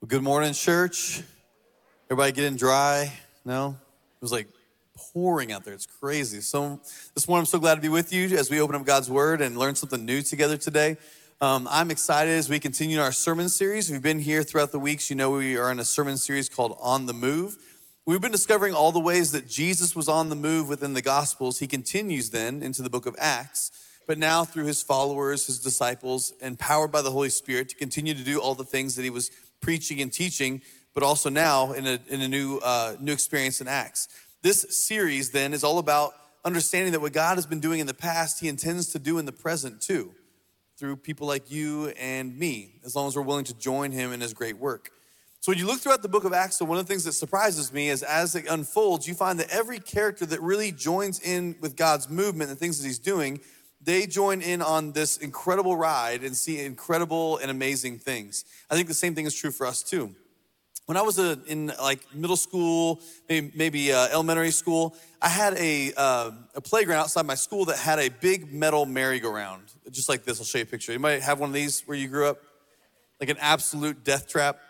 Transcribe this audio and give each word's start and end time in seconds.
Well, 0.00 0.06
good 0.06 0.22
morning, 0.22 0.52
church. 0.52 1.24
Everybody 2.08 2.30
getting 2.30 2.56
dry? 2.56 3.12
No? 3.44 3.70
It 3.70 4.22
was 4.22 4.30
like 4.30 4.46
pouring 4.96 5.50
out 5.50 5.64
there. 5.64 5.74
It's 5.74 5.86
crazy. 5.86 6.40
So, 6.40 6.80
this 7.16 7.26
morning, 7.26 7.40
I'm 7.40 7.46
so 7.46 7.58
glad 7.58 7.74
to 7.74 7.80
be 7.80 7.88
with 7.88 8.12
you 8.12 8.28
as 8.38 8.48
we 8.48 8.60
open 8.60 8.76
up 8.76 8.86
God's 8.86 9.10
Word 9.10 9.40
and 9.40 9.58
learn 9.58 9.74
something 9.74 10.04
new 10.04 10.22
together 10.22 10.56
today. 10.56 10.98
Um, 11.40 11.66
I'm 11.68 11.90
excited 11.90 12.30
as 12.30 12.48
we 12.48 12.60
continue 12.60 13.00
our 13.00 13.10
sermon 13.10 13.48
series. 13.48 13.90
You've 13.90 14.00
been 14.00 14.20
here 14.20 14.44
throughout 14.44 14.70
the 14.70 14.78
weeks, 14.78 15.10
you 15.10 15.16
know 15.16 15.32
we 15.32 15.56
are 15.56 15.72
in 15.72 15.80
a 15.80 15.84
sermon 15.84 16.16
series 16.16 16.48
called 16.48 16.78
On 16.80 17.06
the 17.06 17.12
Move. 17.12 17.56
We've 18.06 18.20
been 18.20 18.30
discovering 18.30 18.74
all 18.74 18.92
the 18.92 19.00
ways 19.00 19.32
that 19.32 19.48
Jesus 19.48 19.96
was 19.96 20.08
on 20.08 20.28
the 20.28 20.36
move 20.36 20.68
within 20.68 20.94
the 20.94 21.02
Gospels. 21.02 21.58
He 21.58 21.66
continues 21.66 22.30
then 22.30 22.62
into 22.62 22.82
the 22.82 22.90
book 22.90 23.06
of 23.06 23.16
Acts 23.18 23.72
but 24.08 24.18
now 24.18 24.42
through 24.42 24.64
his 24.64 24.82
followers, 24.82 25.46
his 25.46 25.58
disciples, 25.60 26.32
empowered 26.40 26.90
by 26.90 27.02
the 27.02 27.10
Holy 27.10 27.28
Spirit 27.28 27.68
to 27.68 27.76
continue 27.76 28.14
to 28.14 28.24
do 28.24 28.40
all 28.40 28.54
the 28.54 28.64
things 28.64 28.96
that 28.96 29.02
he 29.02 29.10
was 29.10 29.30
preaching 29.60 30.00
and 30.00 30.12
teaching, 30.12 30.62
but 30.94 31.02
also 31.02 31.30
now 31.30 31.72
in 31.72 31.86
a, 31.86 31.98
in 32.08 32.20
a 32.20 32.28
new, 32.28 32.58
uh, 32.58 32.96
new 33.00 33.12
experience 33.12 33.60
in 33.60 33.68
Acts. 33.68 34.08
This 34.42 34.66
series 34.70 35.30
then 35.30 35.52
is 35.52 35.64
all 35.64 35.78
about 35.78 36.14
understanding 36.44 36.92
that 36.92 37.00
what 37.00 37.12
God 37.12 37.36
has 37.36 37.46
been 37.46 37.60
doing 37.60 37.80
in 37.80 37.86
the 37.86 37.94
past, 37.94 38.40
he 38.40 38.48
intends 38.48 38.88
to 38.92 38.98
do 38.98 39.18
in 39.18 39.24
the 39.24 39.32
present 39.32 39.80
too, 39.80 40.12
through 40.78 40.96
people 40.96 41.26
like 41.26 41.50
you 41.50 41.88
and 41.98 42.38
me, 42.38 42.80
as 42.84 42.94
long 42.94 43.08
as 43.08 43.16
we're 43.16 43.22
willing 43.22 43.44
to 43.44 43.58
join 43.58 43.92
him 43.92 44.12
in 44.12 44.20
his 44.20 44.32
great 44.32 44.58
work. 44.58 44.90
So 45.40 45.52
when 45.52 45.58
you 45.58 45.66
look 45.66 45.80
throughout 45.80 46.02
the 46.02 46.08
book 46.08 46.24
of 46.24 46.32
Acts, 46.32 46.56
so 46.56 46.64
one 46.64 46.78
of 46.78 46.86
the 46.86 46.92
things 46.92 47.04
that 47.04 47.12
surprises 47.12 47.72
me 47.72 47.90
is 47.90 48.02
as 48.02 48.34
it 48.34 48.46
unfolds, 48.50 49.06
you 49.06 49.14
find 49.14 49.38
that 49.38 49.48
every 49.50 49.78
character 49.78 50.26
that 50.26 50.42
really 50.42 50.72
joins 50.72 51.20
in 51.20 51.54
with 51.60 51.76
God's 51.76 52.08
movement 52.08 52.50
and 52.50 52.58
things 52.58 52.80
that 52.80 52.86
he's 52.86 52.98
doing, 52.98 53.40
they 53.80 54.06
join 54.06 54.42
in 54.42 54.60
on 54.62 54.92
this 54.92 55.16
incredible 55.18 55.76
ride 55.76 56.22
and 56.24 56.36
see 56.36 56.64
incredible 56.64 57.38
and 57.38 57.50
amazing 57.50 57.98
things. 57.98 58.44
I 58.70 58.74
think 58.74 58.88
the 58.88 58.94
same 58.94 59.14
thing 59.14 59.26
is 59.26 59.34
true 59.34 59.50
for 59.50 59.66
us 59.66 59.82
too. 59.82 60.14
When 60.86 60.96
I 60.96 61.02
was 61.02 61.18
a, 61.18 61.32
uh, 61.32 61.36
in 61.46 61.72
like 61.80 62.00
middle 62.14 62.36
school, 62.36 63.02
maybe, 63.28 63.52
maybe 63.54 63.92
uh, 63.92 64.08
elementary 64.10 64.50
school, 64.50 64.96
I 65.20 65.28
had 65.28 65.54
a, 65.58 65.92
uh, 65.96 66.30
a 66.54 66.60
playground 66.60 67.00
outside 67.00 67.26
my 67.26 67.34
school 67.34 67.66
that 67.66 67.76
had 67.76 67.98
a 67.98 68.08
big 68.08 68.52
metal 68.52 68.86
merry-go-round, 68.86 69.64
just 69.90 70.08
like 70.08 70.24
this. 70.24 70.40
I'll 70.40 70.46
show 70.46 70.58
you 70.58 70.62
a 70.62 70.66
picture. 70.66 70.92
You 70.92 70.98
might 70.98 71.20
have 71.22 71.40
one 71.40 71.50
of 71.50 71.54
these 71.54 71.82
where 71.82 71.96
you 71.96 72.08
grew 72.08 72.26
up, 72.26 72.38
like 73.20 73.28
an 73.28 73.36
absolute 73.38 74.02
death 74.02 74.28
trap. 74.28 74.60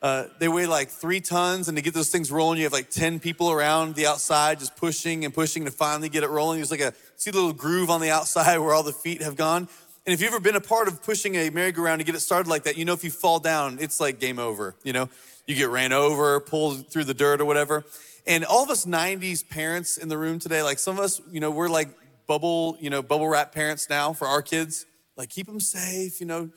Uh, 0.00 0.26
they 0.38 0.46
weigh 0.46 0.66
like 0.66 0.90
three 0.90 1.20
tons, 1.20 1.68
and 1.68 1.76
to 1.76 1.82
get 1.82 1.92
those 1.92 2.10
things 2.10 2.30
rolling, 2.30 2.58
you 2.58 2.64
have 2.64 2.72
like 2.72 2.88
10 2.90 3.18
people 3.18 3.50
around 3.50 3.96
the 3.96 4.06
outside 4.06 4.60
just 4.60 4.76
pushing 4.76 5.24
and 5.24 5.34
pushing 5.34 5.64
to 5.64 5.70
finally 5.72 6.08
get 6.08 6.22
it 6.22 6.30
rolling. 6.30 6.58
There's 6.58 6.70
like 6.70 6.80
a, 6.80 6.92
see 7.16 7.30
the 7.30 7.36
little 7.36 7.52
groove 7.52 7.90
on 7.90 8.00
the 8.00 8.10
outside 8.10 8.58
where 8.60 8.72
all 8.72 8.84
the 8.84 8.92
feet 8.92 9.22
have 9.22 9.36
gone? 9.36 9.68
And 10.06 10.14
if 10.14 10.22
you've 10.22 10.32
ever 10.32 10.40
been 10.40 10.56
a 10.56 10.60
part 10.60 10.88
of 10.88 11.02
pushing 11.02 11.34
a 11.34 11.50
merry-go-round 11.50 11.98
to 11.98 12.04
get 12.04 12.14
it 12.14 12.20
started 12.20 12.48
like 12.48 12.62
that, 12.62 12.78
you 12.78 12.84
know 12.84 12.94
if 12.94 13.04
you 13.04 13.10
fall 13.10 13.40
down, 13.40 13.78
it's 13.80 14.00
like 14.00 14.20
game 14.20 14.38
over, 14.38 14.74
you 14.82 14.92
know? 14.92 15.08
You 15.46 15.54
get 15.54 15.68
ran 15.68 15.92
over, 15.92 16.40
pulled 16.40 16.88
through 16.88 17.04
the 17.04 17.14
dirt 17.14 17.40
or 17.40 17.44
whatever. 17.44 17.84
And 18.26 18.44
all 18.44 18.62
of 18.62 18.70
us 18.70 18.86
90s 18.86 19.46
parents 19.48 19.96
in 19.96 20.08
the 20.08 20.16
room 20.16 20.38
today, 20.38 20.62
like 20.62 20.78
some 20.78 20.98
of 20.98 21.04
us, 21.04 21.20
you 21.30 21.40
know, 21.40 21.50
we're 21.50 21.68
like 21.68 21.88
bubble, 22.26 22.76
you 22.80 22.90
know, 22.90 23.02
bubble 23.02 23.28
wrap 23.28 23.52
parents 23.52 23.88
now 23.90 24.12
for 24.12 24.26
our 24.26 24.42
kids. 24.42 24.86
Like 25.18 25.30
keep 25.30 25.46
them 25.46 25.58
safe, 25.58 26.20
you 26.20 26.26
know, 26.26 26.48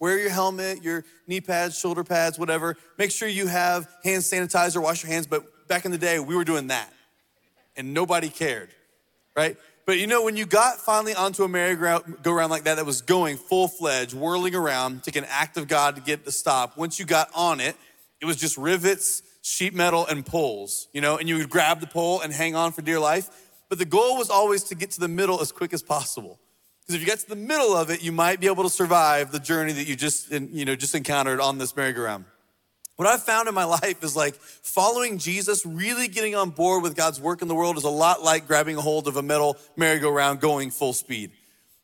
wear 0.00 0.18
your 0.18 0.30
helmet, 0.30 0.82
your 0.82 1.04
knee 1.26 1.42
pads, 1.42 1.78
shoulder 1.78 2.02
pads, 2.02 2.38
whatever. 2.38 2.76
Make 2.96 3.10
sure 3.10 3.28
you 3.28 3.46
have 3.46 3.86
hand 4.02 4.22
sanitizer, 4.22 4.82
wash 4.82 5.04
your 5.04 5.12
hands. 5.12 5.26
But 5.26 5.68
back 5.68 5.84
in 5.84 5.90
the 5.90 5.98
day, 5.98 6.18
we 6.18 6.34
were 6.34 6.44
doing 6.44 6.68
that 6.68 6.90
and 7.76 7.92
nobody 7.92 8.30
cared, 8.30 8.70
right? 9.36 9.58
But 9.84 9.98
you 9.98 10.06
know, 10.06 10.24
when 10.24 10.36
you 10.38 10.46
got 10.46 10.78
finally 10.78 11.14
onto 11.14 11.44
a 11.44 11.48
merry-go-round 11.48 12.50
like 12.50 12.64
that, 12.64 12.76
that 12.76 12.86
was 12.86 13.02
going 13.02 13.36
full-fledged, 13.36 14.14
whirling 14.14 14.54
around, 14.54 15.02
taking 15.02 15.24
an 15.24 15.28
act 15.30 15.58
of 15.58 15.68
God 15.68 15.96
to 15.96 16.00
get 16.00 16.24
to 16.24 16.32
stop. 16.32 16.78
Once 16.78 16.98
you 16.98 17.04
got 17.04 17.28
on 17.34 17.60
it, 17.60 17.76
it 18.20 18.24
was 18.24 18.36
just 18.36 18.56
rivets, 18.56 19.22
sheet 19.42 19.74
metal, 19.74 20.06
and 20.06 20.24
poles, 20.26 20.88
you 20.92 21.00
know, 21.00 21.18
and 21.18 21.28
you 21.28 21.36
would 21.36 21.50
grab 21.50 21.80
the 21.80 21.86
pole 21.86 22.20
and 22.20 22.32
hang 22.32 22.56
on 22.56 22.72
for 22.72 22.82
dear 22.82 22.98
life. 22.98 23.28
But 23.68 23.78
the 23.78 23.84
goal 23.84 24.16
was 24.16 24.30
always 24.30 24.64
to 24.64 24.74
get 24.74 24.90
to 24.92 25.00
the 25.00 25.08
middle 25.08 25.40
as 25.40 25.52
quick 25.52 25.72
as 25.72 25.82
possible. 25.82 26.38
Because 26.88 27.02
if 27.02 27.06
you 27.06 27.12
get 27.12 27.18
to 27.18 27.28
the 27.28 27.36
middle 27.36 27.76
of 27.76 27.90
it, 27.90 28.02
you 28.02 28.12
might 28.12 28.40
be 28.40 28.46
able 28.46 28.62
to 28.62 28.70
survive 28.70 29.30
the 29.30 29.38
journey 29.38 29.72
that 29.74 29.86
you 29.86 29.94
just, 29.94 30.32
you 30.32 30.64
know, 30.64 30.74
just 30.74 30.94
encountered 30.94 31.38
on 31.38 31.58
this 31.58 31.76
merry-go-round. 31.76 32.24
What 32.96 33.06
I've 33.06 33.22
found 33.22 33.46
in 33.46 33.54
my 33.54 33.64
life 33.64 34.02
is 34.02 34.16
like 34.16 34.34
following 34.36 35.18
Jesus, 35.18 35.66
really 35.66 36.08
getting 36.08 36.34
on 36.34 36.48
board 36.48 36.82
with 36.82 36.96
God's 36.96 37.20
work 37.20 37.42
in 37.42 37.48
the 37.48 37.54
world 37.54 37.76
is 37.76 37.84
a 37.84 37.90
lot 37.90 38.22
like 38.22 38.46
grabbing 38.46 38.78
a 38.78 38.80
hold 38.80 39.06
of 39.06 39.18
a 39.18 39.22
metal 39.22 39.58
merry-go-round 39.76 40.40
going 40.40 40.70
full 40.70 40.94
speed. 40.94 41.30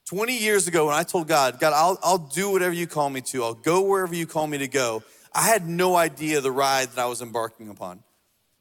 20 0.06 0.38
years 0.38 0.68
ago, 0.68 0.86
when 0.86 0.94
I 0.94 1.02
told 1.02 1.28
God, 1.28 1.60
God, 1.60 1.74
I'll, 1.74 1.98
I'll 2.02 2.16
do 2.16 2.50
whatever 2.50 2.72
you 2.72 2.86
call 2.86 3.10
me 3.10 3.20
to, 3.20 3.44
I'll 3.44 3.52
go 3.52 3.82
wherever 3.82 4.14
you 4.14 4.26
call 4.26 4.46
me 4.46 4.56
to 4.56 4.68
go, 4.68 5.02
I 5.34 5.42
had 5.42 5.68
no 5.68 5.96
idea 5.96 6.40
the 6.40 6.50
ride 6.50 6.88
that 6.92 7.02
I 7.02 7.06
was 7.06 7.20
embarking 7.20 7.68
upon. 7.68 8.02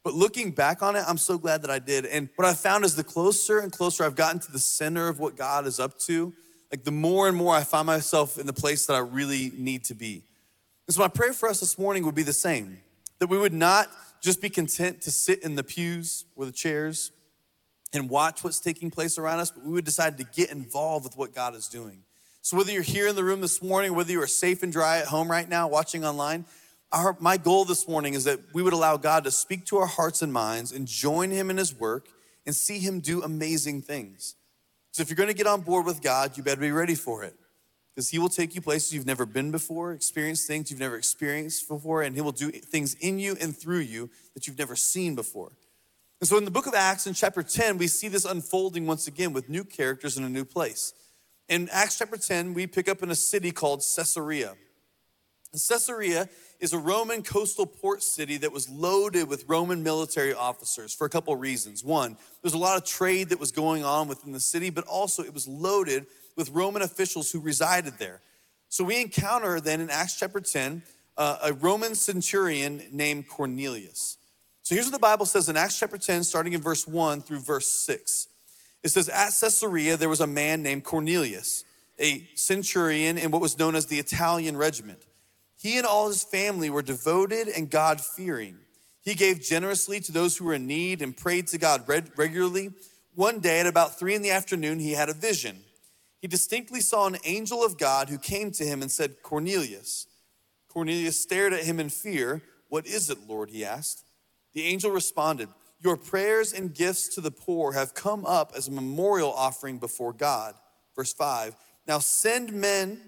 But 0.03 0.13
looking 0.13 0.51
back 0.51 0.83
on 0.83 0.95
it, 0.95 1.03
I'm 1.07 1.17
so 1.17 1.37
glad 1.37 1.61
that 1.61 1.71
I 1.71 1.79
did. 1.79 2.05
And 2.05 2.29
what 2.35 2.47
I 2.47 2.53
found 2.53 2.83
is 2.83 2.95
the 2.95 3.03
closer 3.03 3.59
and 3.59 3.71
closer 3.71 4.03
I've 4.03 4.15
gotten 4.15 4.39
to 4.41 4.51
the 4.51 4.59
center 4.59 5.07
of 5.07 5.19
what 5.19 5.37
God 5.37 5.65
is 5.65 5.79
up 5.79 5.97
to, 6.01 6.33
like 6.71 6.83
the 6.83 6.91
more 6.91 7.27
and 7.27 7.37
more 7.37 7.55
I 7.55 7.63
find 7.63 7.87
myself 7.87 8.37
in 8.37 8.45
the 8.45 8.53
place 8.53 8.85
that 8.87 8.95
I 8.95 8.99
really 8.99 9.51
need 9.55 9.85
to 9.85 9.95
be. 9.95 10.23
And 10.87 10.93
so 10.93 11.01
my 11.01 11.07
prayer 11.07 11.31
for 11.31 11.47
us 11.47 11.61
this 11.61 11.79
morning 11.79 12.05
would 12.05 12.15
be 12.15 12.23
the 12.23 12.33
same 12.33 12.79
that 13.19 13.27
we 13.27 13.37
would 13.37 13.53
not 13.53 13.87
just 14.21 14.41
be 14.41 14.49
content 14.49 15.01
to 15.01 15.11
sit 15.11 15.43
in 15.43 15.55
the 15.55 15.63
pews 15.63 16.25
or 16.35 16.45
the 16.45 16.51
chairs 16.51 17.11
and 17.93 18.09
watch 18.09 18.43
what's 18.43 18.59
taking 18.59 18.91
place 18.91 19.17
around 19.17 19.39
us, 19.39 19.51
but 19.51 19.63
we 19.63 19.71
would 19.71 19.85
decide 19.85 20.17
to 20.17 20.25
get 20.25 20.51
involved 20.51 21.05
with 21.05 21.15
what 21.15 21.33
God 21.33 21.55
is 21.55 21.67
doing. 21.67 21.99
So 22.41 22.57
whether 22.57 22.71
you're 22.73 22.81
here 22.81 23.07
in 23.07 23.15
the 23.15 23.23
room 23.23 23.39
this 23.39 23.61
morning, 23.61 23.95
whether 23.95 24.11
you 24.11 24.21
are 24.21 24.27
safe 24.27 24.63
and 24.63 24.73
dry 24.73 24.97
at 24.97 25.05
home 25.05 25.31
right 25.31 25.47
now, 25.47 25.69
watching 25.69 26.03
online, 26.03 26.43
our, 26.93 27.17
my 27.19 27.37
goal 27.37 27.65
this 27.65 27.87
morning 27.87 28.13
is 28.13 28.23
that 28.25 28.39
we 28.53 28.61
would 28.61 28.73
allow 28.73 28.97
God 28.97 29.23
to 29.23 29.31
speak 29.31 29.65
to 29.65 29.77
our 29.77 29.87
hearts 29.87 30.21
and 30.21 30.31
minds 30.31 30.71
and 30.71 30.87
join 30.87 31.31
Him 31.31 31.49
in 31.49 31.57
His 31.57 31.73
work 31.73 32.07
and 32.45 32.55
see 32.55 32.79
Him 32.79 32.99
do 32.99 33.23
amazing 33.23 33.81
things. 33.81 34.35
So 34.91 35.01
if 35.01 35.09
you're 35.09 35.15
going 35.15 35.27
to 35.27 35.35
get 35.35 35.47
on 35.47 35.61
board 35.61 35.87
with 35.87 36.03
God, 36.03 36.37
you 36.37 36.43
better 36.43 36.61
be 36.61 36.71
ready 36.71 36.95
for 36.95 37.23
it. 37.23 37.33
Because 37.93 38.09
He 38.09 38.19
will 38.19 38.29
take 38.29 38.53
you 38.53 38.61
places 38.61 38.93
you've 38.93 39.07
never 39.07 39.25
been 39.25 39.51
before, 39.51 39.91
experience 39.91 40.45
things 40.45 40.69
you've 40.69 40.79
never 40.79 40.95
experienced 40.95 41.67
before, 41.67 42.03
and 42.03 42.15
He 42.15 42.21
will 42.21 42.31
do 42.31 42.51
things 42.51 42.93
in 42.95 43.17
you 43.17 43.35
and 43.41 43.57
through 43.57 43.79
you 43.79 44.09
that 44.35 44.45
you've 44.45 44.59
never 44.59 44.75
seen 44.75 45.15
before. 45.15 45.51
And 46.21 46.27
so 46.27 46.37
in 46.37 46.45
the 46.45 46.51
book 46.51 46.67
of 46.67 46.73
Acts, 46.75 47.07
in 47.07 47.13
chapter 47.13 47.43
10, 47.43 47.79
we 47.79 47.87
see 47.87 48.07
this 48.07 48.23
unfolding 48.23 48.85
once 48.85 49.07
again 49.07 49.33
with 49.33 49.49
new 49.49 49.63
characters 49.63 50.15
in 50.15 50.23
a 50.23 50.29
new 50.29 50.45
place. 50.45 50.93
In 51.49 51.69
Acts 51.71 51.97
chapter 51.97 52.17
10, 52.17 52.53
we 52.53 52.67
pick 52.67 52.87
up 52.87 53.03
in 53.03 53.09
a 53.09 53.15
city 53.15 53.51
called 53.51 53.83
Caesarea. 53.95 54.55
And 55.51 55.61
Caesarea 55.61 56.29
is 56.63 56.71
a 56.71 56.79
Roman 56.79 57.23
coastal 57.23 57.65
port 57.65 58.01
city 58.01 58.37
that 58.37 58.53
was 58.53 58.69
loaded 58.69 59.27
with 59.27 59.43
Roman 59.49 59.83
military 59.83 60.33
officers 60.33 60.93
for 60.93 61.03
a 61.03 61.09
couple 61.09 61.33
of 61.33 61.41
reasons. 61.41 61.83
One, 61.83 62.15
there's 62.41 62.53
a 62.53 62.57
lot 62.57 62.77
of 62.77 62.85
trade 62.85 63.29
that 63.29 63.39
was 63.39 63.51
going 63.51 63.83
on 63.83 64.07
within 64.07 64.31
the 64.31 64.39
city, 64.39 64.69
but 64.69 64.85
also 64.85 65.23
it 65.23 65.33
was 65.33 65.45
loaded 65.45 66.05
with 66.37 66.49
Roman 66.51 66.81
officials 66.81 67.29
who 67.29 67.41
resided 67.41 67.95
there. 67.99 68.21
So 68.69 68.85
we 68.85 69.01
encounter 69.01 69.59
then 69.59 69.81
in 69.81 69.89
Acts 69.89 70.17
chapter 70.17 70.39
10 70.39 70.83
uh, 71.17 71.37
a 71.43 71.51
Roman 71.51 71.95
centurion 71.95 72.81
named 72.93 73.27
Cornelius. 73.27 74.17
So 74.61 74.73
here's 74.73 74.87
what 74.87 74.93
the 74.93 74.99
Bible 74.99 75.25
says 75.25 75.49
in 75.49 75.57
Acts 75.57 75.77
chapter 75.77 75.97
10, 75.97 76.23
starting 76.23 76.53
in 76.53 76.61
verse 76.61 76.87
1 76.87 77.23
through 77.23 77.41
verse 77.41 77.67
6. 77.67 78.29
It 78.83 78.87
says, 78.87 79.09
At 79.09 79.33
Caesarea, 79.37 79.97
there 79.97 80.07
was 80.07 80.21
a 80.21 80.27
man 80.27 80.63
named 80.63 80.85
Cornelius, 80.85 81.65
a 81.99 82.25
centurion 82.35 83.17
in 83.17 83.31
what 83.31 83.41
was 83.41 83.59
known 83.59 83.75
as 83.75 83.87
the 83.87 83.99
Italian 83.99 84.55
regiment. 84.55 85.03
He 85.63 85.77
and 85.77 85.87
all 85.87 86.09
his 86.09 86.25
family 86.25 86.69
were 86.69 86.81
devoted 86.81 87.47
and 87.47 87.69
God 87.69 88.01
fearing. 88.01 88.57
He 89.01 89.15
gave 89.15 89.41
generously 89.41 90.01
to 90.01 90.11
those 90.11 90.35
who 90.35 90.43
were 90.43 90.55
in 90.55 90.67
need 90.67 91.01
and 91.01 91.15
prayed 91.15 91.47
to 91.47 91.57
God 91.57 91.85
regularly. 91.87 92.71
One 93.15 93.39
day 93.39 93.61
at 93.61 93.65
about 93.65 93.97
three 93.97 94.13
in 94.13 94.21
the 94.21 94.31
afternoon, 94.31 94.79
he 94.79 94.91
had 94.91 95.07
a 95.07 95.13
vision. 95.13 95.61
He 96.19 96.27
distinctly 96.27 96.81
saw 96.81 97.07
an 97.07 97.15
angel 97.23 97.63
of 97.63 97.77
God 97.77 98.09
who 98.09 98.17
came 98.17 98.51
to 98.51 98.65
him 98.65 98.81
and 98.81 98.91
said, 98.91 99.23
Cornelius. 99.23 100.07
Cornelius 100.67 101.21
stared 101.21 101.53
at 101.53 101.63
him 101.63 101.79
in 101.79 101.87
fear. 101.87 102.41
What 102.67 102.85
is 102.85 103.09
it, 103.09 103.25
Lord? 103.25 103.49
he 103.49 103.63
asked. 103.63 104.03
The 104.51 104.65
angel 104.65 104.91
responded, 104.91 105.47
Your 105.81 105.95
prayers 105.95 106.51
and 106.51 106.75
gifts 106.75 107.07
to 107.15 107.21
the 107.21 107.31
poor 107.31 107.71
have 107.71 107.93
come 107.93 108.25
up 108.25 108.51
as 108.53 108.67
a 108.67 108.71
memorial 108.71 109.31
offering 109.31 109.77
before 109.77 110.11
God. 110.11 110.55
Verse 110.93 111.13
5 111.13 111.55
Now 111.87 111.99
send 111.99 112.51
men 112.51 112.99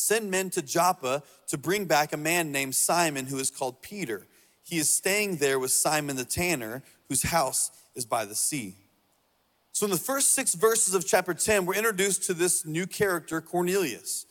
Send 0.00 0.30
men 0.30 0.48
to 0.50 0.62
Joppa 0.62 1.22
to 1.48 1.58
bring 1.58 1.84
back 1.84 2.12
a 2.12 2.16
man 2.16 2.50
named 2.50 2.74
Simon 2.74 3.26
who 3.26 3.38
is 3.38 3.50
called 3.50 3.82
Peter. 3.82 4.26
He 4.64 4.78
is 4.78 4.92
staying 4.92 5.36
there 5.36 5.58
with 5.58 5.72
Simon 5.72 6.16
the 6.16 6.24
tanner, 6.24 6.82
whose 7.08 7.24
house 7.24 7.70
is 7.94 8.06
by 8.06 8.24
the 8.24 8.34
sea. 8.34 8.76
So, 9.72 9.84
in 9.84 9.90
the 9.90 9.98
first 9.98 10.32
six 10.32 10.54
verses 10.54 10.94
of 10.94 11.06
chapter 11.06 11.34
10, 11.34 11.66
we're 11.66 11.74
introduced 11.74 12.24
to 12.24 12.34
this 12.34 12.64
new 12.64 12.86
character, 12.86 13.42
Cornelius. 13.42 14.24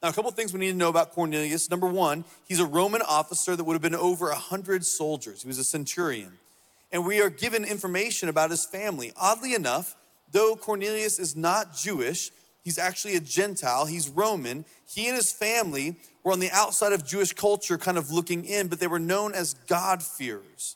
Now, 0.00 0.10
a 0.10 0.12
couple 0.12 0.30
things 0.30 0.52
we 0.52 0.60
need 0.60 0.72
to 0.72 0.76
know 0.76 0.90
about 0.90 1.12
Cornelius. 1.12 1.70
Number 1.70 1.88
one, 1.88 2.24
he's 2.46 2.60
a 2.60 2.66
Roman 2.66 3.02
officer 3.02 3.56
that 3.56 3.64
would 3.64 3.74
have 3.74 3.82
been 3.82 3.96
over 3.96 4.28
100 4.28 4.86
soldiers. 4.86 5.42
He 5.42 5.48
was 5.48 5.58
a 5.58 5.64
centurion. 5.64 6.38
And 6.92 7.04
we 7.04 7.20
are 7.20 7.30
given 7.30 7.64
information 7.64 8.28
about 8.28 8.50
his 8.50 8.64
family. 8.64 9.12
Oddly 9.16 9.54
enough, 9.54 9.96
though 10.30 10.54
Cornelius 10.54 11.18
is 11.18 11.34
not 11.34 11.76
Jewish, 11.76 12.30
He's 12.66 12.78
actually 12.78 13.14
a 13.14 13.20
Gentile, 13.20 13.86
he's 13.86 14.08
Roman. 14.08 14.64
He 14.92 15.06
and 15.06 15.14
his 15.14 15.30
family 15.30 15.94
were 16.24 16.32
on 16.32 16.40
the 16.40 16.50
outside 16.50 16.92
of 16.92 17.06
Jewish 17.06 17.32
culture, 17.32 17.78
kind 17.78 17.96
of 17.96 18.10
looking 18.10 18.44
in, 18.44 18.66
but 18.66 18.80
they 18.80 18.88
were 18.88 18.98
known 18.98 19.34
as 19.34 19.54
God-fearers. 19.68 20.74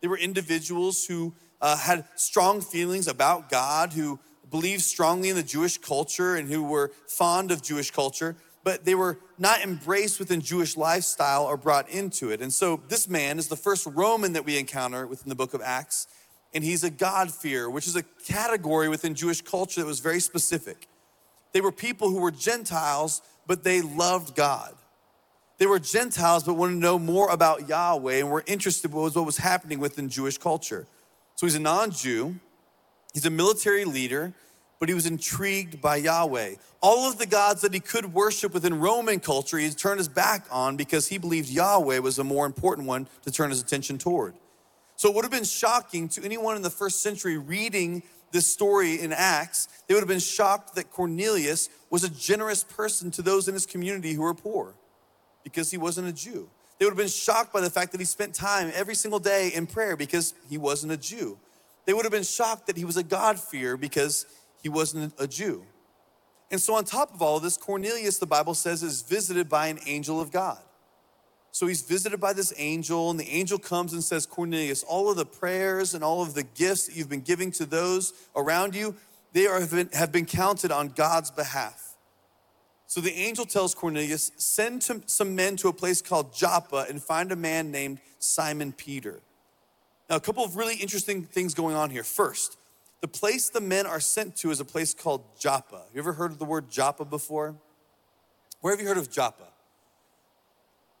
They 0.00 0.06
were 0.06 0.16
individuals 0.16 1.04
who 1.04 1.34
uh, 1.60 1.78
had 1.78 2.04
strong 2.14 2.60
feelings 2.60 3.08
about 3.08 3.50
God, 3.50 3.92
who 3.92 4.20
believed 4.52 4.82
strongly 4.82 5.30
in 5.30 5.34
the 5.34 5.42
Jewish 5.42 5.78
culture 5.78 6.36
and 6.36 6.48
who 6.48 6.62
were 6.62 6.92
fond 7.08 7.50
of 7.50 7.60
Jewish 7.60 7.90
culture, 7.90 8.36
but 8.62 8.84
they 8.84 8.94
were 8.94 9.18
not 9.36 9.62
embraced 9.62 10.20
within 10.20 10.42
Jewish 10.42 10.76
lifestyle 10.76 11.42
or 11.42 11.56
brought 11.56 11.88
into 11.88 12.30
it. 12.30 12.40
And 12.40 12.52
so 12.52 12.80
this 12.86 13.08
man 13.08 13.40
is 13.40 13.48
the 13.48 13.56
first 13.56 13.84
Roman 13.86 14.34
that 14.34 14.44
we 14.44 14.60
encounter 14.60 15.08
within 15.08 15.28
the 15.28 15.34
book 15.34 15.54
of 15.54 15.60
Acts, 15.60 16.06
and 16.54 16.62
he's 16.62 16.84
a 16.84 16.90
God-fearer, 16.90 17.68
which 17.68 17.88
is 17.88 17.96
a 17.96 18.04
category 18.28 18.88
within 18.88 19.16
Jewish 19.16 19.42
culture 19.42 19.80
that 19.80 19.88
was 19.88 19.98
very 19.98 20.20
specific. 20.20 20.86
They 21.52 21.60
were 21.60 21.72
people 21.72 22.10
who 22.10 22.18
were 22.18 22.30
Gentiles, 22.30 23.22
but 23.46 23.64
they 23.64 23.80
loved 23.82 24.34
God. 24.34 24.74
They 25.58 25.66
were 25.66 25.78
Gentiles, 25.78 26.44
but 26.44 26.54
wanted 26.54 26.74
to 26.74 26.78
know 26.78 26.98
more 26.98 27.30
about 27.30 27.68
Yahweh 27.68 28.16
and 28.16 28.30
were 28.30 28.42
interested 28.46 28.90
in 28.90 28.96
what 28.96 29.14
was 29.14 29.36
happening 29.36 29.78
within 29.78 30.08
Jewish 30.08 30.38
culture. 30.38 30.86
So 31.36 31.46
he's 31.46 31.54
a 31.54 31.60
non 31.60 31.90
Jew, 31.90 32.36
he's 33.12 33.26
a 33.26 33.30
military 33.30 33.84
leader, 33.84 34.32
but 34.80 34.88
he 34.88 34.94
was 34.94 35.06
intrigued 35.06 35.80
by 35.80 35.96
Yahweh. 35.96 36.56
All 36.80 37.08
of 37.08 37.18
the 37.18 37.26
gods 37.26 37.60
that 37.60 37.72
he 37.72 37.78
could 37.78 38.12
worship 38.12 38.52
within 38.52 38.80
Roman 38.80 39.20
culture, 39.20 39.56
he 39.56 39.70
turned 39.70 39.98
his 39.98 40.08
back 40.08 40.46
on 40.50 40.76
because 40.76 41.06
he 41.06 41.18
believed 41.18 41.48
Yahweh 41.48 42.00
was 42.00 42.18
a 42.18 42.24
more 42.24 42.46
important 42.46 42.88
one 42.88 43.06
to 43.22 43.30
turn 43.30 43.50
his 43.50 43.60
attention 43.60 43.98
toward. 43.98 44.34
So 44.96 45.08
it 45.08 45.14
would 45.14 45.24
have 45.24 45.30
been 45.30 45.44
shocking 45.44 46.08
to 46.10 46.24
anyone 46.24 46.56
in 46.56 46.62
the 46.62 46.70
first 46.70 47.02
century 47.02 47.38
reading 47.38 48.02
this 48.32 48.46
story 48.46 49.00
in 49.00 49.12
Acts, 49.12 49.68
they 49.86 49.94
would 49.94 50.00
have 50.00 50.08
been 50.08 50.18
shocked 50.18 50.74
that 50.74 50.90
Cornelius 50.90 51.68
was 51.90 52.02
a 52.02 52.08
generous 52.08 52.64
person 52.64 53.10
to 53.12 53.22
those 53.22 53.46
in 53.46 53.54
his 53.54 53.66
community 53.66 54.14
who 54.14 54.22
were 54.22 54.34
poor 54.34 54.74
because 55.44 55.70
he 55.70 55.78
wasn't 55.78 56.08
a 56.08 56.12
Jew. 56.12 56.48
They 56.78 56.86
would 56.86 56.92
have 56.92 56.98
been 56.98 57.08
shocked 57.08 57.52
by 57.52 57.60
the 57.60 57.70
fact 57.70 57.92
that 57.92 58.00
he 58.00 58.04
spent 58.04 58.34
time 58.34 58.72
every 58.74 58.94
single 58.94 59.20
day 59.20 59.52
in 59.54 59.66
prayer 59.66 59.96
because 59.96 60.34
he 60.48 60.58
wasn't 60.58 60.92
a 60.92 60.96
Jew. 60.96 61.38
They 61.84 61.92
would 61.92 62.04
have 62.04 62.12
been 62.12 62.24
shocked 62.24 62.66
that 62.66 62.76
he 62.76 62.84
was 62.84 62.96
a 62.96 63.02
God-fearer 63.02 63.76
because 63.76 64.26
he 64.62 64.68
wasn't 64.68 65.12
a 65.18 65.26
Jew. 65.26 65.64
And 66.50 66.60
so, 66.60 66.74
on 66.74 66.84
top 66.84 67.14
of 67.14 67.22
all 67.22 67.36
of 67.36 67.42
this, 67.42 67.56
Cornelius, 67.56 68.18
the 68.18 68.26
Bible 68.26 68.54
says, 68.54 68.82
is 68.82 69.02
visited 69.02 69.48
by 69.48 69.68
an 69.68 69.78
angel 69.86 70.20
of 70.20 70.30
God. 70.30 70.58
So 71.52 71.66
he's 71.66 71.82
visited 71.82 72.18
by 72.18 72.32
this 72.32 72.54
angel, 72.56 73.10
and 73.10 73.20
the 73.20 73.28
angel 73.28 73.58
comes 73.58 73.92
and 73.92 74.02
says, 74.02 74.24
Cornelius, 74.24 74.82
all 74.82 75.10
of 75.10 75.16
the 75.16 75.26
prayers 75.26 75.92
and 75.92 76.02
all 76.02 76.22
of 76.22 76.32
the 76.32 76.42
gifts 76.42 76.86
that 76.86 76.96
you've 76.96 77.10
been 77.10 77.20
giving 77.20 77.50
to 77.52 77.66
those 77.66 78.14
around 78.34 78.74
you, 78.74 78.96
they 79.34 79.46
are, 79.46 79.60
have, 79.60 79.70
been, 79.70 79.90
have 79.92 80.10
been 80.10 80.24
counted 80.24 80.72
on 80.72 80.88
God's 80.88 81.30
behalf. 81.30 81.94
So 82.86 83.02
the 83.02 83.12
angel 83.12 83.44
tells 83.44 83.74
Cornelius, 83.74 84.32
send 84.36 84.82
to, 84.82 85.02
some 85.04 85.34
men 85.34 85.56
to 85.56 85.68
a 85.68 85.72
place 85.74 86.00
called 86.00 86.34
Joppa 86.34 86.86
and 86.88 87.02
find 87.02 87.30
a 87.30 87.36
man 87.36 87.70
named 87.70 88.00
Simon 88.18 88.72
Peter. 88.72 89.20
Now, 90.08 90.16
a 90.16 90.20
couple 90.20 90.44
of 90.44 90.56
really 90.56 90.76
interesting 90.76 91.22
things 91.22 91.52
going 91.52 91.76
on 91.76 91.90
here. 91.90 92.02
First, 92.02 92.56
the 93.02 93.08
place 93.08 93.50
the 93.50 93.60
men 93.60 93.84
are 93.84 94.00
sent 94.00 94.36
to 94.36 94.50
is 94.50 94.60
a 94.60 94.64
place 94.64 94.94
called 94.94 95.22
Joppa. 95.38 95.82
You 95.92 96.00
ever 96.00 96.14
heard 96.14 96.32
of 96.32 96.38
the 96.38 96.44
word 96.46 96.70
Joppa 96.70 97.04
before? 97.04 97.56
Where 98.60 98.72
have 98.72 98.80
you 98.80 98.88
heard 98.88 98.98
of 98.98 99.10
Joppa? 99.10 99.51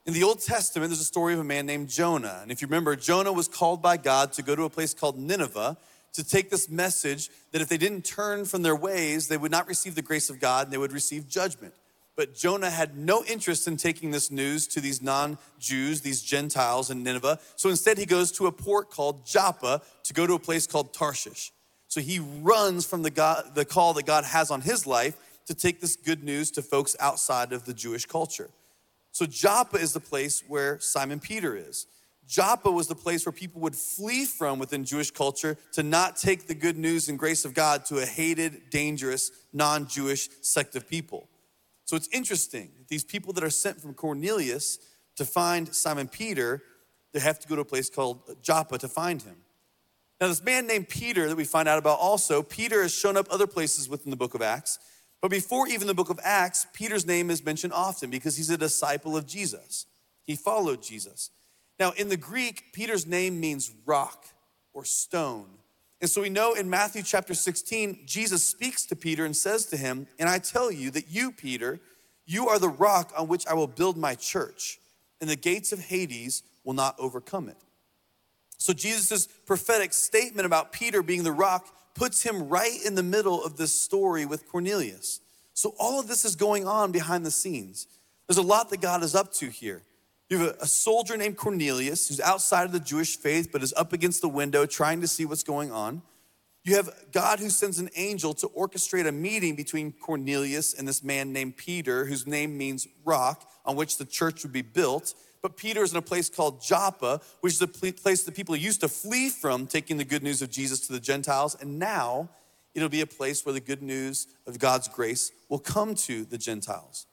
In 0.04 0.14
the 0.14 0.24
Old 0.24 0.40
Testament, 0.40 0.90
there's 0.90 1.00
a 1.00 1.04
story 1.04 1.32
of 1.32 1.38
a 1.38 1.44
man 1.44 1.64
named 1.64 1.88
Jonah. 1.88 2.40
And 2.42 2.50
if 2.50 2.60
you 2.60 2.66
remember, 2.66 2.96
Jonah 2.96 3.32
was 3.32 3.46
called 3.46 3.80
by 3.80 3.96
God 3.96 4.32
to 4.32 4.42
go 4.42 4.56
to 4.56 4.64
a 4.64 4.70
place 4.70 4.94
called 4.94 5.16
Nineveh 5.16 5.76
to 6.14 6.24
take 6.24 6.50
this 6.50 6.68
message 6.68 7.30
that 7.52 7.62
if 7.62 7.68
they 7.68 7.76
didn't 7.76 8.04
turn 8.04 8.44
from 8.44 8.62
their 8.62 8.74
ways, 8.74 9.28
they 9.28 9.36
would 9.36 9.52
not 9.52 9.68
receive 9.68 9.94
the 9.94 10.02
grace 10.02 10.28
of 10.28 10.40
God 10.40 10.66
and 10.66 10.72
they 10.72 10.78
would 10.78 10.92
receive 10.92 11.28
judgment. 11.28 11.72
But 12.16 12.34
Jonah 12.34 12.68
had 12.68 12.96
no 12.96 13.24
interest 13.24 13.68
in 13.68 13.76
taking 13.76 14.10
this 14.10 14.30
news 14.30 14.66
to 14.68 14.80
these 14.80 15.00
non 15.00 15.38
Jews, 15.60 16.00
these 16.00 16.20
Gentiles 16.20 16.90
in 16.90 17.04
Nineveh. 17.04 17.38
So 17.54 17.70
instead, 17.70 17.96
he 17.96 18.04
goes 18.04 18.32
to 18.32 18.48
a 18.48 18.52
port 18.52 18.90
called 18.90 19.24
Joppa 19.24 19.82
to 20.02 20.12
go 20.12 20.26
to 20.26 20.34
a 20.34 20.38
place 20.38 20.66
called 20.66 20.92
Tarshish. 20.92 21.52
So 21.86 22.00
he 22.00 22.18
runs 22.18 22.84
from 22.84 23.02
the, 23.02 23.10
God, 23.10 23.54
the 23.54 23.64
call 23.64 23.94
that 23.94 24.06
God 24.06 24.24
has 24.24 24.50
on 24.50 24.62
his 24.62 24.84
life 24.86 25.16
to 25.46 25.54
take 25.54 25.80
this 25.80 25.94
good 25.94 26.24
news 26.24 26.50
to 26.52 26.62
folks 26.62 26.96
outside 26.98 27.52
of 27.52 27.64
the 27.64 27.74
Jewish 27.74 28.04
culture. 28.04 28.50
So 29.12 29.26
Joppa 29.26 29.76
is 29.76 29.92
the 29.92 30.00
place 30.00 30.42
where 30.48 30.80
Simon 30.80 31.20
Peter 31.20 31.54
is. 31.54 31.86
Joppa 32.26 32.70
was 32.70 32.86
the 32.86 32.94
place 32.94 33.26
where 33.26 33.32
people 33.32 33.60
would 33.60 33.76
flee 33.76 34.24
from 34.24 34.58
within 34.58 34.84
Jewish 34.84 35.10
culture 35.10 35.58
to 35.72 35.82
not 35.82 36.16
take 36.16 36.46
the 36.46 36.54
good 36.54 36.78
news 36.78 37.08
and 37.08 37.18
grace 37.18 37.44
of 37.44 37.52
God 37.52 37.84
to 37.86 37.98
a 37.98 38.06
hated, 38.06 38.70
dangerous, 38.70 39.30
non 39.52 39.86
Jewish 39.86 40.28
sect 40.40 40.74
of 40.74 40.88
people. 40.88 41.28
So 41.84 41.94
it's 41.96 42.08
interesting. 42.08 42.70
These 42.88 43.04
people 43.04 43.32
that 43.34 43.44
are 43.44 43.50
sent 43.50 43.80
from 43.80 43.92
Cornelius 43.92 44.78
to 45.16 45.26
find 45.26 45.74
Simon 45.74 46.08
Peter, 46.08 46.62
they 47.12 47.20
have 47.20 47.38
to 47.40 47.48
go 47.48 47.56
to 47.56 47.62
a 47.62 47.66
place 47.66 47.90
called 47.90 48.20
Joppa 48.40 48.78
to 48.78 48.88
find 48.88 49.20
him. 49.20 49.36
Now, 50.20 50.28
this 50.28 50.42
man 50.42 50.66
named 50.66 50.88
Peter 50.88 51.28
that 51.28 51.36
we 51.36 51.44
find 51.44 51.68
out 51.68 51.78
about 51.78 51.98
also, 51.98 52.42
Peter 52.42 52.80
has 52.82 52.94
shown 52.94 53.16
up 53.16 53.26
other 53.30 53.46
places 53.46 53.88
within 53.88 54.10
the 54.10 54.16
book 54.16 54.34
of 54.34 54.40
Acts. 54.40 54.78
But 55.22 55.30
before 55.30 55.68
even 55.68 55.86
the 55.86 55.94
book 55.94 56.10
of 56.10 56.20
Acts, 56.22 56.66
Peter's 56.74 57.06
name 57.06 57.30
is 57.30 57.44
mentioned 57.44 57.72
often 57.72 58.10
because 58.10 58.36
he's 58.36 58.50
a 58.50 58.58
disciple 58.58 59.16
of 59.16 59.26
Jesus. 59.26 59.86
He 60.24 60.34
followed 60.34 60.82
Jesus. 60.82 61.30
Now, 61.78 61.92
in 61.92 62.08
the 62.08 62.16
Greek, 62.16 62.72
Peter's 62.72 63.06
name 63.06 63.40
means 63.40 63.72
rock 63.86 64.26
or 64.74 64.84
stone. 64.84 65.46
And 66.00 66.10
so 66.10 66.20
we 66.20 66.28
know 66.28 66.54
in 66.54 66.68
Matthew 66.68 67.04
chapter 67.04 67.34
16, 67.34 68.00
Jesus 68.04 68.42
speaks 68.42 68.84
to 68.86 68.96
Peter 68.96 69.24
and 69.24 69.36
says 69.36 69.66
to 69.66 69.76
him, 69.76 70.08
And 70.18 70.28
I 70.28 70.40
tell 70.40 70.72
you 70.72 70.90
that 70.90 71.08
you, 71.08 71.30
Peter, 71.30 71.78
you 72.26 72.48
are 72.48 72.58
the 72.58 72.68
rock 72.68 73.12
on 73.16 73.28
which 73.28 73.46
I 73.46 73.54
will 73.54 73.68
build 73.68 73.96
my 73.96 74.16
church, 74.16 74.80
and 75.20 75.30
the 75.30 75.36
gates 75.36 75.72
of 75.72 75.78
Hades 75.78 76.42
will 76.64 76.74
not 76.74 76.96
overcome 76.98 77.48
it. 77.48 77.56
So 78.58 78.72
Jesus' 78.72 79.28
prophetic 79.46 79.92
statement 79.92 80.46
about 80.46 80.72
Peter 80.72 81.02
being 81.02 81.22
the 81.22 81.32
rock 81.32 81.68
puts 81.94 82.22
him 82.22 82.48
right 82.48 82.78
in 82.84 82.94
the 82.94 83.02
middle 83.02 83.42
of 83.44 83.56
this 83.56 83.78
story 83.78 84.24
with 84.24 84.48
Cornelius. 84.48 85.20
So 85.54 85.74
all 85.78 86.00
of 86.00 86.08
this 86.08 86.24
is 86.24 86.36
going 86.36 86.66
on 86.66 86.92
behind 86.92 87.26
the 87.26 87.30
scenes. 87.30 87.86
There's 88.26 88.38
a 88.38 88.42
lot 88.42 88.70
that 88.70 88.80
God 88.80 89.02
is 89.02 89.14
up 89.14 89.32
to 89.34 89.48
here. 89.48 89.82
You 90.28 90.38
have 90.38 90.56
a, 90.60 90.66
soldier 90.66 91.18
named 91.18 91.36
Cornelius 91.36 92.08
who's 92.08 92.20
outside 92.20 92.64
of 92.64 92.72
the 92.72 92.80
Jewish 92.80 93.18
faith 93.18 93.50
but 93.52 93.62
is 93.62 93.74
up 93.76 93.92
against 93.92 94.22
the 94.22 94.28
window 94.28 94.64
trying 94.64 95.02
to 95.02 95.06
see 95.06 95.26
what's 95.26 95.42
going 95.42 95.70
on. 95.70 96.00
You 96.64 96.76
have 96.76 96.90
God 97.12 97.40
who 97.40 97.50
sends 97.50 97.78
an 97.78 97.90
angel 97.96 98.32
to 98.34 98.48
orchestrate 98.48 99.06
a 99.06 99.12
meeting 99.12 99.56
between 99.56 99.92
Cornelius 99.92 100.72
and 100.72 100.86
this 100.86 101.02
man 101.02 101.32
named 101.32 101.56
Peter, 101.56 102.06
whose 102.06 102.26
name 102.26 102.56
means 102.56 102.86
rock, 103.04 103.50
on 103.66 103.76
which 103.76 103.98
the 103.98 104.04
church 104.04 104.42
would 104.42 104.52
be 104.52 104.62
built. 104.62 105.12
But 105.42 105.56
Peter 105.56 105.82
is 105.82 105.90
in 105.90 105.98
a 105.98 106.02
place 106.02 106.30
called 106.30 106.62
Joppa, 106.62 107.20
which 107.40 107.54
is 107.54 107.62
a 107.62 107.66
place 107.66 108.22
that 108.22 108.34
people 108.34 108.54
used 108.54 108.80
to 108.80 108.88
flee 108.88 109.28
from 109.28 109.66
taking 109.66 109.96
the 109.96 110.04
good 110.04 110.22
news 110.22 110.40
of 110.40 110.50
Jesus 110.50 110.86
to 110.86 110.92
the 110.92 111.00
Gentiles. 111.00 111.56
And 111.60 111.80
now 111.80 112.30
it'll 112.74 112.88
be 112.88 113.00
a 113.00 113.06
place 113.06 113.44
where 113.44 113.52
the 113.52 113.60
good 113.60 113.82
news 113.82 114.28
of 114.46 114.60
God's 114.60 114.86
grace 114.86 115.32
will 115.48 115.58
come 115.58 115.96
to 115.96 116.24
the 116.24 116.38
Gentiles. 116.38 117.06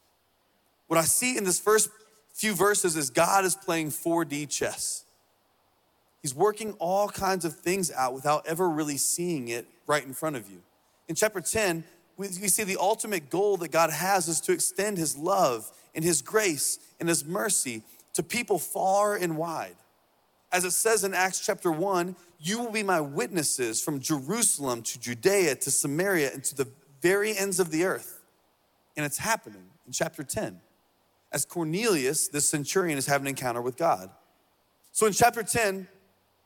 What 0.88 1.00
I 1.00 1.04
see 1.04 1.38
in 1.38 1.44
this 1.44 1.60
first 1.60 1.90
few 2.34 2.54
verses 2.54 2.96
is 2.96 3.10
God 3.10 3.46
is 3.46 3.56
playing 3.56 3.90
4D 3.90 4.48
chess. 4.48 5.06
He's 6.22 6.36
working 6.36 6.74
all 6.74 7.10
kinds 7.10 7.46
of 7.46 7.56
things 7.56 7.92
out 7.92 8.14
without 8.14 8.46
ever 8.46 8.70
really 8.70 8.98
seeing 8.98 9.48
it 9.48 9.68
right 9.88 10.06
in 10.06 10.14
front 10.14 10.36
of 10.36 10.50
you. 10.50 10.62
In 11.08 11.16
chapter 11.16 11.42
10, 11.42 11.84
we, 12.18 12.28
see 12.28 12.64
the 12.64 12.78
ultimate 12.78 13.30
goal 13.30 13.58
that 13.58 13.72
God 13.72 13.90
has 13.90 14.28
is 14.28 14.42
to 14.42 14.52
extend 14.52 14.98
His 14.98 15.18
love 15.18 15.72
and 15.96 16.04
His 16.04 16.22
grace 16.22 16.78
and 17.00 17.08
His 17.08 17.26
mercy 17.26 17.84
to 18.20 18.24
people 18.24 18.60
far 18.60 19.16
and 19.16 19.38
wide. 19.38 19.78
As 20.52 20.66
it 20.66 20.72
says 20.72 21.06
in 21.06 21.14
Acts 21.14 21.40
chapter 21.40 21.72
1, 21.72 22.18
you 22.38 22.60
will 22.60 22.70
be 22.70 22.84
my 22.84 23.00
witnesses 23.00 23.82
from 23.82 24.02
Jerusalem 24.02 24.82
to 24.82 25.00
Judea 25.00 25.56
to 25.56 25.72
Samaria 25.72 26.34
and 26.34 26.44
to 26.44 26.54
the 26.54 26.68
very 27.02 27.38
ends 27.38 27.62
of 27.62 27.72
the 27.72 27.86
earth. 27.86 28.20
And 28.98 29.06
it's 29.06 29.20
happening 29.20 29.64
in 29.88 29.94
chapter 29.94 30.22
10 30.22 30.60
as 31.32 31.46
Cornelius, 31.46 32.28
the 32.28 32.42
centurion, 32.42 32.98
is 32.98 33.06
having 33.06 33.26
an 33.26 33.30
encounter 33.30 33.62
with 33.62 33.78
God. 33.78 34.10
So 34.92 35.06
in 35.06 35.14
chapter 35.14 35.42
10, 35.42 35.88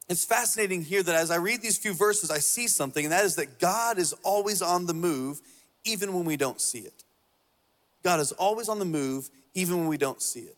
it's 0.08 0.26
fascinating 0.26 0.84
here 0.84 1.02
that 1.02 1.16
as 1.16 1.32
I 1.32 1.38
read 1.38 1.64
these 1.64 1.80
few 1.80 1.96
verses, 1.96 2.30
I 2.30 2.38
see 2.38 2.68
something, 2.68 3.04
and 3.04 3.12
that 3.12 3.26
is 3.26 3.36
that 3.38 3.58
God 3.58 3.98
is 3.98 4.14
always 4.22 4.62
on 4.62 4.86
the 4.86 4.94
move, 4.94 5.42
even 5.86 6.14
when 6.14 6.26
we 6.26 6.38
don't 6.38 6.62
see 6.62 6.82
it. 6.82 7.04
God 8.04 8.20
is 8.20 8.32
always 8.32 8.70
on 8.70 8.78
the 8.78 8.86
move, 8.86 9.32
even 9.56 9.80
when 9.80 9.88
we 9.88 9.98
don't 9.98 10.22
see 10.22 10.42
it. 10.42 10.58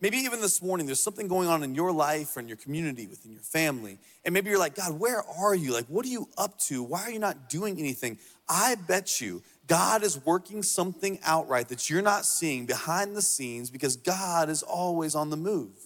Maybe 0.00 0.16
even 0.18 0.40
this 0.40 0.62
morning, 0.62 0.86
there's 0.86 1.02
something 1.02 1.28
going 1.28 1.48
on 1.48 1.62
in 1.62 1.74
your 1.74 1.92
life 1.92 2.36
or 2.36 2.40
in 2.40 2.48
your 2.48 2.56
community, 2.56 3.06
within 3.06 3.32
your 3.32 3.42
family. 3.42 3.98
And 4.24 4.32
maybe 4.32 4.48
you're 4.48 4.58
like, 4.58 4.74
God, 4.74 4.98
where 4.98 5.22
are 5.38 5.54
you? 5.54 5.74
Like, 5.74 5.86
what 5.86 6.06
are 6.06 6.08
you 6.08 6.28
up 6.38 6.58
to? 6.60 6.82
Why 6.82 7.02
are 7.02 7.10
you 7.10 7.18
not 7.18 7.50
doing 7.50 7.78
anything? 7.78 8.18
I 8.48 8.76
bet 8.76 9.20
you 9.20 9.42
God 9.66 10.02
is 10.02 10.24
working 10.24 10.62
something 10.62 11.18
outright 11.22 11.68
that 11.68 11.90
you're 11.90 12.02
not 12.02 12.24
seeing 12.24 12.66
behind 12.66 13.14
the 13.14 13.22
scenes 13.22 13.70
because 13.70 13.96
God 13.96 14.48
is 14.48 14.62
always 14.62 15.14
on 15.14 15.30
the 15.30 15.36
move. 15.36 15.76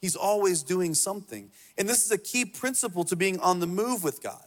He's 0.00 0.14
always 0.14 0.62
doing 0.62 0.92
something. 0.92 1.50
And 1.78 1.88
this 1.88 2.04
is 2.04 2.10
a 2.12 2.18
key 2.18 2.44
principle 2.44 3.04
to 3.04 3.16
being 3.16 3.40
on 3.40 3.60
the 3.60 3.66
move 3.66 4.04
with 4.04 4.22
God. 4.22 4.44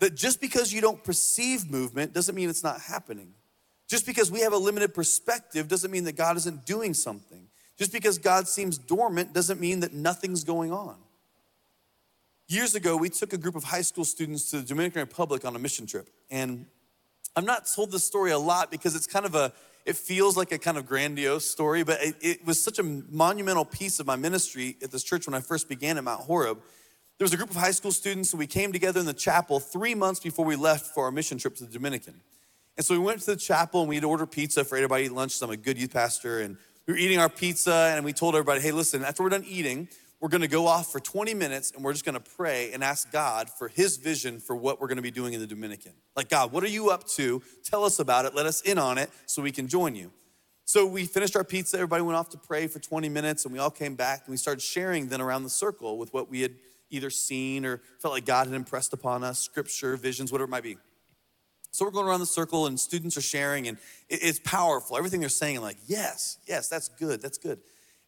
That 0.00 0.14
just 0.14 0.40
because 0.40 0.72
you 0.72 0.80
don't 0.80 1.02
perceive 1.02 1.70
movement 1.70 2.12
doesn't 2.12 2.34
mean 2.34 2.50
it's 2.50 2.64
not 2.64 2.80
happening. 2.80 3.32
Just 3.88 4.04
because 4.04 4.30
we 4.30 4.40
have 4.40 4.52
a 4.52 4.58
limited 4.58 4.92
perspective 4.92 5.68
doesn't 5.68 5.90
mean 5.90 6.04
that 6.04 6.16
God 6.16 6.36
isn't 6.36 6.66
doing 6.66 6.92
something. 6.92 7.46
Just 7.76 7.92
because 7.92 8.18
God 8.18 8.48
seems 8.48 8.78
dormant 8.78 9.32
doesn't 9.32 9.60
mean 9.60 9.80
that 9.80 9.92
nothing's 9.92 10.44
going 10.44 10.72
on. 10.72 10.96
Years 12.48 12.74
ago, 12.74 12.96
we 12.96 13.10
took 13.10 13.32
a 13.32 13.38
group 13.38 13.56
of 13.56 13.64
high 13.64 13.82
school 13.82 14.04
students 14.04 14.50
to 14.50 14.60
the 14.60 14.66
Dominican 14.66 15.00
Republic 15.00 15.44
on 15.44 15.56
a 15.56 15.58
mission 15.58 15.86
trip. 15.86 16.08
And 16.30 16.66
I've 17.34 17.44
not 17.44 17.66
told 17.66 17.90
this 17.90 18.04
story 18.04 18.30
a 18.30 18.38
lot 18.38 18.70
because 18.70 18.94
it's 18.94 19.06
kind 19.06 19.26
of 19.26 19.34
a, 19.34 19.52
it 19.84 19.96
feels 19.96 20.36
like 20.36 20.52
a 20.52 20.58
kind 20.58 20.78
of 20.78 20.86
grandiose 20.86 21.50
story, 21.50 21.82
but 21.82 22.00
it, 22.02 22.14
it 22.20 22.46
was 22.46 22.62
such 22.62 22.78
a 22.78 22.82
monumental 22.82 23.64
piece 23.64 24.00
of 24.00 24.06
my 24.06 24.16
ministry 24.16 24.76
at 24.82 24.90
this 24.90 25.02
church 25.02 25.26
when 25.26 25.34
I 25.34 25.40
first 25.40 25.68
began 25.68 25.98
at 25.98 26.04
Mount 26.04 26.22
Horeb. 26.22 26.58
There 27.18 27.24
was 27.24 27.32
a 27.32 27.36
group 27.36 27.50
of 27.50 27.56
high 27.56 27.70
school 27.72 27.92
students, 27.92 28.32
and 28.32 28.38
we 28.38 28.46
came 28.46 28.72
together 28.72 29.00
in 29.00 29.06
the 29.06 29.14
chapel 29.14 29.58
three 29.58 29.94
months 29.94 30.20
before 30.20 30.44
we 30.44 30.54
left 30.54 30.94
for 30.94 31.04
our 31.04 31.10
mission 31.10 31.38
trip 31.38 31.56
to 31.56 31.64
the 31.64 31.72
Dominican. 31.72 32.20
And 32.76 32.84
so 32.84 32.94
we 32.94 33.00
went 33.00 33.20
to 33.20 33.26
the 33.26 33.36
chapel 33.36 33.80
and 33.80 33.88
we'd 33.88 34.04
order 34.04 34.26
pizza 34.26 34.64
for 34.64 34.76
everybody 34.76 35.04
eat 35.04 35.12
lunch. 35.12 35.32
So 35.32 35.46
I'm 35.46 35.52
a 35.52 35.56
good 35.56 35.78
youth 35.78 35.94
pastor. 35.94 36.40
And 36.40 36.58
we 36.86 36.92
were 36.92 36.98
eating 36.98 37.18
our 37.18 37.28
pizza 37.28 37.92
and 37.94 38.04
we 38.04 38.12
told 38.12 38.34
everybody, 38.34 38.60
hey, 38.60 38.70
listen, 38.70 39.04
after 39.04 39.22
we're 39.22 39.28
done 39.28 39.44
eating, 39.46 39.88
we're 40.20 40.28
gonna 40.28 40.46
go 40.46 40.66
off 40.66 40.92
for 40.92 41.00
20 41.00 41.34
minutes 41.34 41.72
and 41.72 41.84
we're 41.84 41.92
just 41.92 42.04
gonna 42.04 42.20
pray 42.20 42.72
and 42.72 42.84
ask 42.84 43.10
God 43.10 43.50
for 43.50 43.68
his 43.68 43.96
vision 43.96 44.38
for 44.38 44.54
what 44.54 44.80
we're 44.80 44.86
gonna 44.86 45.02
be 45.02 45.10
doing 45.10 45.34
in 45.34 45.40
the 45.40 45.46
Dominican. 45.48 45.92
Like, 46.14 46.28
God, 46.28 46.52
what 46.52 46.62
are 46.62 46.68
you 46.68 46.90
up 46.90 47.04
to? 47.10 47.42
Tell 47.64 47.84
us 47.84 47.98
about 47.98 48.24
it, 48.24 48.34
let 48.34 48.46
us 48.46 48.60
in 48.60 48.78
on 48.78 48.98
it 48.98 49.10
so 49.26 49.42
we 49.42 49.50
can 49.50 49.66
join 49.66 49.96
you. 49.96 50.12
So 50.64 50.86
we 50.86 51.06
finished 51.06 51.36
our 51.36 51.44
pizza, 51.44 51.76
everybody 51.76 52.02
went 52.02 52.16
off 52.16 52.28
to 52.30 52.38
pray 52.38 52.66
for 52.68 52.78
20 52.78 53.08
minutes, 53.08 53.44
and 53.44 53.52
we 53.52 53.58
all 53.58 53.70
came 53.70 53.94
back 53.96 54.22
and 54.24 54.32
we 54.32 54.36
started 54.36 54.60
sharing 54.60 55.08
then 55.08 55.20
around 55.20 55.42
the 55.42 55.50
circle 55.50 55.98
with 55.98 56.14
what 56.14 56.30
we 56.30 56.40
had 56.40 56.54
either 56.90 57.10
seen 57.10 57.66
or 57.66 57.82
felt 57.98 58.14
like 58.14 58.24
God 58.24 58.46
had 58.46 58.54
impressed 58.54 58.92
upon 58.92 59.24
us, 59.24 59.40
scripture, 59.40 59.96
visions, 59.96 60.30
whatever 60.30 60.46
it 60.46 60.50
might 60.50 60.62
be. 60.62 60.76
So 61.76 61.84
we're 61.84 61.90
going 61.90 62.06
around 62.06 62.20
the 62.20 62.26
circle 62.26 62.64
and 62.64 62.80
students 62.80 63.18
are 63.18 63.22
sharing, 63.22 63.68
and 63.68 63.76
it's 64.08 64.38
powerful. 64.38 64.96
Everything 64.96 65.20
they're 65.20 65.28
saying, 65.28 65.60
like, 65.60 65.76
yes, 65.86 66.38
yes, 66.46 66.68
that's 66.68 66.88
good, 66.88 67.20
that's 67.20 67.36
good. 67.36 67.58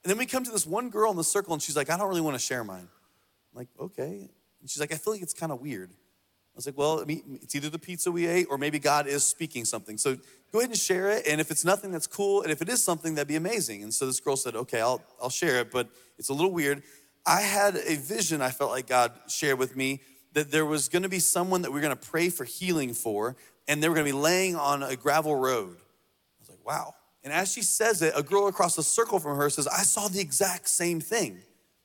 And 0.02 0.10
then 0.10 0.16
we 0.16 0.24
come 0.24 0.42
to 0.42 0.50
this 0.50 0.66
one 0.66 0.88
girl 0.88 1.10
in 1.10 1.18
the 1.18 1.22
circle, 1.22 1.52
and 1.52 1.60
she's 1.60 1.76
like, 1.76 1.90
I 1.90 1.98
don't 1.98 2.08
really 2.08 2.22
want 2.22 2.34
to 2.34 2.38
share 2.38 2.64
mine. 2.64 2.88
I'm 2.88 3.54
like, 3.54 3.68
okay. 3.78 4.30
And 4.62 4.70
she's 4.70 4.80
like, 4.80 4.90
I 4.90 4.94
feel 4.94 5.12
like 5.12 5.20
it's 5.20 5.34
kind 5.34 5.52
of 5.52 5.60
weird. 5.60 5.90
I 5.90 6.56
was 6.56 6.64
like, 6.64 6.78
well, 6.78 7.04
it's 7.06 7.54
either 7.54 7.68
the 7.68 7.78
pizza 7.78 8.10
we 8.10 8.26
ate 8.26 8.46
or 8.48 8.56
maybe 8.56 8.78
God 8.78 9.06
is 9.06 9.22
speaking 9.22 9.66
something. 9.66 9.98
So 9.98 10.16
go 10.50 10.60
ahead 10.60 10.70
and 10.70 10.78
share 10.78 11.10
it. 11.10 11.26
And 11.28 11.38
if 11.38 11.50
it's 11.50 11.62
nothing, 11.66 11.92
that's 11.92 12.06
cool. 12.06 12.40
And 12.40 12.50
if 12.50 12.62
it 12.62 12.70
is 12.70 12.82
something, 12.82 13.16
that'd 13.16 13.28
be 13.28 13.36
amazing. 13.36 13.82
And 13.82 13.92
so 13.92 14.06
this 14.06 14.18
girl 14.18 14.36
said, 14.36 14.56
okay, 14.56 14.80
I'll, 14.80 15.02
I'll 15.22 15.28
share 15.28 15.60
it, 15.60 15.70
but 15.70 15.90
it's 16.18 16.30
a 16.30 16.32
little 16.32 16.52
weird. 16.52 16.84
I 17.26 17.42
had 17.42 17.76
a 17.76 17.96
vision 17.96 18.40
I 18.40 18.48
felt 18.48 18.70
like 18.70 18.86
God 18.86 19.12
shared 19.28 19.58
with 19.58 19.76
me 19.76 20.00
that 20.32 20.50
there 20.50 20.64
was 20.64 20.88
going 20.88 21.02
to 21.02 21.08
be 21.08 21.18
someone 21.18 21.62
that 21.62 21.72
we 21.72 21.80
are 21.80 21.82
going 21.82 21.96
to 21.96 22.08
pray 22.08 22.30
for 22.30 22.44
healing 22.44 22.94
for 22.94 23.36
and 23.68 23.82
they 23.82 23.88
were 23.88 23.94
gonna 23.94 24.04
be 24.04 24.12
laying 24.12 24.56
on 24.56 24.82
a 24.82 24.96
gravel 24.96 25.36
road. 25.36 25.76
I 25.76 26.40
was 26.40 26.48
like, 26.48 26.66
wow. 26.66 26.94
And 27.22 27.32
as 27.32 27.52
she 27.52 27.62
says 27.62 28.02
it, 28.02 28.14
a 28.16 28.22
girl 28.22 28.48
across 28.48 28.74
the 28.74 28.82
circle 28.82 29.18
from 29.20 29.36
her 29.36 29.50
says, 29.50 29.68
I 29.68 29.82
saw 29.82 30.08
the 30.08 30.20
exact 30.20 30.68
same 30.68 31.00
thing. 31.00 31.38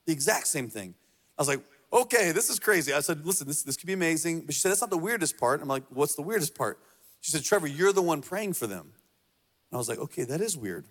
The 0.06 0.14
exact 0.14 0.48
same 0.48 0.70
thing. 0.70 0.96
I 1.38 1.42
was 1.42 1.48
like, 1.48 1.60
okay, 1.92 2.32
this 2.32 2.50
is 2.50 2.60
crazy. 2.60 2.94
I 2.94 3.02
said, 3.02 3.26
listen, 3.26 3.48
this, 3.48 3.64
this 3.64 3.78
could 3.78 3.88
be 3.88 3.94
amazing. 3.94 4.42
But 4.42 4.56
she 4.56 4.62
said, 4.62 4.72
that's 4.72 4.82
not 4.82 4.90
the 4.90 4.98
weirdest 4.98 5.38
part. 5.38 5.62
I'm 5.62 5.68
like, 5.68 5.84
what's 5.90 6.16
the 6.16 6.22
weirdest 6.22 6.56
part? 6.56 6.80
She 7.22 7.32
said, 7.32 7.44
Trevor, 7.44 7.68
you're 7.68 7.94
the 7.94 8.02
one 8.02 8.22
praying 8.22 8.54
for 8.54 8.68
them. 8.68 8.92
And 9.72 9.76
I 9.76 9.78
was 9.78 9.88
like, 9.88 10.00
okay, 10.00 10.24
that 10.24 10.42
is 10.42 10.58
weird. 10.58 10.86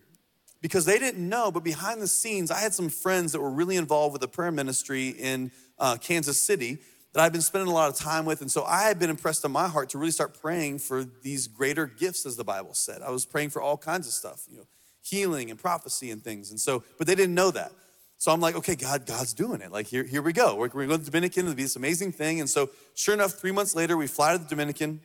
Because 0.61 0.84
they 0.84 0.99
didn't 0.99 1.28
know, 1.28 1.50
but 1.50 1.64
behind 1.64 2.00
the 2.00 2.06
scenes, 2.06 2.50
I 2.50 2.61
had 2.61 2.72
some 2.72 2.88
friends 2.88 3.32
that 3.32 3.40
were 3.40 3.50
really 3.50 3.76
involved 3.76 4.12
with 4.12 4.22
the 4.22 4.28
prayer 4.28 4.52
ministry 4.52 5.08
in 5.08 5.50
uh, 5.78 5.96
Kansas 5.96 6.40
City 6.40 6.78
that 7.12 7.23
I've 7.23 7.33
been 7.33 7.42
spending 7.42 7.69
a 7.69 7.75
lot 7.75 7.90
of 7.90 7.97
time 7.97 8.25
with. 8.25 8.40
And 8.40 8.50
so 8.50 8.64
I 8.64 8.85
had 8.85 8.99
been 8.99 9.11
impressed 9.11 9.45
on 9.45 9.52
my 9.52 9.69
heart 9.69 9.90
to 9.90 9.99
really 9.99 10.12
start 10.12 10.40
praying 10.40 10.78
for 10.78 11.04
these 11.04 11.47
greater 11.47 11.87
gifts, 11.87 12.25
as 12.25 12.37
the 12.37 12.45
Bible 12.45 12.75
said. 12.75 13.02
I 13.02 13.11
was 13.11 13.26
praying 13.26 13.50
for 13.50 13.61
all 13.61 13.76
kinds 13.76 14.07
of 14.07 14.12
stuff, 14.14 14.47
you 14.50 14.59
know, 14.59 14.66
healing 15.02 15.50
and 15.50 15.59
prophecy 15.59 16.11
and 16.11 16.23
things. 16.23 16.50
And 16.50 16.59
so, 16.59 16.83
but 16.97 17.07
they 17.07 17.14
didn't 17.14 17.35
know 17.35 17.50
that. 17.50 17.73
So 18.16 18.31
I'm 18.31 18.40
like, 18.40 18.54
okay, 18.54 18.76
God, 18.76 19.04
God's 19.04 19.35
doing 19.35 19.61
it. 19.61 19.73
Like, 19.73 19.88
here, 19.88 20.04
here 20.04 20.23
we 20.23 20.33
go. 20.33 20.54
We're, 20.54 20.71
we're 20.73 20.87
going 20.87 20.90
to 20.90 20.99
the 20.99 21.11
Dominican. 21.11 21.45
It'll 21.45 21.57
be 21.57 21.64
this 21.64 21.76
amazing 21.76 22.12
thing. 22.12 22.38
And 22.38 22.49
so, 22.49 22.71
sure 22.95 23.14
enough, 23.14 23.33
three 23.33 23.50
months 23.50 23.75
later, 23.75 23.97
we 23.97 24.07
fly 24.07 24.33
to 24.33 24.38
the 24.38 24.49
Dominican 24.49 25.00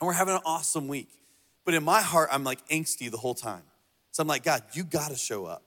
and 0.00 0.06
we're 0.06 0.12
having 0.12 0.34
an 0.34 0.40
awesome 0.46 0.86
week. 0.86 1.08
But 1.64 1.74
in 1.74 1.82
my 1.82 2.00
heart, 2.00 2.28
I'm 2.30 2.44
like 2.44 2.66
angsty 2.68 3.10
the 3.10 3.16
whole 3.16 3.34
time. 3.34 3.62
So 4.12 4.20
I'm 4.20 4.28
like, 4.28 4.44
God, 4.44 4.62
you 4.72 4.84
got 4.84 5.10
to 5.10 5.16
show 5.16 5.46
up. 5.46 5.62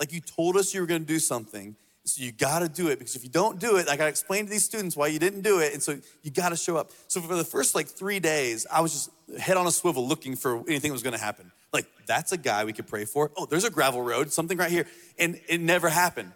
Like, 0.00 0.12
you 0.12 0.20
told 0.20 0.56
us 0.56 0.74
you 0.74 0.80
were 0.80 0.86
going 0.86 1.02
to 1.02 1.06
do 1.06 1.20
something. 1.20 1.76
So 2.08 2.22
you 2.22 2.32
got 2.32 2.60
to 2.60 2.68
do 2.68 2.88
it 2.88 2.98
because 2.98 3.16
if 3.16 3.22
you 3.22 3.28
don't 3.30 3.58
do 3.58 3.76
it, 3.76 3.88
I 3.88 3.96
got 3.96 4.04
to 4.04 4.10
explain 4.10 4.44
to 4.44 4.50
these 4.50 4.64
students 4.64 4.96
why 4.96 5.08
you 5.08 5.18
didn't 5.18 5.42
do 5.42 5.60
it. 5.60 5.74
And 5.74 5.82
so 5.82 5.98
you 6.22 6.30
got 6.30 6.50
to 6.50 6.56
show 6.56 6.76
up. 6.76 6.90
So 7.06 7.20
for 7.20 7.36
the 7.36 7.44
first 7.44 7.74
like 7.74 7.86
three 7.86 8.18
days, 8.18 8.66
I 8.70 8.80
was 8.80 8.92
just 8.92 9.40
head 9.40 9.56
on 9.56 9.66
a 9.66 9.70
swivel 9.70 10.06
looking 10.06 10.34
for 10.34 10.56
anything 10.68 10.90
that 10.90 10.94
was 10.94 11.02
going 11.02 11.16
to 11.16 11.22
happen. 11.22 11.52
Like, 11.72 11.86
that's 12.06 12.32
a 12.32 12.38
guy 12.38 12.64
we 12.64 12.72
could 12.72 12.86
pray 12.86 13.04
for. 13.04 13.30
Oh, 13.36 13.44
there's 13.44 13.64
a 13.64 13.70
gravel 13.70 14.00
road, 14.00 14.32
something 14.32 14.56
right 14.56 14.70
here. 14.70 14.86
And 15.18 15.38
it 15.48 15.60
never 15.60 15.90
happened. 15.90 16.32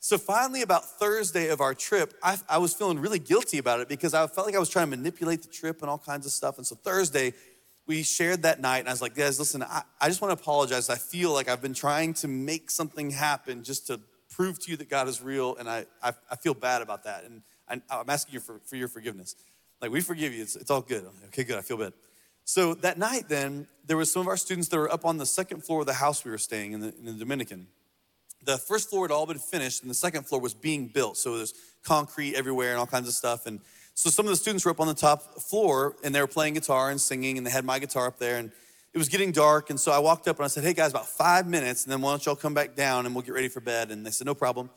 So 0.00 0.16
finally, 0.16 0.62
about 0.62 0.84
Thursday 0.84 1.48
of 1.48 1.60
our 1.60 1.74
trip, 1.74 2.14
I, 2.22 2.38
I 2.48 2.58
was 2.58 2.72
feeling 2.72 2.98
really 2.98 3.18
guilty 3.18 3.58
about 3.58 3.80
it 3.80 3.88
because 3.88 4.14
I 4.14 4.26
felt 4.28 4.46
like 4.46 4.56
I 4.56 4.58
was 4.58 4.70
trying 4.70 4.90
to 4.90 4.96
manipulate 4.96 5.42
the 5.42 5.48
trip 5.48 5.82
and 5.82 5.90
all 5.90 5.98
kinds 5.98 6.24
of 6.24 6.32
stuff. 6.32 6.56
And 6.56 6.66
so 6.66 6.74
Thursday, 6.76 7.34
we 7.86 8.02
shared 8.02 8.42
that 8.42 8.60
night, 8.60 8.78
and 8.78 8.88
I 8.88 8.92
was 8.92 9.02
like, 9.02 9.14
guys, 9.14 9.38
listen, 9.38 9.62
I, 9.62 9.82
I 10.00 10.08
just 10.08 10.20
want 10.20 10.36
to 10.36 10.40
apologize. 10.40 10.88
I 10.90 10.96
feel 10.96 11.32
like 11.32 11.48
I've 11.48 11.62
been 11.62 11.74
trying 11.74 12.14
to 12.14 12.28
make 12.28 12.70
something 12.70 13.10
happen 13.10 13.62
just 13.62 13.88
to 13.88 14.00
prove 14.36 14.58
to 14.60 14.70
you 14.70 14.76
that 14.76 14.90
God 14.90 15.08
is 15.08 15.22
real, 15.22 15.56
and 15.56 15.68
I, 15.68 15.86
I, 16.02 16.12
I 16.30 16.36
feel 16.36 16.52
bad 16.52 16.82
about 16.82 17.04
that. 17.04 17.24
And 17.24 17.40
I, 17.66 18.00
am 18.00 18.10
asking 18.10 18.34
you 18.34 18.40
for, 18.40 18.60
for 18.66 18.76
your 18.76 18.88
forgiveness. 18.88 19.34
Like, 19.80 19.90
we 19.90 20.02
forgive 20.02 20.34
you. 20.34 20.42
It's, 20.42 20.56
it's 20.56 20.70
all 20.70 20.82
good. 20.82 21.06
Okay, 21.28 21.42
good. 21.42 21.56
I 21.56 21.62
feel 21.62 21.78
bad. 21.78 21.94
So 22.44 22.74
that 22.74 22.98
night, 22.98 23.28
then, 23.30 23.66
there 23.86 23.96
was 23.96 24.12
some 24.12 24.20
of 24.20 24.28
our 24.28 24.36
students 24.36 24.68
that 24.68 24.76
were 24.76 24.92
up 24.92 25.06
on 25.06 25.16
the 25.16 25.24
second 25.24 25.64
floor 25.64 25.80
of 25.80 25.86
the 25.86 25.94
house 25.94 26.22
we 26.22 26.30
were 26.30 26.38
staying 26.38 26.72
in 26.72 26.80
the, 26.80 26.94
in 26.98 27.06
the 27.06 27.12
Dominican. 27.12 27.66
The 28.44 28.58
first 28.58 28.90
floor 28.90 29.04
had 29.04 29.10
all 29.10 29.24
been 29.24 29.38
finished, 29.38 29.80
and 29.80 29.90
the 29.90 29.94
second 29.94 30.26
floor 30.26 30.40
was 30.40 30.52
being 30.52 30.88
built. 30.88 31.16
So 31.16 31.38
there's 31.38 31.54
concrete 31.82 32.34
everywhere 32.34 32.70
and 32.70 32.78
all 32.78 32.86
kinds 32.86 33.08
of 33.08 33.14
stuff. 33.14 33.46
And 33.46 33.60
so 33.94 34.10
some 34.10 34.26
of 34.26 34.30
the 34.30 34.36
students 34.36 34.66
were 34.66 34.70
up 34.70 34.80
on 34.80 34.86
the 34.86 34.94
top 34.94 35.40
floor, 35.40 35.96
and 36.04 36.14
they 36.14 36.20
were 36.20 36.26
playing 36.26 36.54
guitar 36.54 36.90
and 36.90 37.00
singing, 37.00 37.38
and 37.38 37.46
they 37.46 37.50
had 37.50 37.64
my 37.64 37.78
guitar 37.78 38.06
up 38.06 38.18
there. 38.18 38.36
And 38.36 38.52
it 38.96 38.98
was 38.98 39.10
getting 39.10 39.30
dark, 39.30 39.68
and 39.68 39.78
so 39.78 39.92
I 39.92 39.98
walked 39.98 40.26
up 40.26 40.36
and 40.36 40.46
I 40.46 40.48
said, 40.48 40.64
Hey 40.64 40.72
guys, 40.72 40.90
about 40.90 41.06
five 41.06 41.46
minutes, 41.46 41.84
and 41.84 41.92
then 41.92 42.00
why 42.00 42.12
don't 42.12 42.24
y'all 42.24 42.34
come 42.34 42.54
back 42.54 42.74
down 42.74 43.04
and 43.04 43.14
we'll 43.14 43.20
get 43.20 43.34
ready 43.34 43.48
for 43.48 43.60
bed? 43.60 43.90
And 43.90 44.06
they 44.06 44.10
said, 44.10 44.26
No 44.26 44.34
problem. 44.34 44.70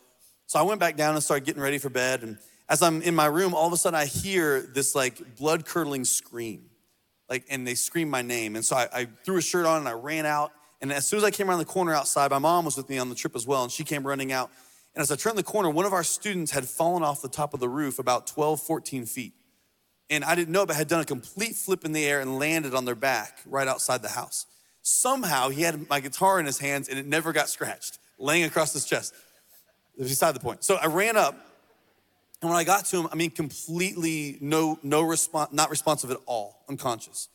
So 0.45 0.59
I 0.59 0.63
went 0.63 0.81
back 0.81 0.97
down 0.97 1.13
and 1.13 1.23
started 1.23 1.45
getting 1.45 1.61
ready 1.61 1.77
for 1.77 1.87
bed. 1.87 2.23
And 2.23 2.37
as 2.67 2.81
I'm 2.81 3.01
in 3.01 3.15
my 3.15 3.27
room, 3.27 3.53
all 3.53 3.65
of 3.65 3.71
a 3.71 3.77
sudden 3.77 3.97
I 3.97 4.03
hear 4.03 4.59
this 4.59 4.93
like 4.93 5.37
blood 5.37 5.65
curdling 5.65 6.03
scream. 6.03 6.65
Like, 7.29 7.45
and 7.49 7.65
they 7.65 7.75
scream 7.75 8.09
my 8.09 8.21
name. 8.21 8.57
And 8.57 8.65
so 8.65 8.75
I, 8.75 8.89
I 8.91 9.07
threw 9.23 9.37
a 9.37 9.41
shirt 9.41 9.65
on 9.65 9.77
and 9.77 9.87
I 9.87 9.93
ran 9.93 10.25
out. 10.25 10.51
And 10.81 10.91
as 10.91 11.07
soon 11.07 11.19
as 11.19 11.23
I 11.23 11.31
came 11.31 11.49
around 11.49 11.59
the 11.59 11.65
corner 11.65 11.93
outside, 11.93 12.29
my 12.29 12.39
mom 12.39 12.65
was 12.65 12.75
with 12.75 12.89
me 12.89 12.97
on 12.97 13.07
the 13.07 13.15
trip 13.15 13.37
as 13.37 13.47
well, 13.47 13.63
and 13.63 13.71
she 13.71 13.85
came 13.85 14.05
running 14.05 14.33
out. 14.33 14.51
And 14.95 15.01
as 15.01 15.11
I 15.11 15.15
turned 15.15 15.37
the 15.37 15.43
corner, 15.43 15.69
one 15.69 15.85
of 15.85 15.93
our 15.93 16.03
students 16.03 16.51
had 16.51 16.67
fallen 16.67 17.03
off 17.03 17.21
the 17.21 17.29
top 17.29 17.53
of 17.53 17.61
the 17.61 17.69
roof 17.69 17.99
about 17.99 18.27
12, 18.27 18.61
14 18.61 19.05
feet 19.05 19.33
and 20.09 20.23
I 20.23 20.35
didn't 20.35 20.51
know, 20.51 20.65
but 20.65 20.75
had 20.75 20.87
done 20.87 21.01
a 21.01 21.05
complete 21.05 21.55
flip 21.55 21.85
in 21.85 21.91
the 21.91 22.05
air 22.05 22.19
and 22.19 22.39
landed 22.39 22.73
on 22.73 22.85
their 22.85 22.95
back 22.95 23.39
right 23.45 23.67
outside 23.67 24.01
the 24.01 24.09
house. 24.09 24.45
Somehow 24.81 25.49
he 25.49 25.61
had 25.61 25.89
my 25.89 25.99
guitar 25.99 26.39
in 26.39 26.45
his 26.45 26.59
hands 26.59 26.89
and 26.89 26.97
it 26.97 27.05
never 27.05 27.31
got 27.31 27.49
scratched, 27.49 27.99
laying 28.17 28.43
across 28.43 28.73
his 28.73 28.85
chest. 28.85 29.13
Beside 29.97 30.33
the 30.33 30.39
point. 30.39 30.63
So 30.63 30.75
I 30.75 30.85
ran 30.85 31.17
up, 31.17 31.35
and 32.41 32.49
when 32.49 32.57
I 32.57 32.63
got 32.63 32.85
to 32.85 33.01
him, 33.01 33.09
I 33.11 33.15
mean, 33.15 33.31
completely 33.31 34.37
no, 34.39 34.79
no 34.81 35.01
response, 35.01 35.51
not 35.51 35.69
responsive 35.69 36.09
at 36.09 36.17
all, 36.25 36.63
unconscious. 36.69 37.27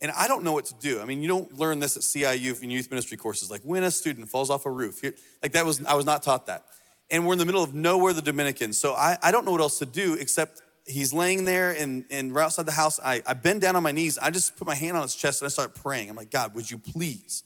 And 0.00 0.12
I 0.12 0.28
don't 0.28 0.44
know 0.44 0.52
what 0.52 0.66
to 0.66 0.74
do. 0.74 1.00
I 1.00 1.04
mean, 1.04 1.20
you 1.20 1.26
don't 1.26 1.58
learn 1.58 1.80
this 1.80 1.96
at 1.96 2.04
CIU 2.04 2.62
in 2.62 2.70
youth 2.70 2.90
ministry 2.90 3.16
courses, 3.16 3.50
like 3.50 3.62
when 3.62 3.82
a 3.82 3.90
student 3.90 4.28
falls 4.28 4.50
off 4.50 4.66
a 4.66 4.70
roof. 4.70 5.02
Like 5.42 5.52
that 5.52 5.66
was, 5.66 5.84
I 5.84 5.94
was 5.94 6.06
not 6.06 6.22
taught 6.22 6.46
that. 6.46 6.64
And 7.10 7.26
we're 7.26 7.32
in 7.32 7.38
the 7.40 7.46
middle 7.46 7.62
of 7.62 7.74
nowhere, 7.74 8.12
the 8.12 8.22
Dominican. 8.22 8.72
So 8.72 8.94
I, 8.94 9.16
I 9.22 9.32
don't 9.32 9.44
know 9.44 9.52
what 9.52 9.60
else 9.60 9.78
to 9.80 9.86
do 9.86 10.14
except 10.14 10.62
he's 10.86 11.12
laying 11.12 11.44
there 11.44 11.72
and, 11.72 12.04
and 12.10 12.34
right 12.34 12.44
outside 12.44 12.66
the 12.66 12.72
house. 12.72 12.98
I, 13.04 13.22
I 13.26 13.34
bend 13.34 13.60
down 13.60 13.76
on 13.76 13.82
my 13.82 13.92
knees. 13.92 14.18
I 14.18 14.30
just 14.30 14.56
put 14.56 14.66
my 14.66 14.74
hand 14.74 14.96
on 14.96 15.02
his 15.02 15.14
chest 15.14 15.42
and 15.42 15.46
I 15.46 15.50
start 15.50 15.74
praying. 15.74 16.08
I'm 16.08 16.16
like, 16.16 16.30
God, 16.30 16.54
would 16.54 16.70
you 16.70 16.78
please, 16.78 17.42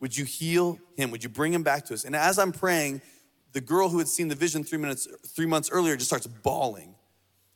would 0.00 0.16
you 0.16 0.24
heal 0.24 0.78
him? 0.96 1.10
Would 1.10 1.22
you 1.22 1.30
bring 1.30 1.52
him 1.52 1.62
back 1.62 1.86
to 1.86 1.94
us? 1.94 2.04
And 2.04 2.16
as 2.16 2.38
I'm 2.38 2.52
praying, 2.52 3.00
the 3.52 3.60
girl 3.60 3.88
who 3.88 3.98
had 3.98 4.08
seen 4.08 4.28
the 4.28 4.34
vision 4.34 4.64
three 4.64 4.78
minutes, 4.78 5.08
three 5.28 5.46
months 5.46 5.70
earlier 5.70 5.96
just 5.96 6.08
starts 6.08 6.26
bawling. 6.26 6.94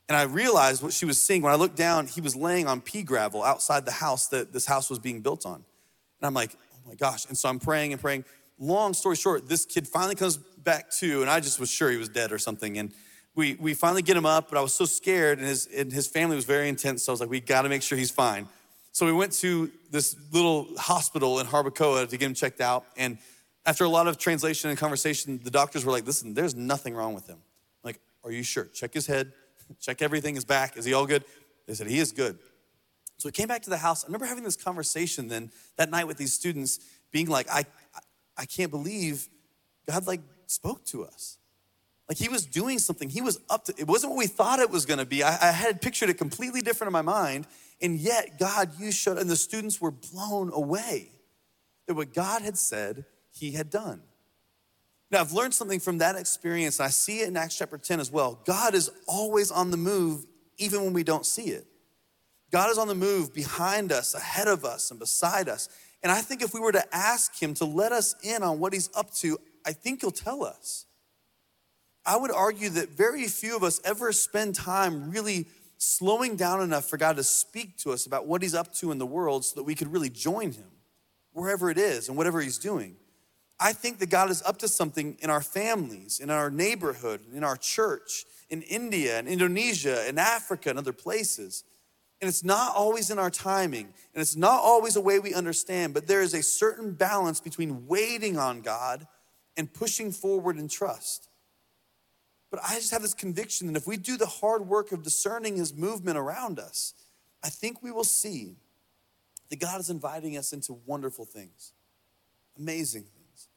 And 0.09 0.17
I 0.17 0.23
realized 0.25 0.83
what 0.83 0.93
she 0.93 1.07
was 1.07 1.21
seeing. 1.21 1.43
When 1.43 1.53
I 1.53 1.57
looked 1.57 1.77
down, 1.77 2.07
he 2.07 2.21
was 2.21 2.37
laying 2.37 2.67
on 2.67 2.81
pea 2.81 3.03
gravel 3.03 3.43
outside 3.43 3.85
the 3.85 3.93
house 3.93 4.29
that 4.29 4.53
this 4.53 4.67
house 4.67 4.91
was 4.91 4.99
being 4.99 5.21
built 5.21 5.47
on. 5.47 5.55
And 5.55 6.27
I'm 6.27 6.35
like, 6.35 6.57
oh 6.75 6.89
my 6.89 6.95
gosh. 6.95 7.27
And 7.27 7.39
so 7.39 7.49
I'm 7.49 7.59
praying 7.59 7.93
and 7.93 8.01
praying. 8.01 8.25
Long 8.59 8.93
story 8.93 9.17
short, 9.17 9.49
this 9.49 9.65
kid 9.65 9.89
finally 9.89 10.15
comes 10.15 10.37
back 10.37 10.91
to, 10.93 11.23
and 11.23 11.31
I 11.31 11.41
just 11.41 11.59
was 11.59 11.71
sure 11.71 11.91
he 11.91 11.97
was 11.97 12.09
dead 12.09 12.33
or 12.33 12.39
something. 12.39 12.79
And 12.79 12.93
we, 13.35 13.55
we 13.55 13.75
finally 13.75 14.03
get 14.03 14.17
him 14.17 14.27
up, 14.27 14.49
but 14.49 14.59
I 14.59 14.61
was 14.61 14.73
so 14.73 14.85
scared, 14.85 15.39
and 15.39 15.47
his, 15.47 15.67
and 15.67 15.93
his 15.93 16.07
family 16.07 16.37
was 16.37 16.45
very 16.45 16.69
intense. 16.69 17.03
So 17.03 17.13
I 17.13 17.15
was 17.15 17.21
like, 17.21 17.31
we 17.31 17.41
got 17.41 17.63
to 17.63 17.69
make 17.69 17.83
sure 17.83 17.99
he's 17.99 18.11
fine. 18.11 18.49
So 18.93 19.07
we 19.07 19.13
went 19.13 19.33
to 19.35 19.73
this 19.91 20.15
little 20.33 20.69
hospital 20.79 21.41
in 21.41 21.47
Barbacoa 21.47 22.09
to 22.09 22.17
get 22.17 22.27
him 22.27 22.35
checked 22.35 22.61
out. 22.61 22.85
And 22.97 23.19
after 23.67 23.83
a 23.85 23.89
lot 23.89 24.07
of 24.07 24.19
translation 24.19 24.71
and 24.71 24.79
conversation, 24.79 25.41
the 25.43 25.51
doctors 25.51 25.85
were 25.85 25.91
like, 25.91 26.07
listen, 26.07 26.35
there's 26.35 26.55
nothing 26.55 26.95
wrong 26.95 27.13
with 27.13 27.27
him. 27.27 27.39
I'm 27.39 27.89
like, 27.89 28.01
are 28.23 28.31
you 28.31 28.45
sure? 28.45 28.67
Check 28.67 28.95
his 28.95 29.07
head, 29.07 29.33
check 29.81 30.01
everything, 30.01 30.37
his 30.37 30.45
back. 30.45 30.77
Is 30.77 30.85
he 30.85 30.93
all 30.93 31.07
good? 31.07 31.25
They 31.67 31.75
said, 31.75 31.89
he 31.89 31.99
is 31.99 32.13
good. 32.13 32.39
So 33.17 33.29
we 33.29 33.33
came 33.33 33.49
back 33.49 33.63
to 33.63 33.71
the 33.71 33.79
house. 33.79 34.05
I 34.05 34.07
remember 34.07 34.27
having 34.27 34.45
this 34.45 34.57
conversation 34.57 35.29
then 35.29 35.51
that 35.77 35.91
night 35.91 36.07
with 36.07 36.19
these 36.19 36.33
students, 36.33 36.79
being 37.11 37.29
like, 37.29 37.49
I, 37.51 37.65
I 38.37 38.45
can't 38.45 38.71
believe 38.71 39.29
God 39.89 40.07
like 40.07 40.21
spoke 40.47 40.85
to 40.87 41.05
us. 41.05 41.39
Like 42.09 42.19
he 42.19 42.29
was 42.29 42.45
doing 42.45 42.79
something. 42.79 43.09
He 43.09 43.23
was 43.23 43.41
up 43.49 43.65
to 43.65 43.75
it 43.79 43.87
wasn't 43.87 44.13
what 44.13 44.19
we 44.19 44.27
thought 44.27 44.59
it 44.59 44.71
was 44.71 44.85
gonna 44.87 45.07
be. 45.07 45.23
I, 45.23 45.49
I 45.49 45.53
had 45.53 45.81
pictured 45.81 46.11
it 46.11 46.19
completely 46.19 46.61
different 46.61 46.89
in 46.89 46.93
my 46.93 47.03
mind. 47.03 47.47
And 47.81 47.99
yet 47.99 48.39
God 48.39 48.79
you 48.79 48.93
showed, 48.93 49.19
and 49.19 49.29
the 49.29 49.37
students 49.37 49.81
were 49.81 49.91
blown 49.91 50.53
away 50.53 51.11
that 51.87 51.95
what 51.95 52.15
God 52.15 52.43
had 52.43 52.57
said, 52.57 53.05
he 53.33 53.53
had 53.53 53.71
done. 53.71 54.03
Now, 55.11 55.21
I've 55.21 55.33
learned 55.33 55.55
something 55.55 55.81
from 55.81 55.99
that 55.99 56.17
experience, 56.17 56.79
and 56.79 56.87
I 56.87 56.91
see 56.91 57.21
it 57.21 57.29
in 57.29 57.37
Acts 57.37 57.59
chapter 57.59 57.79
10 57.79 58.01
as 58.01 58.11
well. 58.11 58.41
God 58.45 58.75
is 58.75 58.91
always 59.07 59.51
on 59.51 59.71
the 59.71 59.77
move, 59.77 60.25
even 60.59 60.83
when 60.83 60.93
we 60.93 61.05
don't 61.05 61.27
see 61.27 61.51
it. 61.51 61.67
God 62.51 62.71
is 62.71 62.79
on 62.79 62.89
the 62.89 62.95
move 62.95 63.35
behind 63.35 63.93
us, 63.93 64.15
ahead 64.15 64.49
of 64.49 64.65
us, 64.65 64.91
and 64.91 64.99
beside 64.99 65.49
us. 65.49 65.69
And 66.03 66.11
I 66.11 66.21
think 66.21 66.43
if 66.43 66.55
we 66.55 66.61
were 66.61 66.73
to 66.73 66.95
ask 66.95 67.41
Him 67.41 67.55
to 67.55 67.65
let 67.65 67.93
us 67.93 68.15
in 68.23 68.43
on 68.43 68.61
what 68.61 68.73
He's 68.73 68.91
up 68.95 69.13
to, 69.17 69.39
I 69.67 69.73
think 69.73 70.01
He'll 70.01 70.11
tell 70.11 70.45
us. 70.45 70.87
I 72.07 72.17
would 72.17 72.31
argue 72.31 72.69
that 72.71 72.91
very 72.91 73.27
few 73.29 73.57
of 73.57 73.63
us 73.63 73.81
ever 73.85 74.13
spend 74.13 74.55
time 74.55 75.11
really 75.11 75.47
slowing 75.79 76.37
down 76.37 76.63
enough 76.63 76.89
for 76.89 76.97
God 76.97 77.17
to 77.17 77.25
speak 77.25 77.79
to 77.79 77.93
us 77.93 78.07
about 78.07 78.27
what 78.27 78.43
He's 78.43 78.55
up 78.55 78.75
to 78.75 78.91
in 78.91 78.99
the 78.99 79.07
world 79.07 79.45
so 79.45 79.57
that 79.57 79.65
we 79.65 79.75
could 79.75 79.93
really 79.93 80.11
join 80.11 80.53
Him 80.53 80.71
wherever 81.33 81.71
it 81.71 81.79
is 81.79 82.09
and 82.09 82.17
whatever 82.17 82.41
He's 82.41 82.59
doing. 82.59 82.97
I 83.59 83.73
think 83.73 83.99
that 83.99 84.11
God 84.11 84.31
is 84.31 84.43
up 84.43 84.59
to 84.59 84.69
something 84.69 85.17
in 85.21 85.31
our 85.31 85.41
families, 85.41 86.21
in 86.21 86.29
our 86.29 86.51
neighborhood, 86.51 87.21
in 87.33 87.45
our 87.45 87.57
church, 87.57 88.25
in 88.51 88.63
India, 88.63 89.19
in 89.19 89.27
Indonesia, 89.27 90.07
in 90.09 90.19
Africa, 90.19 90.71
and 90.71 90.79
other 90.79 90.93
places. 90.93 91.65
And 92.21 92.29
it's 92.29 92.45
not 92.45 92.75
always 92.75 93.11
in 93.11 93.19
our 93.19 93.31
timing, 93.31 93.87
and 94.15 94.21
it's 94.21 94.37
not 94.37 94.61
always 94.61 94.97
a 94.97 95.01
way 95.01 95.19
we 95.19 95.35
understand, 95.35 95.95
but 95.95 96.07
there 96.07 96.23
is 96.23 96.35
a 96.35 96.43
certain 96.43 96.93
balance 96.93 97.41
between 97.41 97.87
waiting 97.87 98.39
on 98.39 98.61
God 98.61 99.07
and 99.57 99.73
pushing 99.73 100.11
forward 100.11 100.59
in 100.59 100.69
trust. 100.69 101.29
But 102.55 102.63
I 102.65 102.77
just 102.77 102.93
have 102.93 103.03
this 103.03 103.15
conviction 103.15 103.67
that 103.67 103.77
if 103.77 103.85
we 103.85 103.97
do 103.97 104.17
the 104.17 104.27
hard 104.27 104.69
work 104.69 104.93
of 104.93 105.03
discerning 105.03 105.57
His 105.57 105.75
movement 105.75 106.17
around 106.17 106.61
us, 106.61 106.95
I 107.43 107.49
think 107.49 107.83
we 107.83 107.91
will 107.91 108.05
see 108.05 108.55
that 109.51 109.59
God 109.59 109.81
is 109.81 109.91
inviting 109.91 110.37
us 110.37 110.53
into 110.53 110.79
wonderful 110.87 111.25
things, 111.25 111.73
amazing 112.57 113.03
things. 113.03 113.49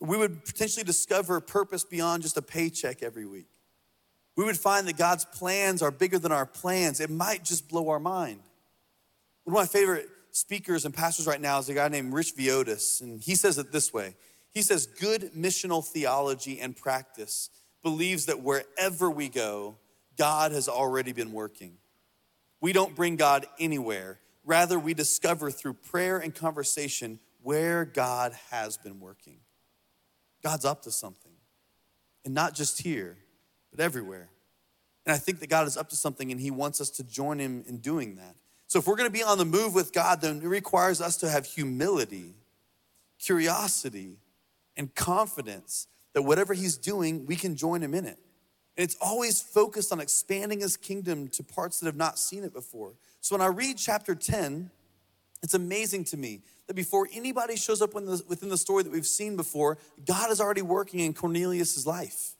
we 0.00 0.16
would 0.16 0.46
potentially 0.46 0.82
discover 0.82 1.42
purpose 1.42 1.84
beyond 1.84 2.22
just 2.22 2.38
a 2.38 2.42
paycheck 2.42 3.02
every 3.02 3.26
week. 3.26 3.48
We 4.34 4.46
would 4.46 4.56
find 4.56 4.88
that 4.88 4.96
God's 4.96 5.26
plans 5.26 5.82
are 5.82 5.90
bigger 5.90 6.18
than 6.18 6.32
our 6.32 6.46
plans. 6.46 7.00
It 7.00 7.10
might 7.10 7.44
just 7.44 7.68
blow 7.68 7.90
our 7.90 8.00
mind. 8.00 8.40
One 9.44 9.56
of 9.56 9.60
my 9.60 9.66
favorite 9.66 10.08
speakers 10.30 10.86
and 10.86 10.94
pastors 10.94 11.26
right 11.26 11.38
now 11.38 11.58
is 11.58 11.68
a 11.68 11.74
guy 11.74 11.88
named 11.88 12.14
Rich 12.14 12.34
Villodas, 12.34 13.02
and 13.02 13.22
he 13.22 13.34
says 13.34 13.58
it 13.58 13.72
this 13.72 13.92
way 13.92 14.14
He 14.54 14.62
says, 14.62 14.86
Good 14.86 15.32
missional 15.34 15.86
theology 15.86 16.58
and 16.60 16.74
practice 16.74 17.50
believes 17.82 18.26
that 18.26 18.42
wherever 18.42 19.10
we 19.10 19.28
go, 19.28 19.76
God 20.16 20.52
has 20.52 20.68
already 20.68 21.12
been 21.12 21.32
working. 21.32 21.78
We 22.60 22.72
don't 22.72 22.94
bring 22.94 23.16
God 23.16 23.46
anywhere. 23.58 24.20
Rather, 24.44 24.78
we 24.78 24.94
discover 24.94 25.50
through 25.50 25.74
prayer 25.74 26.18
and 26.18 26.34
conversation 26.34 27.20
where 27.42 27.84
God 27.84 28.34
has 28.50 28.76
been 28.76 29.00
working. 29.00 29.38
God's 30.42 30.64
up 30.64 30.82
to 30.82 30.90
something. 30.90 31.32
And 32.24 32.34
not 32.34 32.54
just 32.54 32.82
here, 32.82 33.16
but 33.70 33.80
everywhere. 33.80 34.28
And 35.06 35.14
I 35.14 35.18
think 35.18 35.40
that 35.40 35.48
God 35.48 35.66
is 35.66 35.76
up 35.76 35.88
to 35.90 35.96
something 35.96 36.30
and 36.30 36.40
He 36.40 36.50
wants 36.50 36.80
us 36.80 36.90
to 36.90 37.04
join 37.04 37.38
Him 37.38 37.64
in 37.66 37.78
doing 37.78 38.16
that. 38.16 38.36
So 38.66 38.78
if 38.78 38.86
we're 38.86 38.96
gonna 38.96 39.10
be 39.10 39.22
on 39.22 39.38
the 39.38 39.44
move 39.44 39.74
with 39.74 39.92
God, 39.92 40.20
then 40.20 40.42
it 40.42 40.46
requires 40.46 41.00
us 41.00 41.16
to 41.18 41.30
have 41.30 41.46
humility, 41.46 42.34
curiosity, 43.18 44.18
and 44.76 44.94
confidence 44.94 45.86
that 46.14 46.22
whatever 46.22 46.54
He's 46.54 46.76
doing, 46.76 47.26
we 47.26 47.36
can 47.36 47.56
join 47.56 47.82
Him 47.82 47.94
in 47.94 48.04
it. 48.04 48.18
And 48.76 48.84
it's 48.84 48.96
always 49.00 49.40
focused 49.42 49.92
on 49.92 50.00
expanding 50.00 50.60
His 50.60 50.76
kingdom 50.76 51.28
to 51.28 51.42
parts 51.42 51.80
that 51.80 51.86
have 51.86 51.96
not 51.96 52.18
seen 52.18 52.44
it 52.44 52.52
before. 52.52 52.94
So 53.20 53.34
when 53.34 53.42
I 53.42 53.48
read 53.48 53.76
chapter 53.78 54.14
10, 54.14 54.70
it's 55.42 55.54
amazing 55.54 56.04
to 56.04 56.16
me 56.16 56.42
that 56.66 56.74
before 56.74 57.08
anybody 57.12 57.56
shows 57.56 57.82
up 57.82 57.94
within 57.94 58.48
the 58.48 58.56
story 58.56 58.82
that 58.82 58.92
we've 58.92 59.06
seen 59.06 59.36
before, 59.36 59.78
God 60.06 60.30
is 60.30 60.40
already 60.40 60.62
working 60.62 61.00
in 61.00 61.14
Cornelius' 61.14 61.86
life, 61.86 62.36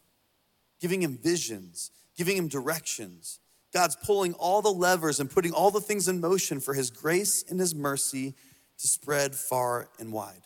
giving 0.81 1.03
him 1.03 1.17
visions, 1.17 1.91
giving 2.17 2.37
him 2.37 2.49
directions. 2.49 3.41
God's 3.73 3.97
pulling 3.97 4.35
all 4.35 4.63
the 4.63 4.73
levers 4.73 5.21
and 5.21 5.31
putting 5.31 5.53
all 5.53 5.71
the 5.71 5.81
things 5.81 6.09
in 6.09 6.21
motion 6.21 6.61
for 6.61 6.75
his 6.75 6.91
grace 6.91 7.45
and 7.49 7.59
his 7.59 7.75
mercy 7.75 8.35
to 8.79 8.89
spread 8.89 9.35
far 9.35 9.89
and 9.99 10.13
wide. 10.13 10.43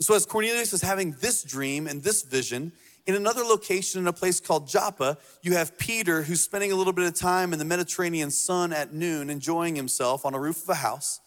So, 0.00 0.14
as 0.14 0.26
Cornelius 0.26 0.72
is 0.72 0.82
having 0.82 1.12
this 1.20 1.42
dream 1.42 1.86
and 1.86 2.02
this 2.02 2.22
vision, 2.22 2.72
in 3.06 3.14
another 3.14 3.42
location 3.42 4.00
in 4.00 4.06
a 4.06 4.12
place 4.12 4.38
called 4.38 4.68
Joppa, 4.68 5.16
you 5.42 5.54
have 5.54 5.78
Peter 5.78 6.22
who's 6.22 6.42
spending 6.42 6.72
a 6.72 6.76
little 6.76 6.92
bit 6.92 7.06
of 7.06 7.14
time 7.14 7.52
in 7.52 7.58
the 7.58 7.64
Mediterranean 7.64 8.30
sun 8.30 8.72
at 8.72 8.92
noon, 8.92 9.30
enjoying 9.30 9.74
himself 9.74 10.26
on 10.26 10.34
a 10.34 10.38
roof 10.38 10.62
of 10.62 10.68
a 10.68 10.74
house. 10.74 11.20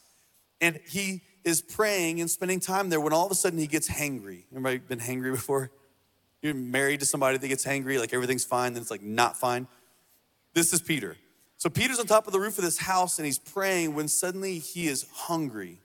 And 0.62 0.80
he 0.88 1.24
is 1.44 1.62
praying 1.62 2.22
and 2.22 2.30
spending 2.30 2.60
time 2.60 2.90
there 2.90 3.02
when 3.02 3.14
all 3.14 3.26
of 3.26 3.32
a 3.32 3.36
sudden 3.36 3.58
he 3.58 3.68
gets 3.68 3.90
hangry. 3.90 4.44
Anybody 4.54 4.78
been 4.78 5.00
hangry 5.00 5.32
before? 5.32 5.72
You're 6.42 6.54
married 6.54 7.00
to 7.00 7.06
somebody 7.06 7.38
that 7.38 7.48
gets 7.48 7.66
hangry, 7.66 8.00
like 8.00 8.14
everything's 8.14 8.46
fine, 8.46 8.74
then 8.74 8.84
it's 8.84 8.92
like 8.92 9.02
not 9.02 9.38
fine. 9.38 9.68
This 10.54 10.74
is 10.74 10.82
Peter. 10.82 11.18
So 11.58 11.70
Peter's 11.70 12.00
on 12.00 12.06
top 12.06 12.28
of 12.28 12.34
the 12.34 12.40
roof 12.40 12.58
of 12.58 12.64
this 12.64 12.78
house 12.78 13.20
and 13.20 13.26
he's 13.26 13.40
praying 13.40 13.96
when 13.96 14.08
suddenly 14.08 14.60
he 14.60 14.88
is 14.88 15.06
hungry. 15.12 15.80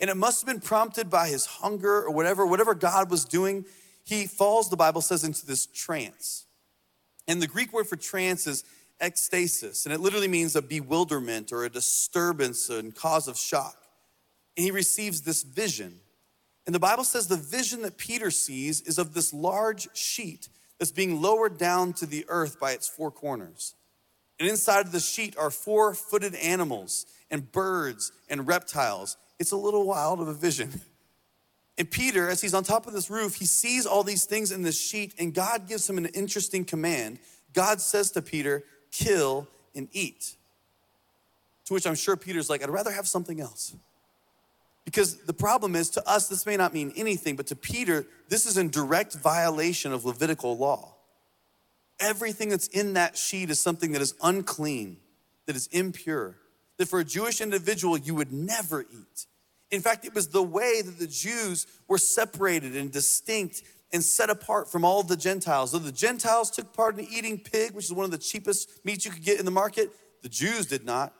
And 0.00 0.08
it 0.08 0.16
must 0.16 0.40
have 0.40 0.48
been 0.48 0.60
prompted 0.62 1.10
by 1.10 1.28
his 1.28 1.46
hunger 1.46 2.02
or 2.02 2.10
whatever, 2.10 2.46
whatever 2.46 2.74
God 2.74 3.10
was 3.10 3.24
doing. 3.24 3.64
He 4.04 4.26
falls, 4.26 4.70
the 4.70 4.76
Bible 4.76 5.00
says, 5.00 5.24
into 5.24 5.44
this 5.46 5.66
trance. 5.66 6.46
And 7.28 7.40
the 7.40 7.46
Greek 7.46 7.72
word 7.72 7.86
for 7.86 7.96
trance 7.96 8.46
is 8.46 8.64
ecstasis, 9.00 9.86
and 9.86 9.94
it 9.94 10.00
literally 10.00 10.28
means 10.28 10.56
a 10.56 10.62
bewilderment 10.62 11.52
or 11.52 11.64
a 11.64 11.70
disturbance 11.70 12.68
and 12.68 12.94
cause 12.94 13.28
of 13.28 13.38
shock 13.38 13.80
and 14.60 14.64
he 14.66 14.70
receives 14.70 15.22
this 15.22 15.42
vision. 15.42 16.00
And 16.66 16.74
the 16.74 16.80
Bible 16.80 17.04
says 17.04 17.28
the 17.28 17.36
vision 17.36 17.80
that 17.82 17.96
Peter 17.96 18.30
sees 18.30 18.82
is 18.82 18.98
of 18.98 19.14
this 19.14 19.32
large 19.32 19.88
sheet 19.96 20.50
that's 20.78 20.92
being 20.92 21.22
lowered 21.22 21.56
down 21.56 21.94
to 21.94 22.04
the 22.06 22.26
earth 22.28 22.60
by 22.60 22.72
its 22.72 22.86
four 22.86 23.10
corners. 23.10 23.74
And 24.38 24.46
inside 24.46 24.84
of 24.84 24.92
the 24.92 25.00
sheet 25.00 25.34
are 25.38 25.50
four 25.50 25.94
footed 25.94 26.34
animals 26.34 27.06
and 27.30 27.50
birds 27.50 28.12
and 28.28 28.46
reptiles. 28.46 29.16
It's 29.40 29.50
a 29.50 29.56
little 29.56 29.84
wild 29.84 30.20
of 30.20 30.28
a 30.28 30.34
vision. 30.34 30.80
And 31.78 31.90
Peter, 31.90 32.28
as 32.28 32.42
he's 32.42 32.52
on 32.52 32.62
top 32.62 32.86
of 32.86 32.92
this 32.92 33.08
roof, 33.08 33.36
he 33.36 33.46
sees 33.46 33.86
all 33.86 34.02
these 34.02 34.26
things 34.26 34.52
in 34.52 34.60
this 34.60 34.78
sheet, 34.78 35.14
and 35.18 35.32
God 35.32 35.66
gives 35.66 35.88
him 35.88 35.96
an 35.96 36.04
interesting 36.06 36.62
command. 36.62 37.18
God 37.54 37.80
says 37.80 38.10
to 38.12 38.22
Peter, 38.22 38.62
Kill 38.92 39.48
and 39.74 39.88
eat. 39.92 40.34
To 41.64 41.74
which 41.74 41.86
I'm 41.86 41.94
sure 41.94 42.16
Peter's 42.16 42.50
like, 42.50 42.62
I'd 42.62 42.68
rather 42.68 42.90
have 42.90 43.08
something 43.08 43.40
else. 43.40 43.74
Because 44.84 45.16
the 45.18 45.32
problem 45.32 45.74
is, 45.74 45.88
to 45.90 46.06
us, 46.06 46.28
this 46.28 46.44
may 46.44 46.58
not 46.58 46.74
mean 46.74 46.92
anything, 46.96 47.34
but 47.36 47.46
to 47.46 47.56
Peter, 47.56 48.04
this 48.28 48.44
is 48.44 48.58
in 48.58 48.68
direct 48.68 49.14
violation 49.14 49.92
of 49.92 50.04
Levitical 50.04 50.58
law. 50.58 50.96
Everything 51.98 52.50
that's 52.50 52.66
in 52.68 52.92
that 52.94 53.16
sheet 53.16 53.48
is 53.48 53.58
something 53.58 53.92
that 53.92 54.02
is 54.02 54.14
unclean, 54.22 54.98
that 55.46 55.56
is 55.56 55.66
impure, 55.68 56.36
that 56.76 56.88
for 56.88 56.98
a 56.98 57.04
Jewish 57.04 57.40
individual, 57.40 57.96
you 57.96 58.14
would 58.14 58.32
never 58.32 58.82
eat. 58.82 59.26
In 59.70 59.80
fact, 59.80 60.04
it 60.04 60.14
was 60.14 60.28
the 60.28 60.42
way 60.42 60.82
that 60.82 60.98
the 60.98 61.06
Jews 61.06 61.66
were 61.88 61.98
separated 61.98 62.76
and 62.76 62.90
distinct 62.90 63.62
and 63.92 64.02
set 64.02 64.30
apart 64.30 64.70
from 64.70 64.84
all 64.84 65.02
the 65.02 65.16
Gentiles. 65.16 65.72
Though 65.72 65.78
the 65.78 65.92
Gentiles 65.92 66.50
took 66.50 66.72
part 66.72 66.98
in 66.98 67.06
eating 67.10 67.38
pig, 67.38 67.72
which 67.72 67.86
is 67.86 67.92
one 67.92 68.04
of 68.04 68.10
the 68.10 68.18
cheapest 68.18 68.84
meats 68.84 69.04
you 69.04 69.10
could 69.10 69.24
get 69.24 69.38
in 69.38 69.44
the 69.44 69.50
market, 69.50 69.90
the 70.22 70.28
Jews 70.28 70.66
did 70.66 70.84
not. 70.84 71.12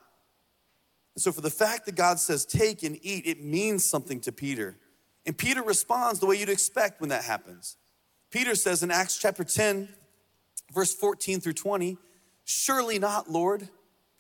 And 1.15 1.23
so, 1.23 1.33
for 1.33 1.41
the 1.41 1.51
fact 1.51 1.87
that 1.87 1.97
God 1.97 2.19
says, 2.21 2.45
take 2.45 2.83
and 2.83 2.99
eat, 3.03 3.27
it 3.27 3.43
means 3.43 3.85
something 3.85 4.21
to 4.21 4.33
Peter. 4.33 4.77
And 5.27 5.37
Peter 5.37 5.63
responds 5.63 6.21
the 6.21 6.27
way 6.27 6.37
you'd 6.37 6.49
expect 6.49 7.01
when 7.01 7.11
that 7.11 7.25
happens. 7.25 7.77
Peter 8.31 8.55
says 8.55 8.83
in 8.83 8.91
Acts 8.91 9.19
chapter 9.19 9.43
10, 9.43 9.89
verse 10.73 10.95
14 10.95 11.41
through 11.41 11.55
20, 11.55 11.99
Surely 12.45 12.99
not, 12.99 13.31
Lord, 13.31 13.69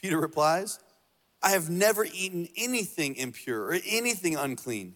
Peter 0.00 0.18
replies. 0.18 0.78
I 1.42 1.50
have 1.50 1.70
never 1.70 2.05
eaten 2.05 2.48
anything 2.57 3.16
impure 3.16 3.62
or 3.62 3.79
anything 3.87 4.37
unclean. 4.37 4.94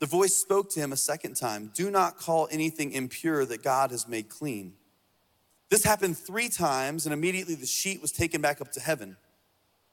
The 0.00 0.06
voice 0.06 0.34
spoke 0.34 0.70
to 0.70 0.80
him 0.80 0.92
a 0.92 0.96
second 0.96 1.34
time 1.34 1.70
Do 1.74 1.90
not 1.90 2.16
call 2.16 2.48
anything 2.50 2.92
impure 2.92 3.44
that 3.44 3.62
God 3.62 3.90
has 3.90 4.08
made 4.08 4.28
clean. 4.28 4.74
This 5.68 5.84
happened 5.84 6.18
three 6.18 6.48
times, 6.48 7.06
and 7.06 7.12
immediately 7.12 7.54
the 7.54 7.66
sheet 7.66 8.02
was 8.02 8.10
taken 8.10 8.40
back 8.40 8.60
up 8.60 8.72
to 8.72 8.80
heaven. 8.80 9.16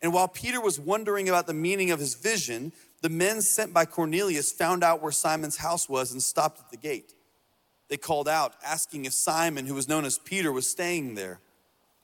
And 0.01 0.13
while 0.13 0.27
Peter 0.27 0.59
was 0.59 0.79
wondering 0.79 1.29
about 1.29 1.45
the 1.45 1.53
meaning 1.53 1.91
of 1.91 1.99
his 1.99 2.15
vision, 2.15 2.71
the 3.01 3.09
men 3.09 3.41
sent 3.41 3.73
by 3.73 3.85
Cornelius 3.85 4.51
found 4.51 4.83
out 4.83 5.01
where 5.01 5.11
Simon's 5.11 5.57
house 5.57 5.87
was 5.87 6.11
and 6.11 6.21
stopped 6.21 6.59
at 6.59 6.71
the 6.71 6.77
gate. 6.77 7.13
They 7.89 7.97
called 7.97 8.27
out, 8.27 8.55
asking 8.65 9.05
if 9.05 9.13
Simon, 9.13 9.65
who 9.65 9.75
was 9.75 9.87
known 9.87 10.03
as 10.03 10.17
Peter, 10.19 10.51
was 10.51 10.69
staying 10.69 11.15
there. 11.15 11.39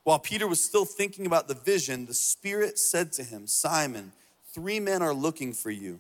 While 0.04 0.20
Peter 0.20 0.48
was 0.48 0.64
still 0.64 0.86
thinking 0.86 1.26
about 1.26 1.48
the 1.48 1.54
vision, 1.54 2.06
the 2.06 2.14
Spirit 2.14 2.78
said 2.78 3.14
to 3.14 3.24
him, 3.24 3.48
Simon, 3.48 4.12
three 4.54 4.80
men 4.80 5.02
are 5.02 5.14
looking 5.14 5.54
for 5.54 5.72
you. 5.72 6.00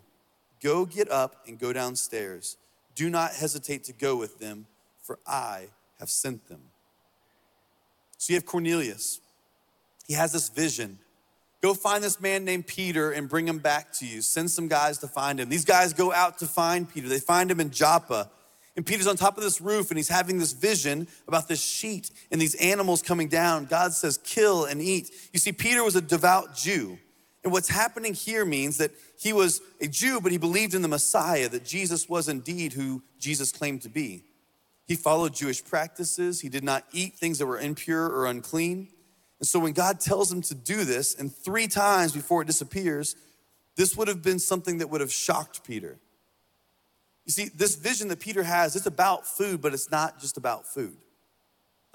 Go 0.62 0.86
get 0.86 1.10
up 1.10 1.46
and 1.48 1.60
go 1.60 1.72
downstairs. 1.72 2.58
Do 2.96 3.10
not 3.10 3.32
hesitate 3.34 3.84
to 3.86 3.94
go 3.94 4.16
with 4.16 4.39
them, 4.39 4.66
for 5.02 5.20
I 5.26 5.68
have 6.00 6.10
sent 6.10 6.48
them. 6.48 6.62
So 8.18 8.34
you 8.34 8.38
have 8.38 8.46
Cornelius. 8.46 9.20
He 10.08 10.13
has 10.13 10.34
this 10.34 10.50
vision. 10.50 11.00
Go 11.62 11.74
find 11.74 12.04
this 12.04 12.20
man 12.20 12.44
named 12.44 12.68
Peter 12.68 13.12
and 13.12 13.30
bring 13.30 13.48
him 13.48 13.60
back 13.60 13.94
to 13.94 14.06
you. 14.06 14.22
Send 14.22 14.52
some 14.52 14.68
guys 14.68 14.98
to 14.98 15.08
find 15.08 15.39
him. 15.39 15.48
These 15.48 15.66
guys 15.66 15.94
go 15.94 16.12
out 16.12 16.39
to 16.39 16.46
find 16.46 16.94
Peter. 16.94 17.08
They 17.08 17.20
find 17.20 17.50
him 17.50 17.62
in 17.62 17.72
Joppa. 17.72 18.30
And 18.76 18.86
Peter's 18.86 19.08
on 19.08 19.16
top 19.16 19.38
of 19.38 19.44
this 19.44 19.62
roof 19.62 19.92
and 19.92 19.98
he's 19.98 20.10
having 20.10 20.40
this 20.40 20.54
vision 20.54 21.08
about 21.28 21.48
this 21.48 21.62
sheet 21.62 22.10
and 22.32 22.42
these 22.42 22.56
animals 22.56 23.02
coming 23.02 23.28
down. 23.28 23.66
God 23.66 23.94
says, 23.94 24.18
kill 24.18 24.66
and 24.66 24.82
eat. 24.82 25.12
You 25.32 25.40
see, 25.40 25.52
Peter 25.52 25.84
was 25.84 25.96
a 25.96 26.02
devout 26.02 26.56
Jew. 26.56 26.98
And 27.44 27.52
what's 27.52 27.70
happening 27.70 28.14
here 28.14 28.46
means 28.46 28.78
that 28.78 28.92
he 29.20 29.34
was 29.34 29.62
a 29.82 29.88
Jew, 29.88 30.22
but 30.22 30.32
he 30.32 30.38
believed 30.38 30.74
in 30.74 30.82
the 30.82 30.88
Messiah, 30.88 31.50
that 31.50 31.66
Jesus 31.66 32.08
was 32.08 32.30
indeed 32.30 32.74
who 32.74 33.04
Jesus 33.20 33.52
claimed 33.52 33.82
to 33.84 33.90
be. 33.90 34.24
He 34.88 34.96
followed 34.96 35.34
Jewish 35.34 35.64
practices. 35.64 36.42
He 36.42 36.50
did 36.50 36.64
not 36.64 36.86
eat 36.92 37.16
things 37.16 37.40
that 37.40 37.46
were 37.46 37.60
impure 37.60 38.06
or 38.08 38.26
unclean. 38.26 38.90
And 39.40 39.48
so 39.48 39.60
when 39.60 39.74
God 39.74 40.00
tells 40.00 40.32
him 40.32 40.42
to 40.44 40.56
do 40.56 40.86
this, 40.86 41.16
and 41.16 41.34
three 41.34 41.68
times 41.68 42.14
before 42.14 42.42
it 42.42 42.46
disappears, 42.46 43.16
this 43.76 43.98
would 43.98 44.08
have 44.08 44.22
been 44.22 44.40
something 44.40 44.78
that 44.78 44.90
would 44.90 45.02
have 45.02 45.12
shocked 45.12 45.66
Peter. 45.66 46.00
You 47.26 47.32
see, 47.32 47.50
this 47.50 47.76
vision 47.76 48.10
that 48.10 48.20
Peter 48.20 48.44
has, 48.44 48.76
it's 48.76 48.86
about 48.86 49.26
food, 49.26 49.62
but 49.62 49.74
it's 49.74 49.90
not 49.90 50.20
just 50.20 50.38
about 50.38 50.68
food. 50.68 50.98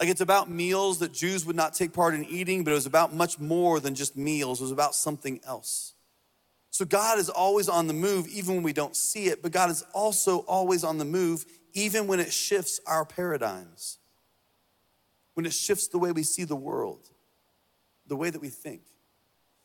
Like 0.01 0.09
it's 0.09 0.21
about 0.21 0.49
meals 0.49 1.01
that 1.01 1.13
Jews 1.13 1.45
would 1.45 1.57
not 1.57 1.75
take 1.75 1.93
part 1.93 2.15
in 2.15 2.25
eating, 2.25 2.65
but 2.65 2.71
it 2.71 2.75
was 2.75 2.87
about 2.87 3.13
much 3.13 3.39
more 3.39 3.81
than 3.81 3.95
just 3.95 4.17
meals. 4.17 4.61
It 4.61 4.65
was 4.65 4.73
about 4.73 4.95
something 4.95 5.41
else. 5.45 5.95
So 6.71 6.85
God 6.85 7.19
is 7.19 7.29
always 7.29 7.69
on 7.69 7.89
the 7.89 7.95
move, 7.95 8.29
even 8.29 8.55
when 8.55 8.63
we 8.63 8.73
don't 8.73 8.95
see 8.95 9.27
it, 9.27 9.43
but 9.43 9.51
God 9.51 9.71
is 9.71 9.85
also 9.93 10.39
always 10.41 10.85
on 10.85 10.99
the 10.99 11.05
move, 11.05 11.45
even 11.73 12.07
when 12.07 12.21
it 12.21 12.33
shifts 12.33 12.81
our 12.87 13.05
paradigms, 13.05 13.99
when 15.35 15.45
it 15.45 15.53
shifts 15.53 15.89
the 15.89 15.99
way 15.99 16.13
we 16.13 16.23
see 16.23 16.45
the 16.45 16.57
world, 16.57 17.09
the 18.07 18.17
way 18.17 18.31
that 18.31 18.41
we 18.41 18.49
think. 18.49 18.83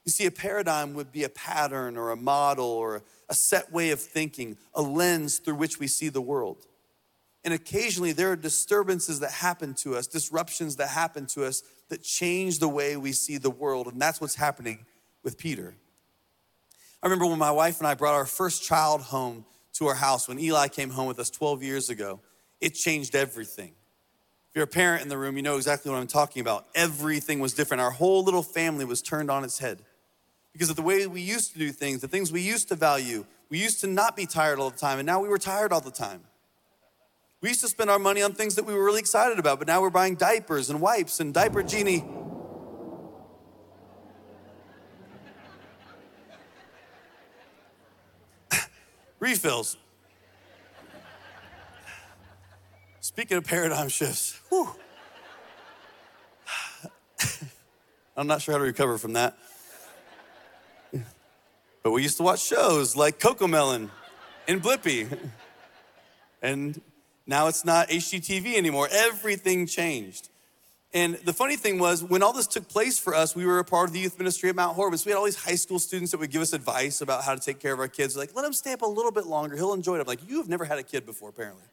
You 0.06 0.12
see, 0.12 0.26
a 0.26 0.32
paradigm 0.32 0.96
would 0.96 1.12
be 1.12 1.24
a 1.24 1.30
pattern 1.30 1.98
or 1.98 2.10
a 2.12 2.18
model 2.18 2.66
or 2.66 2.98
a 2.98 3.02
set 3.34 3.72
way 3.72 3.92
of 3.92 4.00
thinking, 4.00 4.58
a 4.74 4.82
lens 4.82 5.40
through 5.40 5.56
which 5.56 5.80
we 5.80 5.88
see 5.88 6.10
the 6.10 6.22
world. 6.22 6.66
And 7.44 7.54
occasionally 7.54 8.14
there 8.14 8.32
are 8.32 8.36
disturbances 8.36 9.20
that 9.20 9.32
happen 9.32 9.74
to 9.76 9.96
us, 9.96 10.08
disruptions 10.08 10.78
that 10.78 10.90
happen 10.90 11.26
to 11.28 11.46
us 11.46 11.64
that 11.90 12.04
change 12.04 12.60
the 12.60 12.70
way 12.70 12.96
we 12.96 13.12
see 13.12 13.38
the 13.38 13.50
world. 13.50 13.88
And 13.88 14.02
that's 14.02 14.22
what's 14.22 14.36
happening 14.36 14.86
with 15.24 15.38
Peter. 15.38 15.76
I 17.02 17.06
remember 17.06 17.26
when 17.26 17.40
my 17.40 17.52
wife 17.52 17.80
and 17.80 17.88
I 17.88 17.96
brought 17.96 18.14
our 18.14 18.26
first 18.26 18.64
child 18.64 19.02
home 19.02 19.46
to 19.74 19.88
our 19.88 19.96
house, 19.96 20.28
when 20.28 20.40
Eli 20.40 20.68
came 20.68 20.92
home 20.92 21.08
with 21.08 21.20
us 21.20 21.30
12 21.30 21.64
years 21.64 21.90
ago, 21.90 22.22
it 22.62 22.76
changed 22.76 23.16
everything. 23.16 23.74
If 24.50 24.56
you're 24.56 24.64
a 24.64 24.68
parent 24.68 25.02
in 25.02 25.10
the 25.10 25.18
room, 25.18 25.36
you 25.36 25.42
know 25.42 25.58
exactly 25.58 25.92
what 25.92 25.98
I'm 25.98 26.08
talking 26.08 26.40
about. 26.40 26.68
Everything 26.76 27.40
was 27.40 27.54
different. 27.54 27.82
Our 27.82 27.92
whole 27.92 28.24
little 28.24 28.44
family 28.44 28.86
was 28.86 29.02
turned 29.02 29.30
on 29.30 29.44
its 29.44 29.58
head 29.58 29.82
because 30.54 30.70
of 30.70 30.76
the 30.76 30.84
way 30.84 31.06
we 31.08 31.22
used 31.22 31.52
to 31.54 31.60
do 31.60 31.72
things, 31.72 32.00
the 32.02 32.08
things 32.08 32.32
we 32.32 32.42
used 32.42 32.70
to 32.70 32.76
value. 32.76 33.26
We 33.50 33.58
used 33.60 33.82
to 33.82 33.88
not 33.88 34.16
be 34.16 34.26
tired 34.26 34.60
all 34.60 34.70
the 34.70 34.78
time, 34.78 35.00
and 35.00 35.06
now 35.06 35.20
we 35.20 35.28
were 35.28 35.40
tired 35.40 35.74
all 35.74 35.82
the 35.82 35.92
time. 35.92 36.22
We 37.42 37.50
used 37.50 37.62
to 37.62 37.68
spend 37.68 37.90
our 37.90 38.00
money 38.00 38.22
on 38.22 38.34
things 38.34 38.56
that 38.56 38.64
we 38.64 38.74
were 38.74 38.86
really 38.86 39.02
excited 39.02 39.38
about, 39.38 39.60
but 39.60 39.68
now 39.68 39.82
we're 39.82 39.90
buying 39.90 40.16
diapers 40.16 40.70
and 40.70 40.80
wipes 40.80 41.20
and 41.20 41.34
diaper 41.34 41.62
genie. 41.62 42.06
Refills. 49.20 49.76
Speaking 53.02 53.36
of 53.38 53.44
paradigm 53.44 53.90
shifts, 53.90 54.40
whew. 54.50 54.70
I'm 58.16 58.28
not 58.28 58.42
sure 58.42 58.54
how 58.54 58.60
to 58.60 58.64
recover 58.64 58.98
from 58.98 59.14
that. 59.14 59.38
But 61.84 61.92
we 61.92 62.02
used 62.02 62.18
to 62.18 62.24
watch 62.24 62.42
shows 62.42 62.96
like 62.96 63.20
Cocomelon 63.20 63.90
and 64.48 64.64
Blippi. 64.64 65.16
And 66.42 66.82
now 67.28 67.48
it's 67.48 67.64
not 67.66 67.90
HGTV 67.90 68.56
anymore. 68.56 68.88
Everything 68.92 69.68
changed. 69.68 70.30
And 70.94 71.16
the 71.16 71.34
funny 71.34 71.56
thing 71.56 71.80
was, 71.80 72.04
when 72.04 72.22
all 72.22 72.34
this 72.34 72.46
took 72.46 72.70
place 72.70 73.00
for 73.00 73.16
us, 73.16 73.36
we 73.36 73.46
were 73.46 73.58
a 73.58 73.66
part 73.66 73.90
of 73.90 73.94
the 73.94 74.00
youth 74.00 74.18
ministry 74.20 74.50
at 74.50 74.56
Mount 74.56 74.76
Horeb. 74.76 74.94
We 75.06 75.12
had 75.12 75.18
all 75.18 75.26
these 75.26 75.44
high 75.44 75.56
school 75.56 75.80
students 75.80 76.12
that 76.12 76.20
would 76.20 76.30
give 76.30 76.42
us 76.42 76.54
advice 76.54 77.02
about 77.02 77.24
how 77.24 77.34
to 77.34 77.42
take 77.42 77.60
care 77.60 77.74
of 77.74 77.80
our 77.80 77.88
kids. 77.88 78.16
Like, 78.16 78.36
let 78.36 78.46
him 78.46 78.54
stay 78.54 78.74
up 78.74 78.84
a 78.84 78.86
little 78.86 79.12
bit 79.12 79.26
longer. 79.26 79.56
He'll 79.56 79.74
enjoy 79.74 79.96
it. 79.96 80.02
I'm 80.02 80.08
like, 80.08 80.20
you 80.30 80.38
have 80.38 80.48
never 80.48 80.66
had 80.66 80.78
a 80.78 80.84
kid 80.84 81.06
before, 81.06 81.30
apparently. 81.30 81.64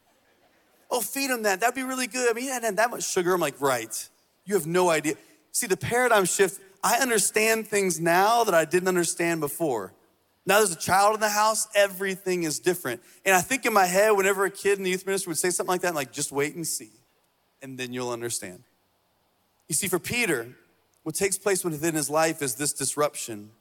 Oh, 0.89 1.01
feed 1.01 1.29
him 1.29 1.43
that. 1.43 1.59
That'd 1.59 1.75
be 1.75 1.83
really 1.83 2.07
good. 2.07 2.29
I 2.29 2.33
mean, 2.33 2.45
he 2.45 2.49
hadn't 2.49 2.65
had 2.65 2.77
that 2.77 2.89
much 2.89 3.03
sugar. 3.03 3.33
I'm 3.33 3.39
like, 3.39 3.61
right. 3.61 4.09
You 4.45 4.55
have 4.55 4.65
no 4.65 4.89
idea. 4.89 5.13
See, 5.51 5.67
the 5.67 5.77
paradigm 5.77 6.25
shift, 6.25 6.59
I 6.83 6.97
understand 6.97 7.67
things 7.67 7.99
now 7.99 8.43
that 8.43 8.55
I 8.55 8.65
didn't 8.65 8.87
understand 8.87 9.39
before. 9.39 9.93
Now 10.45 10.57
there's 10.57 10.71
a 10.71 10.75
child 10.75 11.13
in 11.13 11.19
the 11.19 11.29
house, 11.29 11.67
everything 11.75 12.43
is 12.43 12.59
different. 12.59 13.01
And 13.25 13.35
I 13.35 13.41
think 13.41 13.65
in 13.65 13.73
my 13.73 13.85
head, 13.85 14.11
whenever 14.11 14.45
a 14.45 14.51
kid 14.51 14.77
in 14.77 14.83
the 14.83 14.89
youth 14.89 15.05
ministry 15.05 15.29
would 15.31 15.37
say 15.37 15.51
something 15.51 15.71
like 15.71 15.81
that, 15.81 15.89
I'm 15.89 15.95
like, 15.95 16.11
just 16.11 16.31
wait 16.31 16.55
and 16.55 16.65
see, 16.65 16.91
and 17.61 17.77
then 17.77 17.93
you'll 17.93 18.11
understand. 18.11 18.63
You 19.67 19.75
see, 19.75 19.87
for 19.87 19.99
Peter, 19.99 20.49
what 21.03 21.15
takes 21.15 21.37
place 21.37 21.63
within 21.63 21.95
his 21.95 22.09
life 22.09 22.41
is 22.41 22.55
this 22.55 22.73
disruption. 22.73 23.51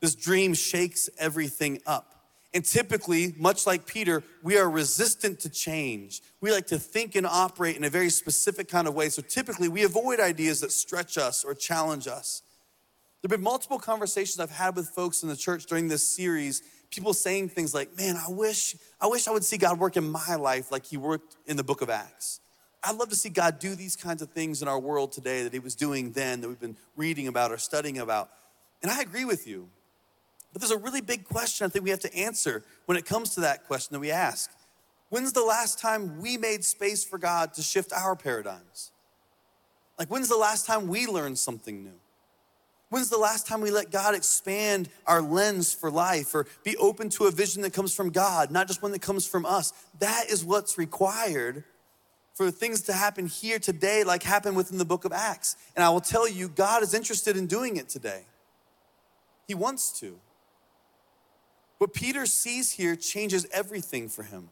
This 0.00 0.14
dream 0.14 0.54
shakes 0.54 1.08
everything 1.18 1.80
up. 1.86 2.12
And 2.54 2.64
typically, 2.64 3.34
much 3.36 3.66
like 3.66 3.86
Peter, 3.86 4.22
we 4.42 4.56
are 4.56 4.68
resistant 4.70 5.40
to 5.40 5.50
change. 5.50 6.22
We 6.40 6.52
like 6.52 6.66
to 6.68 6.78
think 6.78 7.14
and 7.14 7.26
operate 7.26 7.76
in 7.76 7.84
a 7.84 7.90
very 7.90 8.08
specific 8.08 8.68
kind 8.68 8.88
of 8.88 8.94
way. 8.94 9.10
So 9.10 9.20
typically, 9.20 9.68
we 9.68 9.84
avoid 9.84 10.20
ideas 10.20 10.60
that 10.62 10.72
stretch 10.72 11.18
us 11.18 11.44
or 11.44 11.54
challenge 11.54 12.06
us. 12.06 12.42
There 13.26 13.34
have 13.34 13.40
been 13.40 13.44
multiple 13.44 13.80
conversations 13.80 14.38
I've 14.38 14.52
had 14.52 14.76
with 14.76 14.88
folks 14.90 15.24
in 15.24 15.28
the 15.28 15.34
church 15.34 15.66
during 15.66 15.88
this 15.88 16.08
series, 16.08 16.62
people 16.92 17.12
saying 17.12 17.48
things 17.48 17.74
like, 17.74 17.96
man, 17.96 18.14
I 18.14 18.30
wish, 18.30 18.76
I 19.00 19.08
wish 19.08 19.26
I 19.26 19.32
would 19.32 19.42
see 19.42 19.56
God 19.56 19.80
work 19.80 19.96
in 19.96 20.08
my 20.08 20.36
life 20.36 20.70
like 20.70 20.86
he 20.86 20.96
worked 20.96 21.34
in 21.44 21.56
the 21.56 21.64
book 21.64 21.82
of 21.82 21.90
Acts. 21.90 22.38
I'd 22.84 22.94
love 22.94 23.08
to 23.08 23.16
see 23.16 23.28
God 23.28 23.58
do 23.58 23.74
these 23.74 23.96
kinds 23.96 24.22
of 24.22 24.30
things 24.30 24.62
in 24.62 24.68
our 24.68 24.78
world 24.78 25.10
today 25.10 25.42
that 25.42 25.52
he 25.52 25.58
was 25.58 25.74
doing 25.74 26.12
then, 26.12 26.40
that 26.40 26.46
we've 26.46 26.60
been 26.60 26.76
reading 26.96 27.26
about 27.26 27.50
or 27.50 27.58
studying 27.58 27.98
about. 27.98 28.30
And 28.80 28.92
I 28.92 29.00
agree 29.00 29.24
with 29.24 29.44
you. 29.44 29.70
But 30.52 30.62
there's 30.62 30.70
a 30.70 30.78
really 30.78 31.00
big 31.00 31.24
question 31.24 31.66
I 31.66 31.68
think 31.68 31.82
we 31.82 31.90
have 31.90 31.98
to 31.98 32.14
answer 32.14 32.62
when 32.84 32.96
it 32.96 33.06
comes 33.06 33.34
to 33.34 33.40
that 33.40 33.66
question 33.66 33.94
that 33.94 34.00
we 34.00 34.12
ask. 34.12 34.52
When's 35.08 35.32
the 35.32 35.42
last 35.42 35.80
time 35.80 36.20
we 36.20 36.36
made 36.36 36.64
space 36.64 37.04
for 37.04 37.18
God 37.18 37.54
to 37.54 37.62
shift 37.62 37.92
our 37.92 38.14
paradigms? 38.14 38.92
Like, 39.98 40.12
when's 40.12 40.28
the 40.28 40.36
last 40.36 40.64
time 40.64 40.86
we 40.86 41.08
learned 41.08 41.40
something 41.40 41.82
new? 41.82 41.98
When's 42.88 43.10
the 43.10 43.18
last 43.18 43.46
time 43.46 43.60
we 43.60 43.70
let 43.70 43.90
God 43.90 44.14
expand 44.14 44.88
our 45.06 45.20
lens 45.20 45.74
for 45.74 45.90
life 45.90 46.34
or 46.34 46.46
be 46.62 46.76
open 46.76 47.08
to 47.10 47.24
a 47.24 47.30
vision 47.32 47.62
that 47.62 47.72
comes 47.72 47.94
from 47.94 48.10
God, 48.10 48.50
not 48.50 48.68
just 48.68 48.80
one 48.80 48.92
that 48.92 49.02
comes 49.02 49.26
from 49.26 49.44
us? 49.44 49.72
That 49.98 50.26
is 50.30 50.44
what's 50.44 50.78
required 50.78 51.64
for 52.34 52.50
things 52.50 52.82
to 52.82 52.92
happen 52.92 53.26
here 53.26 53.58
today, 53.58 54.04
like 54.04 54.22
happened 54.22 54.56
within 54.56 54.78
the 54.78 54.84
book 54.84 55.04
of 55.04 55.12
Acts. 55.12 55.56
And 55.74 55.82
I 55.82 55.88
will 55.88 56.00
tell 56.00 56.28
you, 56.28 56.48
God 56.48 56.82
is 56.82 56.94
interested 56.94 57.36
in 57.36 57.46
doing 57.46 57.76
it 57.76 57.88
today. 57.88 58.22
He 59.48 59.54
wants 59.54 59.98
to. 60.00 60.18
What 61.78 61.92
Peter 61.92 62.24
sees 62.26 62.72
here 62.72 62.94
changes 62.94 63.46
everything 63.52 64.08
for 64.08 64.22
him. 64.22 64.50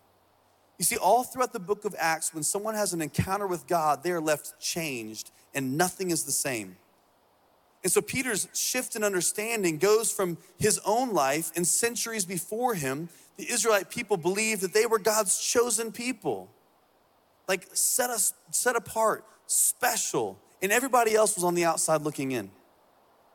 You 0.79 0.85
see, 0.85 0.97
all 0.97 1.23
throughout 1.23 1.53
the 1.53 1.61
book 1.61 1.85
of 1.85 1.94
Acts, 1.99 2.35
when 2.35 2.42
someone 2.42 2.75
has 2.75 2.92
an 2.92 3.01
encounter 3.01 3.47
with 3.47 3.66
God, 3.66 4.03
they 4.03 4.11
are 4.11 4.20
left 4.20 4.59
changed 4.61 5.31
and 5.55 5.77
nothing 5.77 6.11
is 6.11 6.25
the 6.25 6.33
same. 6.33 6.77
And 7.85 7.92
so 7.92 8.01
Peter's 8.01 8.49
shift 8.55 8.97
in 8.97 9.05
understanding 9.05 9.77
goes 9.77 10.11
from 10.11 10.38
his 10.59 10.81
own 10.87 11.12
life 11.12 11.53
and 11.55 11.66
centuries 11.66 12.25
before 12.25 12.75
him. 12.75 13.11
The 13.37 13.51
Israelite 13.51 13.90
people 13.90 14.16
believed 14.16 14.62
that 14.62 14.73
they 14.73 14.87
were 14.87 14.99
God's 14.99 15.38
chosen 15.38 15.92
people, 15.92 16.51
like 17.47 17.68
set 17.75 18.09
us 18.09 18.33
set 18.51 18.75
apart, 18.75 19.25
special, 19.47 20.38
and 20.62 20.73
everybody 20.73 21.14
else 21.14 21.35
was 21.35 21.44
on 21.44 21.55
the 21.55 21.66
outside 21.66 22.01
looking 22.01 22.33
in. 22.33 22.51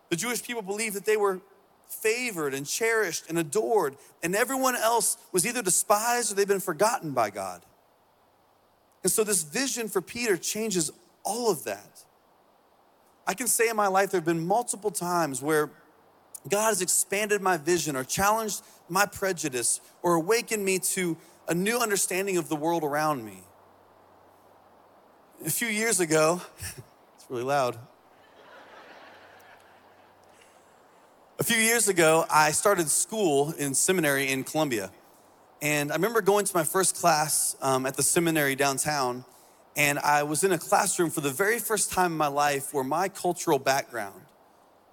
The 0.09 0.15
Jewish 0.15 0.41
people 0.41 0.63
believed 0.63 0.95
that 0.95 1.05
they 1.05 1.17
were 1.17 1.41
favored 1.87 2.55
and 2.55 2.65
cherished 2.65 3.25
and 3.29 3.37
adored, 3.37 3.97
and 4.23 4.35
everyone 4.35 4.75
else 4.75 5.17
was 5.31 5.45
either 5.45 5.61
despised 5.61 6.31
or 6.31 6.35
they've 6.35 6.47
been 6.47 6.59
forgotten 6.59 7.11
by 7.11 7.29
God. 7.29 7.61
And 9.03 9.11
so 9.11 9.23
this 9.23 9.43
vision 9.43 9.89
for 9.89 10.01
Peter 10.01 10.37
changes 10.37 10.91
all 11.23 11.51
of 11.51 11.65
that. 11.65 11.98
I 13.29 13.35
can 13.35 13.45
say 13.45 13.69
in 13.69 13.75
my 13.75 13.85
life 13.85 14.09
there 14.09 14.17
have 14.17 14.25
been 14.25 14.47
multiple 14.47 14.89
times 14.89 15.39
where 15.39 15.69
God 16.49 16.69
has 16.69 16.81
expanded 16.81 17.43
my 17.43 17.57
vision 17.57 17.95
or 17.95 18.03
challenged 18.03 18.63
my 18.89 19.05
prejudice 19.05 19.81
or 20.01 20.15
awakened 20.15 20.65
me 20.65 20.79
to 20.79 21.15
a 21.47 21.53
new 21.53 21.77
understanding 21.77 22.37
of 22.37 22.49
the 22.49 22.55
world 22.55 22.83
around 22.83 23.23
me. 23.23 23.43
A 25.45 25.51
few 25.51 25.67
years 25.67 25.99
ago, 25.99 26.41
it's 27.15 27.29
really 27.29 27.43
loud. 27.43 27.77
A 31.37 31.43
few 31.43 31.57
years 31.57 31.87
ago, 31.87 32.25
I 32.31 32.49
started 32.49 32.89
school 32.89 33.51
in 33.51 33.75
seminary 33.75 34.31
in 34.31 34.43
Columbia. 34.43 34.89
And 35.61 35.91
I 35.91 35.95
remember 35.95 36.21
going 36.21 36.45
to 36.45 36.55
my 36.55 36.63
first 36.63 36.95
class 36.95 37.55
um, 37.61 37.85
at 37.85 37.95
the 37.95 38.01
seminary 38.01 38.55
downtown 38.55 39.23
and 39.79 39.97
I 39.97 40.23
was 40.23 40.43
in 40.43 40.51
a 40.51 40.57
classroom 40.57 41.09
for 41.09 41.21
the 41.21 41.29
very 41.29 41.57
first 41.57 41.93
time 41.93 42.11
in 42.11 42.17
my 42.17 42.27
life 42.27 42.73
where 42.73 42.83
my 42.83 43.07
cultural 43.07 43.57
background, 43.57 44.25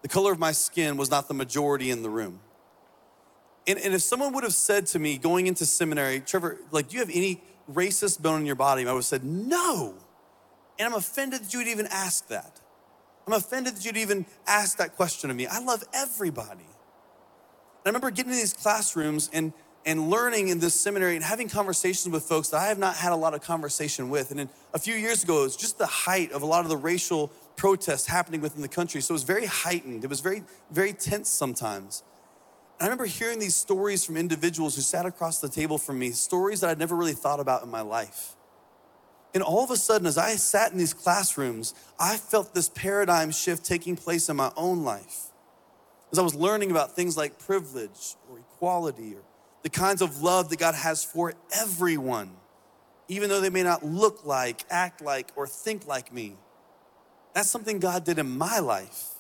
the 0.03 0.09
color 0.09 0.31
of 0.31 0.39
my 0.39 0.53
skin, 0.53 0.97
was 0.97 1.11
not 1.11 1.27
the 1.27 1.35
majority 1.35 1.91
in 1.91 2.05
the 2.05 2.09
room. 2.09 2.39
And, 3.67 3.81
and 3.81 3.95
if 3.95 4.03
someone 4.03 4.33
would 4.35 4.45
have 4.45 4.55
said 4.55 4.87
to 4.87 5.01
me 5.01 5.19
going 5.19 5.49
into 5.49 5.67
seminary, 5.67 6.21
Trevor, 6.21 6.59
like, 6.71 6.87
do 6.87 6.95
you 6.95 7.01
have 7.01 7.11
any 7.11 7.43
racist 7.69 8.23
bone 8.23 8.39
in 8.39 8.47
your 8.47 8.55
body? 8.55 8.83
I 8.83 8.93
would 8.93 8.99
have 8.99 9.05
said, 9.07 9.25
no. 9.25 9.95
And 10.79 10.87
I'm 10.87 10.95
offended 10.95 11.43
that 11.43 11.53
you 11.53 11.59
would 11.59 11.69
even 11.69 11.89
ask 11.91 12.29
that. 12.29 12.61
I'm 13.27 13.33
offended 13.33 13.75
that 13.75 13.85
you'd 13.85 13.97
even 13.97 14.25
ask 14.47 14.79
that 14.79 14.95
question 14.95 15.31
of 15.31 15.37
me. 15.37 15.49
I 15.49 15.59
love 15.59 15.83
everybody. 15.93 16.61
And 16.61 17.87
I 17.87 17.89
remember 17.89 18.13
getting 18.13 18.31
in 18.31 18.39
these 18.39 18.53
classrooms 18.53 19.31
and, 19.33 19.53
and 19.87 20.11
learning 20.11 20.49
in 20.49 20.59
this 20.59 20.75
seminary 20.75 21.15
and 21.15 21.25
having 21.25 21.49
conversations 21.49 22.13
with 22.13 22.25
folks 22.25 22.49
that 22.49 22.61
I 22.61 22.67
have 22.67 22.79
not 22.79 22.97
had 22.97 23.13
a 23.13 23.17
lot 23.17 23.35
of 23.35 23.41
conversation 23.41 24.11
with. 24.11 24.33
And 24.33 24.49
a 24.75 24.79
few 24.81 24.95
years 24.95 25.23
ago, 25.23 25.41
it 25.41 25.45
was 25.45 25.57
just 25.57 25.79
the 25.79 25.87
height 25.87 26.33
of 26.33 26.43
a 26.43 26.47
lot 26.47 26.65
of 26.65 26.69
the 26.69 26.77
racial 26.77 27.29
protests 27.55 28.07
happening 28.07 28.41
within 28.41 28.63
the 28.63 28.69
country. 28.69 29.01
So 29.01 29.13
it 29.13 29.15
was 29.15 29.23
very 29.23 29.47
heightened. 29.47 30.03
It 30.03 30.11
was 30.11 30.19
very, 30.21 30.43
very 30.73 30.93
tense 30.93 31.31
sometimes. 31.31 32.03
And 32.79 32.87
I 32.87 32.87
remember 32.87 33.07
hearing 33.07 33.39
these 33.39 33.55
stories 33.55 34.05
from 34.05 34.17
individuals 34.17 34.75
who 34.75 34.83
sat 34.83 35.07
across 35.07 35.41
the 35.41 35.49
table 35.49 35.79
from 35.79 36.01
me, 36.01 36.11
stories 36.11 36.61
that 36.61 36.71
I'd 36.71 36.81
never 36.81 36.97
really 36.97 37.15
thought 37.15 37.39
about 37.39 37.63
in 37.63 37.71
my 37.71 37.81
life. 37.81 38.33
And 39.35 39.43
all 39.43 39.63
of 39.63 39.71
a 39.71 39.77
sudden, 39.77 40.07
as 40.07 40.19
I 40.19 40.35
sat 40.35 40.73
in 40.73 40.79
these 40.79 40.95
classrooms, 40.95 41.75
I 41.99 42.17
felt 42.17 42.55
this 42.55 42.69
paradigm 42.69 43.31
shift 43.31 43.65
taking 43.65 43.95
place 43.95 44.29
in 44.29 44.37
my 44.37 44.51
own 44.57 44.83
life. 44.83 45.27
As 46.11 46.19
I 46.19 46.23
was 46.23 46.35
learning 46.35 46.71
about 46.73 46.97
things 46.97 47.17
like 47.17 47.39
privilege 47.39 48.17
or 48.29 48.39
equality 48.39 49.15
or 49.15 49.23
the 49.67 49.71
kinds 49.71 50.01
of 50.01 50.23
love 50.23 50.49
that 50.51 50.61
God 50.61 50.77
has 50.77 51.03
for 51.03 51.35
everyone, 51.53 52.31
even 53.09 53.29
though 53.29 53.41
they 53.41 53.51
may 53.51 53.65
not 53.65 53.85
look 53.85 54.25
like, 54.25 54.65
act 54.71 55.03
like, 55.03 55.33
or 55.35 55.49
think 55.49 55.89
like 55.89 56.13
me. 56.13 56.37
That's 57.35 57.51
something 57.51 57.81
God 57.81 58.05
did 58.05 58.21
in 58.21 58.31
my 58.31 58.61
life 58.61 59.15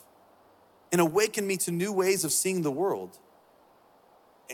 and 0.92 1.00
awakened 1.00 1.48
me 1.48 1.56
to 1.56 1.72
new 1.72 1.92
ways 1.92 2.24
of 2.24 2.30
seeing 2.30 2.62
the 2.62 2.70
world. 2.70 3.18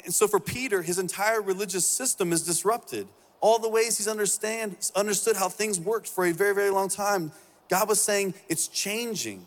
And 0.02 0.14
so 0.14 0.26
for 0.26 0.40
Peter, 0.40 0.80
his 0.80 0.98
entire 0.98 1.42
religious 1.42 1.86
system 1.86 2.32
is 2.32 2.40
disrupted 2.40 3.06
all 3.42 3.58
the 3.58 3.68
ways 3.68 3.98
he's 3.98 4.08
understand, 4.08 4.90
understood 4.96 5.36
how 5.36 5.50
things 5.50 5.78
worked 5.78 6.08
for 6.08 6.24
a 6.24 6.32
very, 6.32 6.54
very 6.54 6.70
long 6.70 6.88
time, 6.88 7.32
God 7.68 7.86
was 7.86 8.00
saying 8.00 8.32
it's 8.48 8.66
changing. 8.66 9.44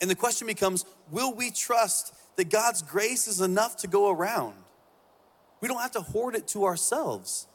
And 0.00 0.10
the 0.10 0.16
question 0.16 0.48
becomes 0.48 0.84
will 1.12 1.32
we 1.32 1.52
trust 1.52 2.16
that 2.34 2.50
God's 2.50 2.82
grace 2.82 3.28
is 3.28 3.40
enough 3.40 3.76
to 3.76 3.86
go 3.86 4.10
around? 4.10 4.54
We 5.60 5.68
don't 5.68 5.80
have 5.80 5.92
to 5.92 6.00
hoard 6.00 6.34
it 6.34 6.46
to 6.48 6.64
ourselves. 6.64 7.46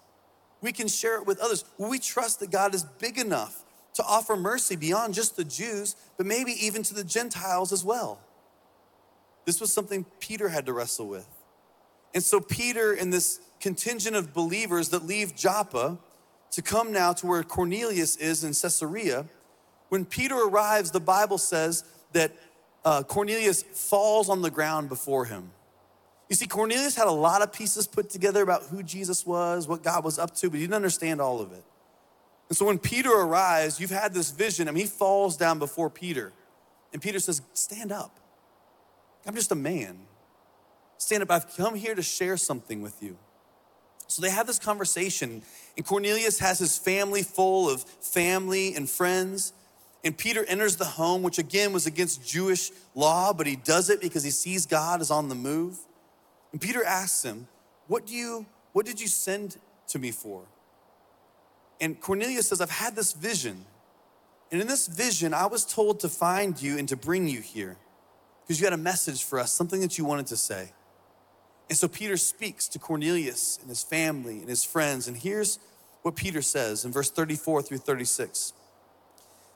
We 0.62 0.72
can 0.72 0.88
share 0.88 1.16
it 1.16 1.28
with 1.28 1.40
others. 1.40 1.64
We 1.78 2.00
trust 2.00 2.40
that 2.40 2.52
God 2.52 2.74
is 2.74 2.84
big 2.84 3.18
enough 3.18 3.64
to 4.00 4.04
offer 4.04 4.36
mercy 4.36 4.76
beyond 4.76 5.14
just 5.14 5.36
the 5.36 5.44
Jews, 5.44 5.96
but 6.18 6.26
maybe 6.26 6.52
even 6.54 6.84
to 6.84 6.94
the 6.94 7.04
Gentiles 7.04 7.74
as 7.74 7.84
well? 7.84 8.20
This 9.46 9.60
was 9.60 9.74
something 9.74 10.06
Peter 10.20 10.50
had 10.50 10.66
to 10.68 10.74
wrestle 10.74 11.08
with. 11.08 11.28
And 12.14 12.24
so, 12.24 12.40
Peter, 12.40 12.94
and 12.94 13.12
this 13.12 13.40
contingent 13.60 14.16
of 14.16 14.34
believers 14.34 14.90
that 14.90 15.06
leave 15.06 15.36
Joppa 15.36 15.98
to 16.52 16.62
come 16.62 16.92
now 16.92 17.14
to 17.14 17.28
where 17.28 17.44
Cornelius 17.44 18.16
is 18.16 18.44
in 18.44 18.54
Caesarea. 18.54 19.26
When 19.90 20.06
Peter 20.06 20.36
arrives, 20.36 20.92
the 20.92 21.00
Bible 21.00 21.38
says 21.38 21.84
that 22.14 22.32
uh, 22.86 23.04
Cornelius 23.04 23.64
falls 23.64 24.30
on 24.30 24.42
the 24.42 24.50
ground 24.50 24.90
before 24.90 25.26
him. 25.26 25.52
You 26.30 26.36
see, 26.36 26.46
Cornelius 26.46 26.96
had 26.96 27.08
a 27.08 27.12
lot 27.12 27.42
of 27.42 27.52
pieces 27.52 27.88
put 27.88 28.10
together 28.10 28.44
about 28.44 28.64
who 28.64 28.84
Jesus 28.84 29.26
was, 29.26 29.68
what 29.68 29.82
God 29.82 30.04
was 30.04 30.20
up 30.20 30.36
to, 30.36 30.50
but 30.50 30.58
he 30.58 30.64
didn't 30.64 30.76
understand 30.76 31.20
all 31.20 31.42
of 31.42 31.52
it. 31.52 31.64
And 32.50 32.58
so 32.58 32.66
when 32.66 32.78
Peter 32.78 33.12
arrives, 33.12 33.80
you've 33.80 33.90
had 33.90 34.14
this 34.14 34.30
vision. 34.32 34.68
I 34.68 34.72
mean, 34.72 34.86
he 34.86 34.90
falls 34.90 35.38
down 35.38 35.60
before 35.60 35.90
Peter. 35.90 36.32
And 36.94 37.02
Peter 37.02 37.20
says, 37.20 37.42
Stand 37.54 37.92
up. 37.92 38.20
I'm 39.26 39.36
just 39.36 39.52
a 39.52 39.56
man. 39.56 40.00
Stand 40.98 41.24
up. 41.24 41.32
I've 41.32 41.56
come 41.56 41.76
here 41.76 41.96
to 41.96 42.02
share 42.02 42.38
something 42.38 42.82
with 42.82 43.02
you. 43.02 43.18
So 44.08 44.24
they 44.24 44.32
have 44.32 44.48
this 44.48 44.58
conversation, 44.58 45.44
and 45.78 45.86
Cornelius 45.86 46.40
has 46.40 46.58
his 46.58 46.80
family 46.80 47.22
full 47.22 47.70
of 47.70 47.84
family 47.84 48.74
and 48.74 48.90
friends. 48.90 49.54
And 50.04 50.18
Peter 50.18 50.44
enters 50.46 50.78
the 50.78 50.86
home, 50.86 51.22
which 51.22 51.38
again 51.38 51.74
was 51.74 51.86
against 51.86 52.28
Jewish 52.28 52.72
law, 52.96 53.34
but 53.34 53.46
he 53.46 53.56
does 53.56 53.90
it 53.92 54.02
because 54.02 54.24
he 54.24 54.32
sees 54.32 54.66
God 54.66 55.02
is 55.02 55.12
on 55.12 55.30
the 55.30 55.36
move. 55.36 55.78
And 56.52 56.60
Peter 56.60 56.84
asks 56.84 57.24
him, 57.24 57.48
What 57.88 58.06
do 58.06 58.16
you 58.16 58.46
what 58.74 58.86
did 58.86 59.02
you 59.02 59.08
send 59.08 59.58
to 59.90 60.00
me 60.00 60.12
for? 60.12 60.44
And 61.82 62.00
Cornelius 62.00 62.50
says, 62.50 62.62
I've 62.62 62.70
had 62.70 62.96
this 62.96 63.14
vision. 63.14 63.66
And 64.52 64.62
in 64.62 64.68
this 64.68 64.88
vision, 64.88 65.34
I 65.34 65.46
was 65.46 65.66
told 65.66 66.00
to 66.02 66.10
find 66.10 66.62
you 66.62 66.78
and 66.78 66.88
to 66.90 66.96
bring 66.96 67.28
you 67.28 67.42
here 67.42 67.78
because 68.42 68.60
you 68.60 68.66
had 68.66 68.74
a 68.74 68.78
message 68.78 69.24
for 69.24 69.40
us, 69.40 69.52
something 69.52 69.80
that 69.82 69.98
you 69.98 70.06
wanted 70.06 70.28
to 70.28 70.38
say. 70.38 70.72
And 71.70 71.78
so 71.78 71.88
Peter 71.88 72.18
speaks 72.18 72.68
to 72.70 72.80
Cornelius 72.80 73.60
and 73.62 73.70
his 73.70 73.84
family 73.84 74.40
and 74.40 74.50
his 74.50 74.64
friends. 74.64 75.08
And 75.08 75.16
here's 75.16 75.60
what 76.02 76.16
Peter 76.16 76.42
says 76.42 76.84
in 76.84 76.92
verse 76.92 77.12
34 77.12 77.62
through 77.62 77.78
36. 77.78 78.54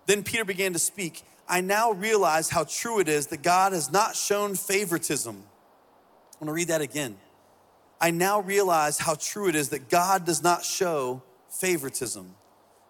Then 0.05 0.23
Peter 0.23 0.45
began 0.45 0.73
to 0.73 0.79
speak. 0.79 1.23
I 1.49 1.61
now 1.61 1.91
realize 1.91 2.49
how 2.49 2.65
true 2.65 2.99
it 2.99 3.07
is 3.07 3.27
that 3.27 3.41
God 3.41 3.73
has 3.73 3.91
not 3.91 4.15
shown 4.15 4.55
favoritism. 4.55 5.43
I 6.35 6.43
want 6.43 6.49
to 6.49 6.53
read 6.53 6.67
that 6.67 6.81
again. 6.81 7.17
I 8.01 8.11
now 8.11 8.41
realize 8.41 8.99
how 8.99 9.15
true 9.15 9.47
it 9.47 9.55
is 9.55 9.69
that 9.69 9.89
God 9.89 10.25
does 10.25 10.43
not 10.43 10.65
show 10.65 11.23
favoritism, 11.49 12.35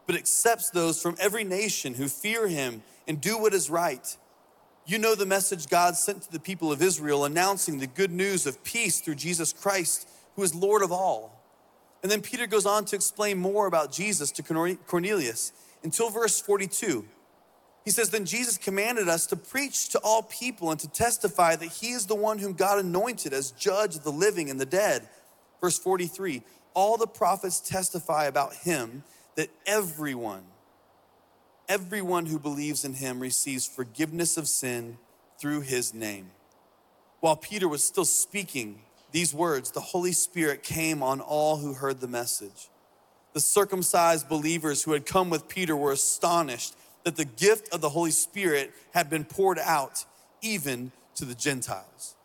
but 0.08 0.16
accepts 0.16 0.70
those 0.70 1.02
from 1.02 1.16
every 1.20 1.44
nation 1.44 1.94
who 1.94 2.08
fear 2.08 2.48
him 2.48 2.84
and 3.08 3.22
do 3.22 3.38
what 3.38 3.54
is 3.54 3.70
right 3.70 4.18
you 4.86 4.98
know 4.98 5.16
the 5.16 5.26
message 5.26 5.68
God 5.68 5.96
sent 5.96 6.24
to 6.24 6.32
the 6.32 6.40
people 6.40 6.72
of 6.72 6.82
Israel, 6.82 7.24
announcing 7.24 7.80
the 7.80 7.88
good 7.88 8.12
news 8.12 8.46
of 8.46 8.64
peace 8.64 9.00
through 9.00 9.16
Jesus 9.16 9.54
Christ, 9.54 10.10
who 10.36 10.44
is 10.44 10.54
Lord 10.54 10.82
of 10.82 10.92
all. 10.92 11.42
And 12.02 12.12
then 12.12 12.22
Peter 12.22 12.48
goes 12.48 12.66
on 12.66 12.84
to 12.86 12.96
explain 12.96 13.38
more 13.38 13.66
about 13.66 13.94
Jesus 13.94 14.30
to 14.32 14.44
Cornelius 14.44 15.54
until 15.84 16.10
verse 16.10 16.42
42. 16.42 17.06
He 17.86 17.92
says, 17.92 18.10
Then 18.10 18.26
Jesus 18.26 18.58
commanded 18.58 19.10
us 19.10 19.26
to 19.28 19.36
preach 19.36 19.90
to 19.90 20.00
all 20.00 20.24
people 20.24 20.72
and 20.72 20.80
to 20.80 20.88
testify 20.90 21.56
that 21.56 21.66
he 21.66 21.92
is 21.92 22.06
the 22.06 22.16
one 22.16 22.40
whom 22.40 22.54
God 22.54 22.80
anointed 22.80 23.34
as 23.34 23.52
judge 23.52 23.96
of 23.96 24.04
the 24.04 24.12
living 24.12 24.50
and 24.50 24.60
the 24.60 24.66
dead. 24.66 25.08
Verse 25.60 25.78
43 25.78 26.44
All 26.74 26.98
the 26.98 27.08
prophets 27.08 27.60
testify 27.60 28.26
about 28.26 28.54
him 28.54 29.04
that 29.36 29.50
everyone 29.66 30.44
everyone 31.68 32.26
who 32.26 32.40
believes 32.40 32.84
in 32.86 32.94
him 32.94 33.20
receives 33.20 33.66
forgiveness 33.66 34.38
of 34.38 34.48
sin 34.48 34.98
through 35.40 35.62
his 35.62 35.94
name. 35.94 36.32
While 37.20 37.36
Peter 37.36 37.68
was 37.68 37.84
still 37.84 38.06
speaking 38.06 38.82
these 39.12 39.34
words, 39.34 39.72
the 39.72 39.80
Holy 39.80 40.12
Spirit 40.12 40.64
came 40.64 41.02
on 41.02 41.22
all 41.22 41.58
who 41.58 41.74
heard 41.74 42.02
the 42.02 42.08
message. 42.08 42.70
The 43.34 43.40
circumcised 43.40 44.28
believers 44.28 44.84
who 44.84 44.92
had 44.92 45.06
come 45.06 45.30
with 45.30 45.48
Peter 45.48 45.76
were 45.76 45.92
astonished 45.92 46.76
that 47.04 47.16
the 47.16 47.26
gift 47.26 47.74
of 47.74 47.82
the 47.82 47.90
Holy 47.90 48.12
Spirit 48.12 48.74
had 48.94 49.10
been 49.10 49.26
poured 49.26 49.60
out 49.60 50.06
even 50.42 50.92
to 51.16 51.26
the 51.26 51.36
Gentiles. 51.36 52.16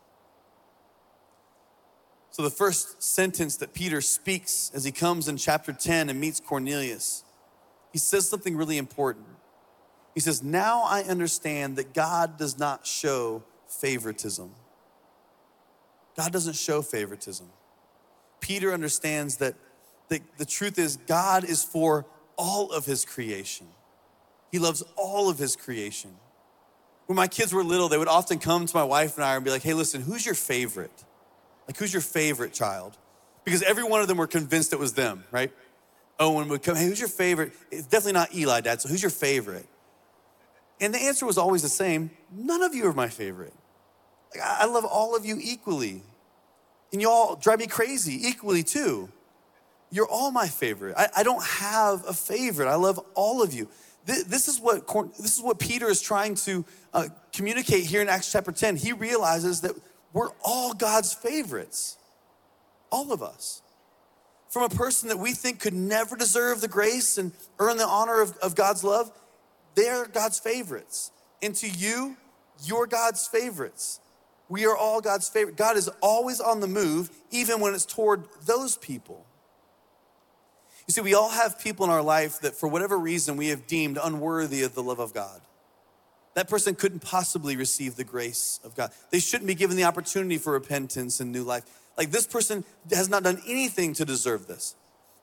So, 2.31 2.43
the 2.43 2.51
first 2.51 3.03
sentence 3.03 3.57
that 3.57 3.75
Peter 3.75 4.01
speaks 4.01 4.71
as 4.73 4.85
he 4.85 4.93
comes 4.93 5.29
in 5.29 5.37
chapter 5.37 5.73
10 5.73 6.09
and 6.09 6.21
meets 6.21 6.39
Cornelius 6.41 7.25
he 7.93 7.99
says 7.99 8.29
something 8.29 8.57
really 8.57 8.79
important. 8.79 9.27
He 10.15 10.21
says, 10.21 10.43
Now 10.43 10.83
I 10.83 11.03
understand 11.03 11.77
that 11.77 11.95
God 11.95 12.39
does 12.39 12.59
not 12.59 12.87
show 12.87 13.43
favoritism. 13.67 14.51
God 16.17 16.33
doesn't 16.33 16.57
show 16.57 16.83
favoritism. 16.83 17.47
Peter 18.41 18.73
understands 18.73 19.37
that 19.37 19.55
the, 20.09 20.21
the 20.37 20.45
truth 20.45 20.79
is, 20.79 20.97
God 20.97 21.45
is 21.45 21.63
for 21.63 22.07
all 22.37 22.71
of 22.71 22.87
his 22.87 23.05
creation. 23.05 23.67
He 24.51 24.59
loves 24.59 24.83
all 24.97 25.29
of 25.29 25.39
his 25.39 25.57
creation. 25.57 26.11
When 27.07 27.17
my 27.17 27.27
kids 27.27 27.53
were 27.53 27.65
little, 27.65 27.89
they 27.89 27.99
would 27.99 28.09
often 28.09 28.39
come 28.39 28.67
to 28.67 28.77
my 28.77 28.85
wife 28.85 29.17
and 29.17 29.25
I 29.25 29.35
and 29.37 29.45
be 29.45 29.51
like, 29.51 29.63
hey, 29.63 29.75
listen, 29.75 30.03
who's 30.03 30.27
your 30.27 30.35
favorite? 30.35 31.05
Like, 31.67 31.77
who's 31.77 31.93
your 31.93 32.03
favorite 32.03 32.53
child? 32.53 32.97
Because 33.45 33.63
every 33.63 33.85
one 33.85 34.01
of 34.01 34.09
them 34.09 34.19
were 34.19 34.27
convinced 34.27 34.73
it 34.73 34.79
was 34.79 34.93
them, 34.93 35.25
right? 35.31 35.51
Owen 36.21 36.49
would 36.49 36.63
come, 36.63 36.77
hey, 36.77 36.87
who's 36.87 36.99
your 36.99 37.09
favorite? 37.09 37.53
It's 37.71 37.87
definitely 37.87 38.13
not 38.13 38.35
Eli, 38.35 38.61
Dad, 38.61 38.81
so 38.81 38.89
who's 38.89 39.03
your 39.03 39.11
favorite? 39.11 39.67
And 40.81 40.93
the 40.93 40.99
answer 40.99 41.27
was 41.27 41.39
always 41.39 41.63
the 41.63 41.69
same 41.69 42.11
none 42.31 42.63
of 42.63 42.75
you 42.75 42.87
are 42.87 42.93
my 42.93 43.09
favorite. 43.09 43.55
Like, 44.35 44.45
I 44.45 44.67
love 44.67 44.85
all 44.85 45.17
of 45.17 45.25
you 45.25 45.39
equally. 45.41 46.03
And 46.93 47.01
you 47.01 47.11
all 47.11 47.37
drive 47.37 47.59
me 47.59 47.67
crazy 47.67 48.29
equally 48.29 48.63
too. 48.63 49.11
You're 49.91 50.09
all 50.09 50.31
my 50.31 50.47
favorite. 50.47 50.95
I, 50.97 51.09
I 51.19 51.23
don't 51.23 51.43
have 51.43 52.05
a 52.07 52.13
favorite. 52.13 52.69
I 52.69 52.75
love 52.75 53.01
all 53.15 53.43
of 53.43 53.55
you. 53.55 53.69
This, 54.09 54.49
is, 54.49 54.59
what, 54.59 54.89
this 55.19 55.37
is 55.37 55.43
what 55.43 55.59
Peter 55.59 55.87
is 55.87 56.01
trying 56.01 56.35
to 56.37 56.65
uh, 56.95 57.09
communicate 57.31 57.85
here 57.85 58.01
in 58.01 58.09
Acts 58.09 58.33
chapter 58.33 58.51
10, 58.51 58.77
he 58.77 58.95
realizes 58.95 59.61
that 59.61 59.73
we're 60.15 60.31
all 60.43 60.73
God's 60.73 61.13
favorites. 61.13 61.99
All 62.91 63.13
of 63.13 63.23
us. 63.23 63.61
From 64.49 64.63
a 64.63 64.71
person 64.71 65.11
that 65.11 65.19
we 65.19 65.33
think 65.33 65.61
could 65.61 65.75
never 65.75 66.17
deserve 66.17 66.63
the 66.63 66.69
grace 66.69 67.19
and 67.19 67.33
earn 67.59 67.77
the 67.77 67.87
honor 67.87 68.23
of, 68.23 68.35
of 68.39 68.55
God's 68.55 68.83
love, 68.83 69.13
they're 69.75 70.07
God's 70.07 70.39
favorites. 70.39 71.11
And 71.43 71.55
to 71.57 71.69
you, 71.69 72.17
you're 72.65 72.87
God's 72.87 73.27
favorites. 73.27 74.01
We 74.49 74.65
are 74.65 74.75
all 74.75 75.03
God's 75.03 75.29
favorite. 75.29 75.59
God 75.59 75.77
is 75.77 75.91
always 76.01 76.41
on 76.41 76.61
the 76.61 76.67
move, 76.67 77.11
even 77.31 77.61
when 77.61 77.75
it's 77.75 77.85
toward 77.85 78.25
those 78.47 78.79
people. 78.79 79.27
You 80.89 80.93
see, 80.93 81.01
we 81.03 81.15
all 81.15 81.29
have 81.29 81.61
people 81.61 81.85
in 81.85 81.91
our 81.91 82.03
life 82.03 82.41
that, 82.41 82.55
for 82.55 82.67
whatever 82.67 82.99
reason, 82.99 83.37
we 83.37 83.49
have 83.49 83.67
deemed 83.67 83.99
unworthy 84.03 84.63
of 84.63 84.75
the 84.75 84.83
love 84.83 84.99
of 84.99 85.13
God. 85.13 85.43
That 86.35 86.49
person 86.49 86.75
couldn't 86.75 87.01
possibly 87.01 87.57
receive 87.57 87.97
the 87.97 88.05
grace 88.05 88.59
of 88.65 88.75
God. 88.75 88.91
They 89.11 89.19
shouldn't 89.21 89.49
be 89.49 89.55
given 89.55 89.77
the 89.77 89.85
opportunity 89.85 90.39
for 90.39 90.53
repentance 90.53 91.21
and 91.21 91.31
new 91.31 91.43
life. 91.43 91.65
Like 91.99 92.11
this 92.11 92.27
person 92.27 92.65
has 92.91 93.09
not 93.09 93.23
done 93.23 93.43
anything 93.47 93.93
to 93.95 94.05
deserve 94.05 94.47
this. 94.47 94.77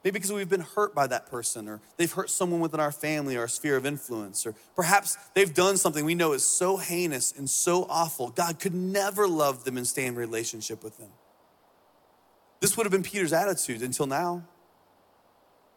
Maybe 0.04 0.14
because 0.14 0.32
we've 0.32 0.48
been 0.48 0.60
hurt 0.60 0.94
by 0.94 1.08
that 1.08 1.32
person, 1.32 1.68
or 1.68 1.82
they've 1.98 2.12
hurt 2.12 2.30
someone 2.30 2.60
within 2.60 2.80
our 2.80 2.92
family 2.92 3.36
or 3.36 3.42
our 3.42 3.48
sphere 3.48 3.76
of 3.76 3.88
influence, 3.88 4.46
or 4.46 4.54
perhaps 4.76 5.18
they've 5.34 5.52
done 5.52 5.78
something 5.78 6.06
we 6.06 6.14
know 6.14 6.34
is 6.34 6.46
so 6.46 6.78
heinous 6.78 7.32
and 7.36 7.50
so 7.50 7.88
awful. 7.90 8.30
God 8.30 8.60
could 8.60 8.76
never 8.76 9.28
love 9.28 9.64
them 9.64 9.78
and 9.78 9.88
stay 9.88 10.06
in 10.06 10.14
relationship 10.14 10.84
with 10.84 11.00
them. 11.00 11.10
This 12.60 12.78
would 12.78 12.86
have 12.86 12.92
been 12.92 13.02
Peter's 13.02 13.34
attitude 13.34 13.82
until 13.82 14.06
now. 14.06 14.44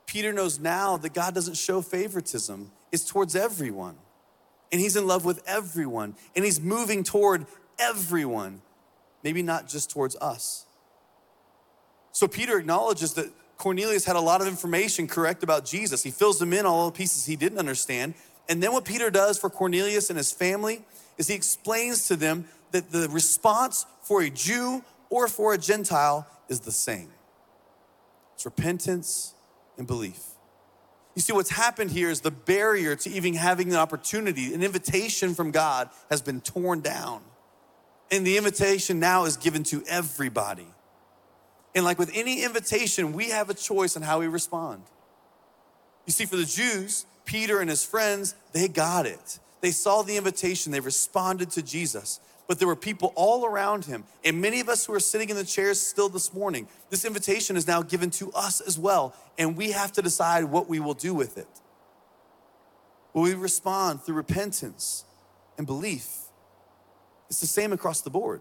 Peter 0.09 0.33
knows 0.33 0.59
now 0.59 0.97
that 0.97 1.13
God 1.13 1.35
doesn't 1.35 1.57
show 1.57 1.83
favoritism, 1.83 2.73
it's 2.91 3.05
towards 3.05 3.37
everyone. 3.37 3.95
And 4.73 4.81
he's 4.81 4.97
in 4.97 5.07
love 5.07 5.25
with 5.25 5.43
everyone, 5.47 6.15
and 6.35 6.45
he's 6.45 6.61
moving 6.61 7.05
toward 7.05 7.47
everyone, 7.79 8.63
maybe 9.23 9.43
not 9.43 9.69
just 9.69 9.91
towards 9.91 10.17
us. 10.17 10.65
So 12.13 12.27
Peter 12.27 12.59
acknowledges 12.59 13.15
that 13.15 13.31
Cornelius 13.59 14.07
had 14.07 14.17
a 14.17 14.21
lot 14.21 14.41
of 14.41 14.47
information 14.47 15.07
correct 15.07 15.43
about 15.43 15.67
Jesus. 15.67 16.03
He 16.03 16.11
fills 16.11 16.39
them 16.39 16.55
in 16.55 16.65
all 16.65 16.87
the 16.87 16.97
pieces 16.97 17.27
he 17.27 17.37
didn't 17.37 17.59
understand. 17.59 18.15
And 18.49 18.63
then 18.63 18.73
what 18.73 18.87
Peter 18.87 19.11
does 19.11 19.39
for 19.39 19.51
Cornelius 19.51 20.09
and 20.09 20.17
his 20.17 20.33
family 20.33 20.85
is 21.19 21.29
he 21.29 21.35
explains 21.35 22.09
to 22.09 22.17
them 22.17 22.47
that 22.71 22.91
the 22.91 23.09
response 23.11 23.85
for 24.03 24.23
a 24.23 24.31
Jew 24.31 24.83
or 25.11 25.29
for 25.29 25.53
a 25.53 25.59
Gentile 25.59 26.27
is 26.49 26.61
the 26.61 26.73
same. 26.73 27.11
It's 28.35 28.47
repentance 28.47 29.35
and 29.79 29.87
belief. 29.87 30.21
You 31.15 31.23
see, 31.23 31.33
what's 31.33 31.51
happened 31.51 31.91
here 31.91 32.11
is 32.11 32.21
the 32.21 32.31
barrier 32.31 32.95
to 32.95 33.11
even 33.11 33.35
having 33.35 33.71
an 33.71 33.77
opportunity, 33.77 34.55
an 34.55 34.63
invitation 34.63 35.35
from 35.35 35.51
God, 35.51 35.89
has 36.11 36.23
been 36.23 36.41
torn 36.41 36.81
down. 36.81 37.23
And 38.11 38.27
the 38.27 38.37
invitation 38.37 39.01
now 39.01 39.25
is 39.25 39.37
given 39.37 39.65
to 39.65 39.83
everybody. 39.89 40.67
And 41.75 41.85
like 41.85 41.99
with 41.99 42.11
any 42.15 42.43
invitation, 42.45 43.13
we 43.13 43.31
have 43.31 43.51
a 43.51 43.55
choice 43.55 43.97
on 43.97 44.03
how 44.03 44.21
we 44.21 44.27
respond. 44.27 44.83
You 46.07 46.13
see, 46.13 46.25
for 46.25 46.37
the 46.37 46.45
Jews, 46.45 47.05
Peter 47.25 47.61
and 47.61 47.69
his 47.69 47.85
friends, 47.85 48.35
they 48.53 48.69
got 48.69 49.05
it. 49.05 49.39
They 49.61 49.73
saw 49.73 50.03
the 50.03 50.17
invitation, 50.17 50.73
they 50.73 50.81
responded 50.81 51.51
to 51.51 51.63
Jesus 51.63 52.21
but 52.49 52.59
there 52.59 52.67
were 52.67 52.75
people 52.75 53.13
all 53.15 53.45
around 53.45 53.85
him. 53.85 54.05
And 54.25 54.41
many 54.41 54.59
of 54.59 54.69
us 54.71 54.87
who 54.87 54.95
are 54.95 55.01
sitting 55.01 55.29
in 55.29 55.37
the 55.37 55.45
chairs 55.45 55.79
still 55.79 56.09
this 56.09 56.33
morning, 56.33 56.67
this 56.89 57.05
invitation 57.05 57.57
is 57.57 57.67
now 57.67 57.83
given 57.83 58.11
to 58.13 58.33
us 58.33 58.63
as 58.63 58.79
well. 58.79 59.15
And 59.37 59.57
we 59.57 59.73
have 59.73 59.93
to 59.93 60.03
decide 60.03 60.45
what 60.45 60.67
we 60.69 60.81
will 60.81 60.95
do 60.95 61.15
with 61.15 61.37
it. 61.37 61.47
Will 63.13 63.23
we 63.23 63.35
respond 63.35 64.03
through 64.03 64.15
repentance 64.15 65.05
and 65.59 65.67
belief? 65.67 66.09
It's 67.29 67.41
the 67.41 67.47
same 67.47 67.73
across 67.73 68.01
the 68.01 68.11
board. 68.11 68.41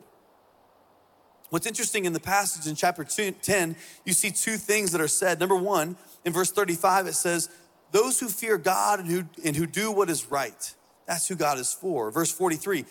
What's 1.50 1.68
interesting 1.68 2.06
in 2.06 2.14
the 2.14 2.20
passage 2.20 2.66
in 2.66 2.76
chapter 2.76 3.04
10, 3.04 3.76
you 4.06 4.14
see 4.14 4.32
two 4.32 4.56
things 4.58 4.94
that 4.94 5.02
are 5.02 5.08
said. 5.08 5.40
Number 5.40 5.56
one, 5.56 5.98
in 6.24 6.32
verse 6.32 6.52
35, 6.52 7.08
it 7.08 7.14
says, 7.14 7.50
Those 7.92 8.20
who 8.20 8.30
fear 8.30 8.58
God 8.58 9.00
and 9.00 9.10
who, 9.10 9.24
and 9.44 9.56
who 9.56 9.66
do 9.66 9.92
what 9.92 10.10
is 10.10 10.30
right, 10.32 10.74
that's 11.06 11.28
who 11.28 11.36
God 11.36 11.58
is 11.58 11.74
for. 11.74 12.12
Verse 12.12 12.32
43, 12.32 12.86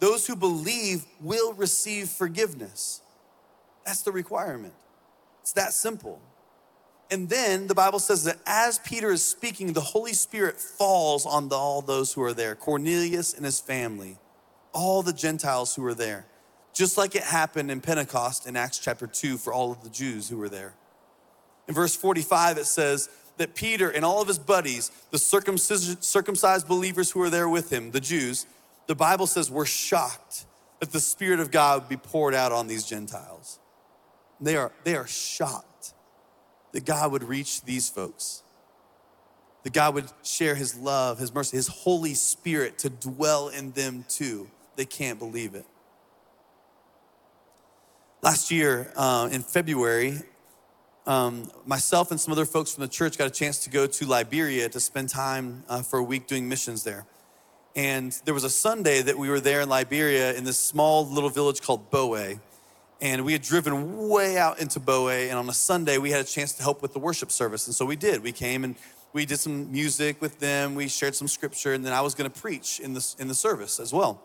those 0.00 0.26
who 0.26 0.34
believe 0.34 1.04
will 1.20 1.52
receive 1.52 2.08
forgiveness. 2.08 3.02
That's 3.84 4.02
the 4.02 4.12
requirement. 4.12 4.74
It's 5.42 5.52
that 5.52 5.72
simple. 5.72 6.20
And 7.10 7.28
then 7.28 7.66
the 7.66 7.74
Bible 7.74 7.98
says 7.98 8.24
that 8.24 8.38
as 8.46 8.78
Peter 8.78 9.10
is 9.10 9.24
speaking, 9.24 9.72
the 9.72 9.80
Holy 9.80 10.12
Spirit 10.12 10.58
falls 10.58 11.26
on 11.26 11.48
the, 11.48 11.56
all 11.56 11.82
those 11.82 12.12
who 12.12 12.22
are 12.22 12.32
there 12.32 12.54
Cornelius 12.54 13.34
and 13.34 13.44
his 13.44 13.60
family, 13.60 14.16
all 14.72 15.02
the 15.02 15.12
Gentiles 15.12 15.74
who 15.74 15.82
were 15.82 15.94
there, 15.94 16.26
just 16.72 16.96
like 16.96 17.14
it 17.14 17.24
happened 17.24 17.70
in 17.70 17.80
Pentecost 17.80 18.46
in 18.46 18.56
Acts 18.56 18.78
chapter 18.78 19.06
2 19.06 19.38
for 19.38 19.52
all 19.52 19.72
of 19.72 19.82
the 19.82 19.90
Jews 19.90 20.28
who 20.28 20.36
were 20.36 20.48
there. 20.48 20.72
In 21.66 21.74
verse 21.74 21.96
45, 21.96 22.58
it 22.58 22.66
says 22.66 23.08
that 23.38 23.54
Peter 23.54 23.90
and 23.90 24.04
all 24.04 24.22
of 24.22 24.28
his 24.28 24.38
buddies, 24.38 24.90
the 25.10 25.18
circumcised 25.18 26.68
believers 26.68 27.10
who 27.10 27.20
were 27.20 27.30
there 27.30 27.48
with 27.48 27.72
him, 27.72 27.90
the 27.90 28.00
Jews, 28.00 28.46
the 28.90 28.96
Bible 28.96 29.28
says 29.28 29.52
we're 29.52 29.66
shocked 29.66 30.46
that 30.80 30.90
the 30.90 30.98
Spirit 30.98 31.38
of 31.38 31.52
God 31.52 31.82
would 31.82 31.88
be 31.88 31.96
poured 31.96 32.34
out 32.34 32.50
on 32.50 32.66
these 32.66 32.84
Gentiles. 32.84 33.60
They 34.40 34.56
are, 34.56 34.72
they 34.82 34.96
are 34.96 35.06
shocked 35.06 35.94
that 36.72 36.84
God 36.84 37.12
would 37.12 37.22
reach 37.22 37.62
these 37.62 37.88
folks, 37.88 38.42
that 39.62 39.72
God 39.72 39.94
would 39.94 40.10
share 40.24 40.56
His 40.56 40.76
love, 40.76 41.20
His 41.20 41.32
mercy, 41.32 41.56
His 41.56 41.68
Holy 41.68 42.14
Spirit 42.14 42.78
to 42.80 42.90
dwell 42.90 43.46
in 43.46 43.70
them 43.70 44.04
too. 44.08 44.50
They 44.74 44.86
can't 44.86 45.20
believe 45.20 45.54
it. 45.54 45.66
Last 48.22 48.50
year 48.50 48.92
uh, 48.96 49.28
in 49.30 49.42
February, 49.42 50.18
um, 51.06 51.48
myself 51.64 52.10
and 52.10 52.20
some 52.20 52.32
other 52.32 52.44
folks 52.44 52.74
from 52.74 52.82
the 52.82 52.88
church 52.88 53.16
got 53.16 53.28
a 53.28 53.30
chance 53.30 53.60
to 53.60 53.70
go 53.70 53.86
to 53.86 54.04
Liberia 54.04 54.68
to 54.68 54.80
spend 54.80 55.10
time 55.10 55.62
uh, 55.68 55.80
for 55.80 56.00
a 56.00 56.02
week 56.02 56.26
doing 56.26 56.48
missions 56.48 56.82
there. 56.82 57.06
And 57.76 58.12
there 58.24 58.34
was 58.34 58.44
a 58.44 58.50
Sunday 58.50 59.02
that 59.02 59.16
we 59.16 59.28
were 59.28 59.40
there 59.40 59.60
in 59.60 59.68
Liberia 59.68 60.34
in 60.34 60.44
this 60.44 60.58
small 60.58 61.06
little 61.06 61.30
village 61.30 61.62
called 61.62 61.90
Boe. 61.90 62.38
And 63.00 63.24
we 63.24 63.32
had 63.32 63.42
driven 63.42 64.08
way 64.08 64.36
out 64.36 64.60
into 64.60 64.80
Boe. 64.80 65.08
And 65.08 65.38
on 65.38 65.48
a 65.48 65.54
Sunday, 65.54 65.98
we 65.98 66.10
had 66.10 66.20
a 66.20 66.24
chance 66.24 66.52
to 66.54 66.62
help 66.62 66.82
with 66.82 66.92
the 66.92 66.98
worship 66.98 67.30
service. 67.30 67.66
And 67.66 67.74
so 67.74 67.84
we 67.84 67.96
did. 67.96 68.22
We 68.22 68.32
came 68.32 68.64
and 68.64 68.74
we 69.12 69.24
did 69.24 69.38
some 69.38 69.70
music 69.72 70.20
with 70.20 70.38
them. 70.40 70.74
We 70.74 70.88
shared 70.88 71.14
some 71.14 71.28
scripture. 71.28 71.72
And 71.72 71.84
then 71.84 71.92
I 71.92 72.00
was 72.00 72.14
going 72.14 72.30
to 72.30 72.40
preach 72.40 72.80
in 72.80 72.92
the, 72.92 73.14
in 73.18 73.28
the 73.28 73.34
service 73.34 73.80
as 73.80 73.92
well. 73.92 74.20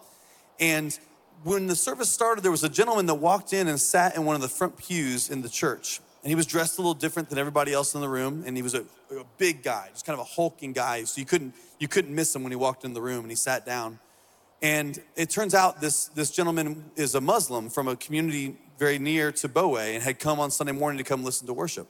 And 0.60 0.98
when 1.44 1.68
the 1.68 1.76
service 1.76 2.10
started, 2.10 2.44
there 2.44 2.52
was 2.52 2.64
a 2.64 2.70
gentleman 2.70 3.06
that 3.06 3.16
walked 3.16 3.54
in 3.54 3.68
and 3.68 3.80
sat 3.80 4.16
in 4.16 4.26
one 4.26 4.36
of 4.36 4.42
the 4.42 4.48
front 4.48 4.78
pews 4.78 5.30
in 5.30 5.42
the 5.42 5.50
church. 5.50 6.02
And 6.26 6.32
he 6.32 6.36
was 6.36 6.48
dressed 6.48 6.80
a 6.80 6.82
little 6.82 6.96
different 6.96 7.30
than 7.30 7.38
everybody 7.38 7.72
else 7.72 7.94
in 7.94 8.02
the 8.02 8.10
room. 8.10 8.44
And 8.48 8.58
he 8.58 8.64
was 8.64 8.74
a, 8.74 8.82
a 9.12 9.24
big 9.38 9.62
guy, 9.62 9.90
just 9.92 10.08
kind 10.08 10.20
of 10.20 10.26
a 10.26 10.28
hulking 10.28 10.74
guy. 10.74 11.04
So 11.04 11.20
you 11.20 11.26
couldn't, 11.26 11.54
you 11.78 11.88
couldn't 11.88 12.16
miss 12.16 12.36
him 12.36 12.42
when 12.42 12.52
he 12.52 12.56
walked 12.56 12.84
in 12.84 12.96
the 12.96 13.02
room 13.02 13.20
and 13.20 13.30
he 13.30 13.36
sat 13.36 13.64
down. 13.64 14.00
And 14.60 15.00
it 15.16 15.30
turns 15.30 15.54
out 15.54 15.82
this, 15.82 16.06
this 16.08 16.32
gentleman 16.32 16.86
is 16.96 17.14
a 17.14 17.22
Muslim 17.22 17.70
from 17.70 17.88
a 17.88 17.96
community 17.96 18.58
very 18.80 18.98
near 18.98 19.32
to 19.34 19.48
Boe 19.48 19.78
and 19.78 20.02
had 20.02 20.18
come 20.18 20.40
on 20.40 20.50
Sunday 20.50 20.72
morning 20.72 20.98
to 20.98 21.04
come 21.04 21.24
listen 21.24 21.46
to 21.46 21.54
worship. 21.54 21.88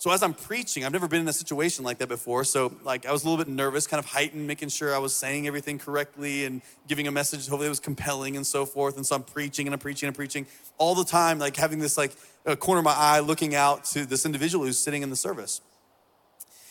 So 0.00 0.12
as 0.12 0.22
I'm 0.22 0.32
preaching, 0.32 0.84
I've 0.84 0.92
never 0.92 1.08
been 1.08 1.22
in 1.22 1.28
a 1.28 1.32
situation 1.32 1.84
like 1.84 1.98
that 1.98 2.06
before. 2.06 2.44
So 2.44 2.72
like 2.84 3.04
I 3.04 3.10
was 3.10 3.24
a 3.24 3.28
little 3.28 3.44
bit 3.44 3.52
nervous, 3.52 3.88
kind 3.88 3.98
of 3.98 4.06
heightened, 4.06 4.46
making 4.46 4.68
sure 4.68 4.94
I 4.94 4.98
was 4.98 5.12
saying 5.12 5.48
everything 5.48 5.80
correctly 5.80 6.44
and 6.44 6.62
giving 6.86 7.08
a 7.08 7.10
message. 7.10 7.48
Hopefully 7.48 7.66
it 7.66 7.70
was 7.70 7.80
compelling 7.80 8.36
and 8.36 8.46
so 8.46 8.64
forth. 8.64 8.96
And 8.96 9.04
so 9.04 9.16
I'm 9.16 9.24
preaching 9.24 9.66
and 9.66 9.74
I'm 9.74 9.80
preaching 9.80 10.06
and 10.06 10.14
I'm 10.14 10.16
preaching 10.16 10.46
all 10.78 10.94
the 10.94 11.04
time, 11.04 11.40
like 11.40 11.56
having 11.56 11.80
this 11.80 11.98
like 11.98 12.12
corner 12.60 12.78
of 12.78 12.84
my 12.84 12.94
eye 12.94 13.18
looking 13.18 13.56
out 13.56 13.84
to 13.86 14.06
this 14.06 14.24
individual 14.24 14.64
who's 14.64 14.78
sitting 14.78 15.02
in 15.02 15.10
the 15.10 15.16
service. 15.16 15.60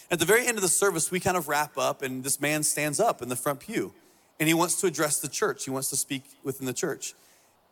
At 0.09 0.19
the 0.19 0.25
very 0.25 0.47
end 0.47 0.57
of 0.57 0.61
the 0.61 0.69
service, 0.69 1.11
we 1.11 1.19
kind 1.19 1.35
of 1.35 1.49
wrap 1.49 1.77
up, 1.77 2.01
and 2.01 2.23
this 2.23 2.39
man 2.39 2.63
stands 2.63 2.97
up 2.97 3.21
in 3.21 3.27
the 3.27 3.35
front 3.35 3.59
pew 3.59 3.93
and 4.39 4.47
he 4.47 4.53
wants 4.53 4.79
to 4.79 4.87
address 4.87 5.19
the 5.19 5.27
church. 5.27 5.65
He 5.65 5.69
wants 5.69 5.89
to 5.89 5.97
speak 5.97 6.23
within 6.45 6.65
the 6.65 6.73
church. 6.73 7.13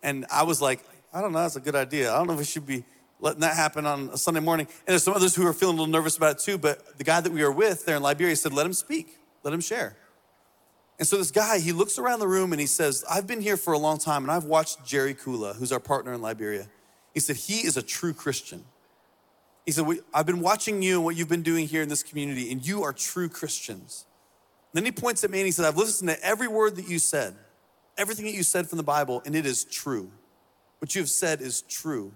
And 0.04 0.26
I 0.30 0.44
was 0.44 0.62
like, 0.62 0.84
I 1.14 1.22
don't 1.22 1.32
know, 1.32 1.40
that's 1.40 1.56
a 1.56 1.62
good 1.62 1.76
idea. 1.76 2.12
I 2.12 2.18
don't 2.18 2.28
know 2.28 2.34
if 2.34 2.40
we 2.40 2.46
should 2.46 2.68
be 2.68 2.84
letting 3.20 3.42
that 3.42 3.56
happen 3.56 3.86
on 3.86 4.10
a 4.10 4.18
Sunday 4.18 4.40
morning. 4.40 4.68
And 4.68 4.94
there's 4.94 5.04
some 5.04 5.14
others 5.14 5.36
who 5.36 5.46
are 5.48 5.54
feeling 5.54 5.78
a 5.78 5.80
little 5.82 5.92
nervous 5.92 6.18
about 6.18 6.38
it 6.38 6.40
too, 6.40 6.58
but 6.58 6.98
the 6.98 7.04
guy 7.04 7.22
that 7.22 7.32
we 7.32 7.44
were 7.44 7.52
with 7.52 7.86
there 7.86 7.96
in 7.96 8.04
Liberia 8.04 8.36
said, 8.36 8.54
let 8.54 8.66
him 8.66 8.74
speak, 8.74 9.18
let 9.44 9.54
him 9.54 9.62
share. 9.62 9.96
And 10.98 11.08
so 11.08 11.18
this 11.18 11.32
guy, 11.32 11.60
he 11.60 11.72
looks 11.72 12.00
around 12.00 12.20
the 12.20 12.28
room 12.28 12.54
and 12.54 12.60
he 12.60 12.68
says, 12.68 13.04
I've 13.10 13.28
been 13.28 13.42
here 13.42 13.58
for 13.58 13.74
a 13.74 13.78
long 13.78 13.98
time 13.98 14.24
and 14.24 14.32
I've 14.32 14.46
watched 14.46 14.86
Jerry 14.86 15.14
Kula, 15.14 15.56
who's 15.56 15.72
our 15.72 15.80
partner 15.80 16.14
in 16.14 16.22
Liberia. 16.22 16.68
He 17.14 17.20
said, 17.20 17.36
he 17.36 17.66
is 17.66 17.78
a 17.78 17.82
true 17.82 18.14
Christian. 18.14 18.64
He 19.66 19.72
said, 19.72 19.86
I've 20.14 20.26
been 20.26 20.42
watching 20.42 20.82
you 20.82 20.96
and 20.96 21.04
what 21.04 21.16
you've 21.16 21.30
been 21.30 21.42
doing 21.42 21.68
here 21.68 21.82
in 21.82 21.90
this 21.90 22.04
community, 22.04 22.52
and 22.52 22.66
you 22.66 22.84
are 22.84 22.94
true 22.94 23.28
Christians. 23.28 24.06
And 24.72 24.78
then 24.78 24.86
he 24.86 24.92
points 24.92 25.24
at 25.24 25.32
me 25.32 25.40
and 25.40 25.46
he 25.46 25.52
said, 25.52 25.66
I've 25.66 25.78
listened 25.78 26.10
to 26.10 26.24
every 26.24 26.48
word 26.48 26.76
that 26.76 26.88
you 26.88 27.00
said, 27.00 27.36
everything 27.98 28.26
that 28.26 28.34
you 28.34 28.44
said 28.44 28.70
from 28.70 28.78
the 28.78 28.84
Bible, 28.84 29.22
and 29.26 29.36
it 29.36 29.46
is 29.46 29.66
true. 29.66 30.12
What 30.80 30.94
you 30.94 31.02
have 31.02 31.10
said 31.10 31.42
is 31.42 31.62
true. 31.62 32.14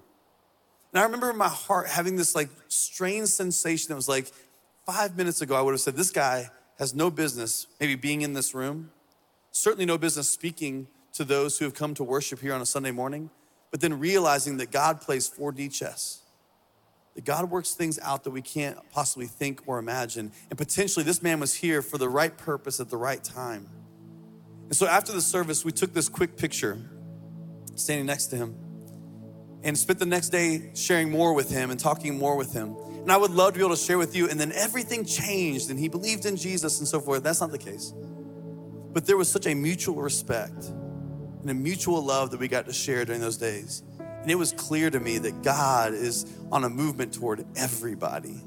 And 0.92 1.00
I 1.00 1.04
remember 1.04 1.30
in 1.30 1.38
my 1.38 1.50
heart 1.50 1.88
having 1.88 2.16
this 2.16 2.36
like 2.36 2.50
strange 2.68 3.30
sensation 3.30 3.90
that 3.90 3.96
was 3.96 4.10
like, 4.10 4.32
five 4.92 5.16
minutes 5.16 5.42
ago, 5.42 5.56
I 5.56 5.62
would 5.62 5.72
have 5.72 5.82
said, 5.82 5.96
This 5.96 6.12
guy 6.12 6.50
has 6.80 6.96
no 6.96 7.12
business 7.12 7.68
maybe 7.80 7.96
being 7.96 8.22
in 8.22 8.34
this 8.34 8.54
room, 8.54 8.92
certainly 9.52 9.86
no 9.86 9.98
business 9.98 10.30
speaking 10.30 10.88
to 11.14 11.24
those 11.24 11.60
who 11.60 11.66
have 11.66 11.74
come 11.74 11.94
to 11.96 12.04
worship 12.04 12.40
here 12.40 12.54
on 12.54 12.62
a 12.62 12.66
Sunday 12.66 12.92
morning, 12.92 13.30
but 13.72 13.82
then 13.82 14.00
realizing 14.00 14.58
that 14.58 14.72
God 14.72 15.02
plays 15.02 15.30
4D 15.30 15.72
chess. 15.74 16.22
That 17.16 17.26
God 17.26 17.50
works 17.50 17.74
things 17.74 18.00
out 18.00 18.24
that 18.24 18.32
we 18.32 18.42
can't 18.42 18.78
possibly 18.92 19.26
think 19.26 19.62
or 19.68 19.80
imagine. 19.80 20.32
And 20.50 20.58
potentially, 20.58 21.04
this 21.04 21.22
man 21.22 21.40
was 21.40 21.56
here 21.56 21.82
for 21.82 21.98
the 21.98 22.10
right 22.10 22.36
purpose 22.36 22.80
at 22.80 22.90
the 22.90 22.98
right 22.98 23.24
time. 23.24 23.68
And 24.66 24.76
so, 24.76 24.88
after 24.88 25.12
the 25.12 25.22
service, 25.22 25.66
we 25.66 25.72
took 25.72 25.94
this 25.94 26.10
quick 26.10 26.38
picture 26.38 26.78
standing 27.76 28.06
next 28.06 28.28
to 28.28 28.38
him 28.38 28.56
and 29.64 29.78
spent 29.78 30.00
the 30.00 30.06
next 30.06 30.30
day 30.30 30.72
sharing 30.74 31.10
more 31.10 31.34
with 31.34 31.50
him 31.50 31.72
and 31.72 31.80
talking 31.80 32.18
more 32.18 32.36
with 32.36 32.54
him. 32.54 32.76
And 33.02 33.12
I 33.12 33.18
would 33.18 33.32
love 33.32 33.54
to 33.54 33.60
be 33.60 33.66
able 33.66 33.76
to 33.76 33.82
share 33.82 33.98
with 33.98 34.16
you. 34.16 34.30
And 34.30 34.40
then 34.40 34.52
everything 34.54 35.06
changed 35.06 35.70
and 35.70 35.80
he 35.80 35.88
believed 35.88 36.26
in 36.26 36.36
Jesus 36.36 36.80
and 36.80 36.88
so 36.88 37.00
forth. 37.00 37.24
That's 37.24 37.42
not 37.42 37.52
the 37.52 37.58
case. 37.58 37.94
But 38.92 39.06
there 39.06 39.18
was 39.18 39.30
such 39.30 39.46
a 39.46 39.54
mutual 39.54 39.96
respect 39.96 40.66
and 41.42 41.50
a 41.50 41.54
mutual 41.54 42.04
love 42.04 42.32
that 42.32 42.40
we 42.40 42.48
got 42.48 42.66
to 42.66 42.74
share 42.74 43.06
during 43.06 43.22
those 43.22 43.38
days. 43.38 43.84
And 44.00 44.30
it 44.30 44.36
was 44.36 44.52
clear 44.52 44.90
to 44.90 45.00
me 45.00 45.18
that 45.20 45.44
God 45.44 45.94
is 45.94 46.26
on 46.52 46.64
a 46.64 46.70
movement 46.70 47.14
toward 47.14 47.46
everybody. 47.56 48.42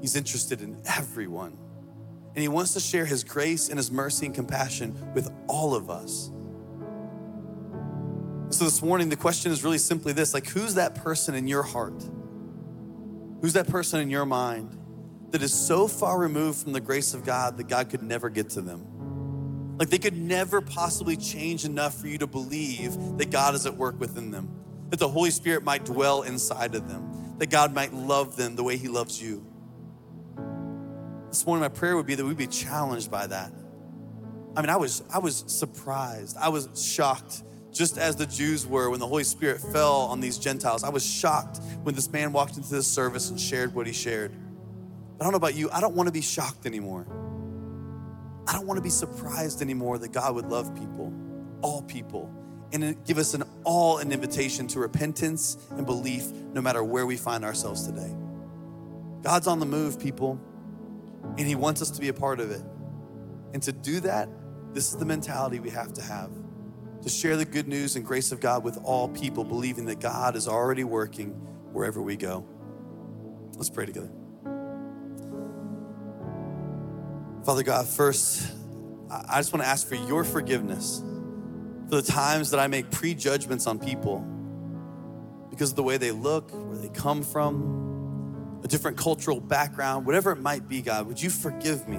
He's 0.00 0.14
interested 0.14 0.60
in 0.60 0.80
everyone. 0.84 1.56
And 2.34 2.42
He 2.42 2.48
wants 2.48 2.74
to 2.74 2.80
share 2.80 3.06
His 3.06 3.24
grace 3.24 3.68
and 3.68 3.78
His 3.78 3.90
mercy 3.90 4.26
and 4.26 4.34
compassion 4.34 5.12
with 5.14 5.32
all 5.48 5.74
of 5.74 5.90
us. 5.90 6.30
So 8.50 8.64
this 8.64 8.80
morning, 8.80 9.10
the 9.10 9.16
question 9.16 9.52
is 9.52 9.62
really 9.62 9.78
simply 9.78 10.14
this 10.14 10.32
like, 10.32 10.46
who's 10.46 10.74
that 10.76 10.94
person 10.94 11.34
in 11.34 11.46
your 11.46 11.62
heart? 11.62 12.02
Who's 13.42 13.52
that 13.52 13.68
person 13.68 14.00
in 14.00 14.08
your 14.08 14.24
mind 14.24 14.76
that 15.30 15.42
is 15.42 15.52
so 15.52 15.86
far 15.86 16.18
removed 16.18 16.62
from 16.62 16.72
the 16.72 16.80
grace 16.80 17.12
of 17.12 17.26
God 17.26 17.58
that 17.58 17.68
God 17.68 17.90
could 17.90 18.02
never 18.02 18.30
get 18.30 18.48
to 18.50 18.62
them? 18.62 19.76
Like 19.76 19.90
they 19.90 19.98
could 19.98 20.16
never 20.16 20.62
possibly 20.62 21.14
change 21.14 21.66
enough 21.66 22.00
for 22.00 22.08
you 22.08 22.16
to 22.18 22.26
believe 22.26 23.18
that 23.18 23.30
God 23.30 23.54
is 23.54 23.66
at 23.66 23.76
work 23.76 24.00
within 24.00 24.30
them, 24.30 24.48
that 24.88 24.98
the 24.98 25.08
Holy 25.08 25.30
Spirit 25.30 25.62
might 25.62 25.84
dwell 25.84 26.22
inside 26.22 26.74
of 26.74 26.88
them, 26.88 27.36
that 27.38 27.50
God 27.50 27.74
might 27.74 27.92
love 27.92 28.36
them 28.36 28.56
the 28.56 28.64
way 28.64 28.78
He 28.78 28.88
loves 28.88 29.20
you. 29.20 29.46
This 31.28 31.46
morning, 31.46 31.60
my 31.60 31.68
prayer 31.68 31.96
would 31.96 32.06
be 32.06 32.14
that 32.14 32.24
we'd 32.24 32.38
be 32.38 32.46
challenged 32.46 33.10
by 33.10 33.26
that. 33.26 33.52
I 34.56 34.62
mean, 34.62 34.70
I 34.70 34.76
was, 34.76 35.02
I 35.12 35.18
was 35.18 35.44
surprised. 35.46 36.38
I 36.40 36.48
was 36.48 36.68
shocked 36.82 37.42
just 37.72 37.98
as 37.98 38.16
the 38.16 38.26
Jews 38.26 38.66
were 38.66 38.90
when 38.90 39.00
the 39.00 39.06
Holy 39.06 39.24
Spirit 39.24 39.60
fell 39.60 40.02
on 40.02 40.20
these 40.20 40.38
Gentiles. 40.38 40.84
I 40.84 40.88
was 40.88 41.04
shocked 41.04 41.60
when 41.82 41.94
this 41.94 42.10
man 42.10 42.32
walked 42.32 42.56
into 42.56 42.70
this 42.70 42.86
service 42.86 43.30
and 43.30 43.38
shared 43.40 43.74
what 43.74 43.86
he 43.86 43.92
shared. 43.92 44.32
But 45.16 45.24
I 45.24 45.26
don't 45.26 45.32
know 45.32 45.36
about 45.36 45.54
you, 45.54 45.70
I 45.70 45.80
don't 45.80 45.94
want 45.94 46.06
to 46.08 46.12
be 46.12 46.20
shocked 46.20 46.66
anymore. 46.66 47.06
I 48.46 48.52
don't 48.52 48.66
want 48.66 48.78
to 48.78 48.82
be 48.82 48.90
surprised 48.90 49.60
anymore 49.60 49.98
that 49.98 50.12
God 50.12 50.34
would 50.34 50.46
love 50.46 50.74
people, 50.74 51.12
all 51.60 51.82
people, 51.82 52.32
and 52.72 52.96
give 53.04 53.18
us 53.18 53.34
an 53.34 53.44
all 53.64 53.98
an 53.98 54.12
invitation 54.12 54.66
to 54.68 54.78
repentance 54.78 55.58
and 55.70 55.84
belief 55.84 56.26
no 56.52 56.60
matter 56.60 56.82
where 56.82 57.06
we 57.06 57.16
find 57.16 57.44
ourselves 57.44 57.86
today. 57.86 58.14
God's 59.22 59.46
on 59.46 59.60
the 59.60 59.66
move, 59.66 60.00
people, 60.00 60.40
and 61.36 61.46
He 61.46 61.54
wants 61.54 61.82
us 61.82 61.90
to 61.90 62.00
be 62.00 62.08
a 62.08 62.14
part 62.14 62.40
of 62.40 62.50
it. 62.50 62.62
And 63.52 63.62
to 63.62 63.72
do 63.72 64.00
that, 64.00 64.28
this 64.72 64.92
is 64.92 64.96
the 64.96 65.04
mentality 65.04 65.60
we 65.60 65.70
have 65.70 65.92
to 65.94 66.02
have 66.02 66.30
to 67.08 67.14
share 67.14 67.36
the 67.36 67.44
good 67.44 67.66
news 67.66 67.96
and 67.96 68.04
grace 68.04 68.32
of 68.32 68.40
God 68.40 68.62
with 68.62 68.78
all 68.84 69.08
people, 69.08 69.42
believing 69.42 69.86
that 69.86 69.98
God 69.98 70.36
is 70.36 70.46
already 70.46 70.84
working 70.84 71.30
wherever 71.72 72.02
we 72.02 72.16
go. 72.16 72.44
Let's 73.56 73.70
pray 73.70 73.86
together. 73.86 74.10
Father 77.44 77.62
God, 77.62 77.86
first, 77.86 78.52
I 79.10 79.38
just 79.38 79.52
want 79.54 79.62
to 79.62 79.68
ask 79.68 79.88
for 79.88 79.94
your 79.94 80.22
forgiveness 80.22 81.02
for 81.88 81.96
the 81.96 82.02
times 82.02 82.50
that 82.50 82.60
I 82.60 82.66
make 82.66 82.90
prejudgments 82.90 83.66
on 83.66 83.78
people 83.78 84.26
because 85.48 85.70
of 85.70 85.76
the 85.76 85.82
way 85.82 85.96
they 85.96 86.10
look, 86.10 86.50
where 86.50 86.76
they 86.76 86.90
come 86.90 87.22
from, 87.22 88.60
a 88.62 88.68
different 88.68 88.98
cultural 88.98 89.40
background, 89.40 90.04
whatever 90.04 90.32
it 90.32 90.40
might 90.42 90.68
be, 90.68 90.82
God, 90.82 91.06
would 91.06 91.22
you 91.22 91.30
forgive 91.30 91.88
me? 91.88 91.98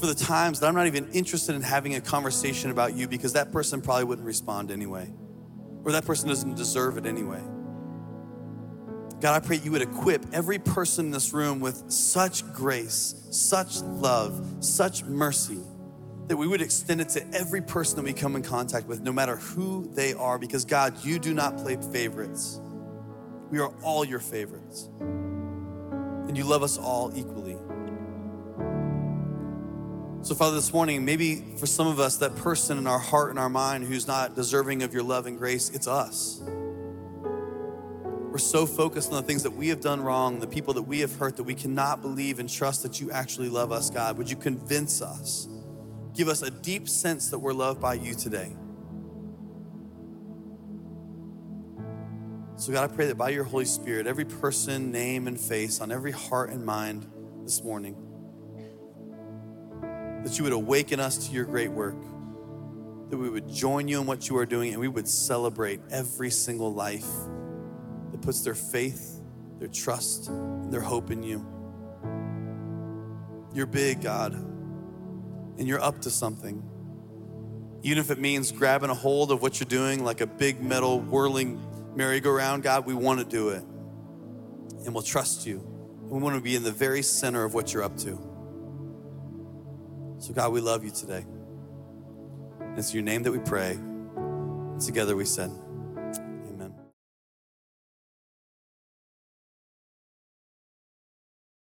For 0.00 0.06
the 0.06 0.14
times 0.14 0.60
that 0.60 0.66
I'm 0.66 0.74
not 0.74 0.86
even 0.86 1.10
interested 1.12 1.54
in 1.54 1.62
having 1.62 1.94
a 1.94 2.00
conversation 2.00 2.70
about 2.70 2.94
you 2.94 3.06
because 3.06 3.34
that 3.34 3.52
person 3.52 3.82
probably 3.82 4.04
wouldn't 4.04 4.26
respond 4.26 4.70
anyway, 4.70 5.12
or 5.84 5.92
that 5.92 6.06
person 6.06 6.28
doesn't 6.28 6.56
deserve 6.56 6.96
it 6.96 7.04
anyway. 7.04 7.42
God, 9.20 9.36
I 9.42 9.46
pray 9.46 9.58
you 9.58 9.72
would 9.72 9.82
equip 9.82 10.24
every 10.32 10.58
person 10.58 11.06
in 11.06 11.10
this 11.12 11.34
room 11.34 11.60
with 11.60 11.92
such 11.92 12.50
grace, 12.54 13.14
such 13.30 13.82
love, 13.82 14.64
such 14.64 15.04
mercy, 15.04 15.58
that 16.28 16.38
we 16.38 16.46
would 16.46 16.62
extend 16.62 17.02
it 17.02 17.10
to 17.10 17.26
every 17.34 17.60
person 17.60 17.96
that 17.96 18.02
we 18.02 18.14
come 18.14 18.34
in 18.34 18.42
contact 18.42 18.86
with, 18.86 19.02
no 19.02 19.12
matter 19.12 19.36
who 19.36 19.90
they 19.92 20.14
are, 20.14 20.38
because 20.38 20.64
God, 20.64 21.04
you 21.04 21.18
do 21.18 21.34
not 21.34 21.58
play 21.58 21.76
favorites. 21.92 22.58
We 23.50 23.58
are 23.58 23.74
all 23.82 24.06
your 24.06 24.20
favorites. 24.20 24.88
And 25.00 26.38
you 26.38 26.44
love 26.44 26.62
us 26.62 26.78
all 26.78 27.12
equally. 27.14 27.58
So, 30.22 30.34
Father, 30.34 30.54
this 30.54 30.70
morning, 30.74 31.06
maybe 31.06 31.36
for 31.56 31.64
some 31.64 31.86
of 31.86 31.98
us, 31.98 32.18
that 32.18 32.36
person 32.36 32.76
in 32.76 32.86
our 32.86 32.98
heart 32.98 33.30
and 33.30 33.38
our 33.38 33.48
mind 33.48 33.84
who's 33.84 34.06
not 34.06 34.36
deserving 34.36 34.82
of 34.82 34.92
your 34.92 35.02
love 35.02 35.26
and 35.26 35.38
grace, 35.38 35.70
it's 35.70 35.86
us. 35.86 36.42
We're 38.30 38.36
so 38.36 38.66
focused 38.66 39.12
on 39.12 39.16
the 39.16 39.26
things 39.26 39.44
that 39.44 39.52
we 39.52 39.68
have 39.68 39.80
done 39.80 40.02
wrong, 40.02 40.38
the 40.38 40.46
people 40.46 40.74
that 40.74 40.82
we 40.82 41.00
have 41.00 41.16
hurt, 41.16 41.38
that 41.38 41.44
we 41.44 41.54
cannot 41.54 42.02
believe 42.02 42.38
and 42.38 42.50
trust 42.50 42.82
that 42.82 43.00
you 43.00 43.10
actually 43.10 43.48
love 43.48 43.72
us, 43.72 43.88
God. 43.88 44.18
Would 44.18 44.28
you 44.28 44.36
convince 44.36 45.00
us? 45.00 45.48
Give 46.14 46.28
us 46.28 46.42
a 46.42 46.50
deep 46.50 46.86
sense 46.86 47.30
that 47.30 47.38
we're 47.38 47.54
loved 47.54 47.80
by 47.80 47.94
you 47.94 48.12
today. 48.12 48.54
So, 52.56 52.74
God, 52.74 52.90
I 52.90 52.94
pray 52.94 53.06
that 53.06 53.16
by 53.16 53.30
your 53.30 53.44
Holy 53.44 53.64
Spirit, 53.64 54.06
every 54.06 54.26
person, 54.26 54.92
name, 54.92 55.26
and 55.26 55.40
face 55.40 55.80
on 55.80 55.90
every 55.90 56.12
heart 56.12 56.50
and 56.50 56.62
mind 56.62 57.06
this 57.42 57.64
morning, 57.64 57.96
that 60.24 60.36
you 60.38 60.44
would 60.44 60.52
awaken 60.52 61.00
us 61.00 61.28
to 61.28 61.32
your 61.32 61.44
great 61.44 61.70
work, 61.70 61.96
that 63.08 63.16
we 63.16 63.28
would 63.28 63.48
join 63.48 63.88
you 63.88 64.00
in 64.00 64.06
what 64.06 64.28
you 64.28 64.36
are 64.36 64.46
doing, 64.46 64.72
and 64.72 64.80
we 64.80 64.88
would 64.88 65.08
celebrate 65.08 65.80
every 65.90 66.30
single 66.30 66.72
life 66.72 67.08
that 68.12 68.20
puts 68.22 68.42
their 68.42 68.54
faith, 68.54 69.20
their 69.58 69.68
trust, 69.68 70.28
and 70.28 70.72
their 70.72 70.80
hope 70.80 71.10
in 71.10 71.22
you. 71.22 71.46
You're 73.52 73.66
big, 73.66 74.02
God, 74.02 74.34
and 74.34 75.66
you're 75.66 75.82
up 75.82 76.02
to 76.02 76.10
something. 76.10 76.62
Even 77.82 77.98
if 77.98 78.10
it 78.10 78.18
means 78.18 78.52
grabbing 78.52 78.90
a 78.90 78.94
hold 78.94 79.32
of 79.32 79.42
what 79.42 79.58
you're 79.58 79.68
doing 79.68 80.04
like 80.04 80.20
a 80.20 80.26
big 80.26 80.62
metal 80.62 81.00
whirling 81.00 81.60
merry-go-round, 81.96 82.62
God, 82.62 82.86
we 82.86 82.94
want 82.94 83.18
to 83.18 83.24
do 83.24 83.48
it. 83.48 83.64
And 84.84 84.94
we'll 84.94 85.02
trust 85.02 85.46
you. 85.46 85.58
And 86.02 86.10
we 86.10 86.20
want 86.20 86.36
to 86.36 86.40
be 86.40 86.54
in 86.54 86.62
the 86.62 86.70
very 86.70 87.02
center 87.02 87.42
of 87.42 87.54
what 87.54 87.72
you're 87.72 87.82
up 87.82 87.96
to. 87.98 88.29
So, 90.20 90.34
God, 90.34 90.52
we 90.52 90.60
love 90.60 90.84
you 90.84 90.90
today. 90.90 91.24
It's 92.76 92.92
your 92.92 93.02
name 93.02 93.22
that 93.22 93.32
we 93.32 93.38
pray. 93.38 93.78
Together 94.78 95.16
we 95.16 95.24
said, 95.24 95.50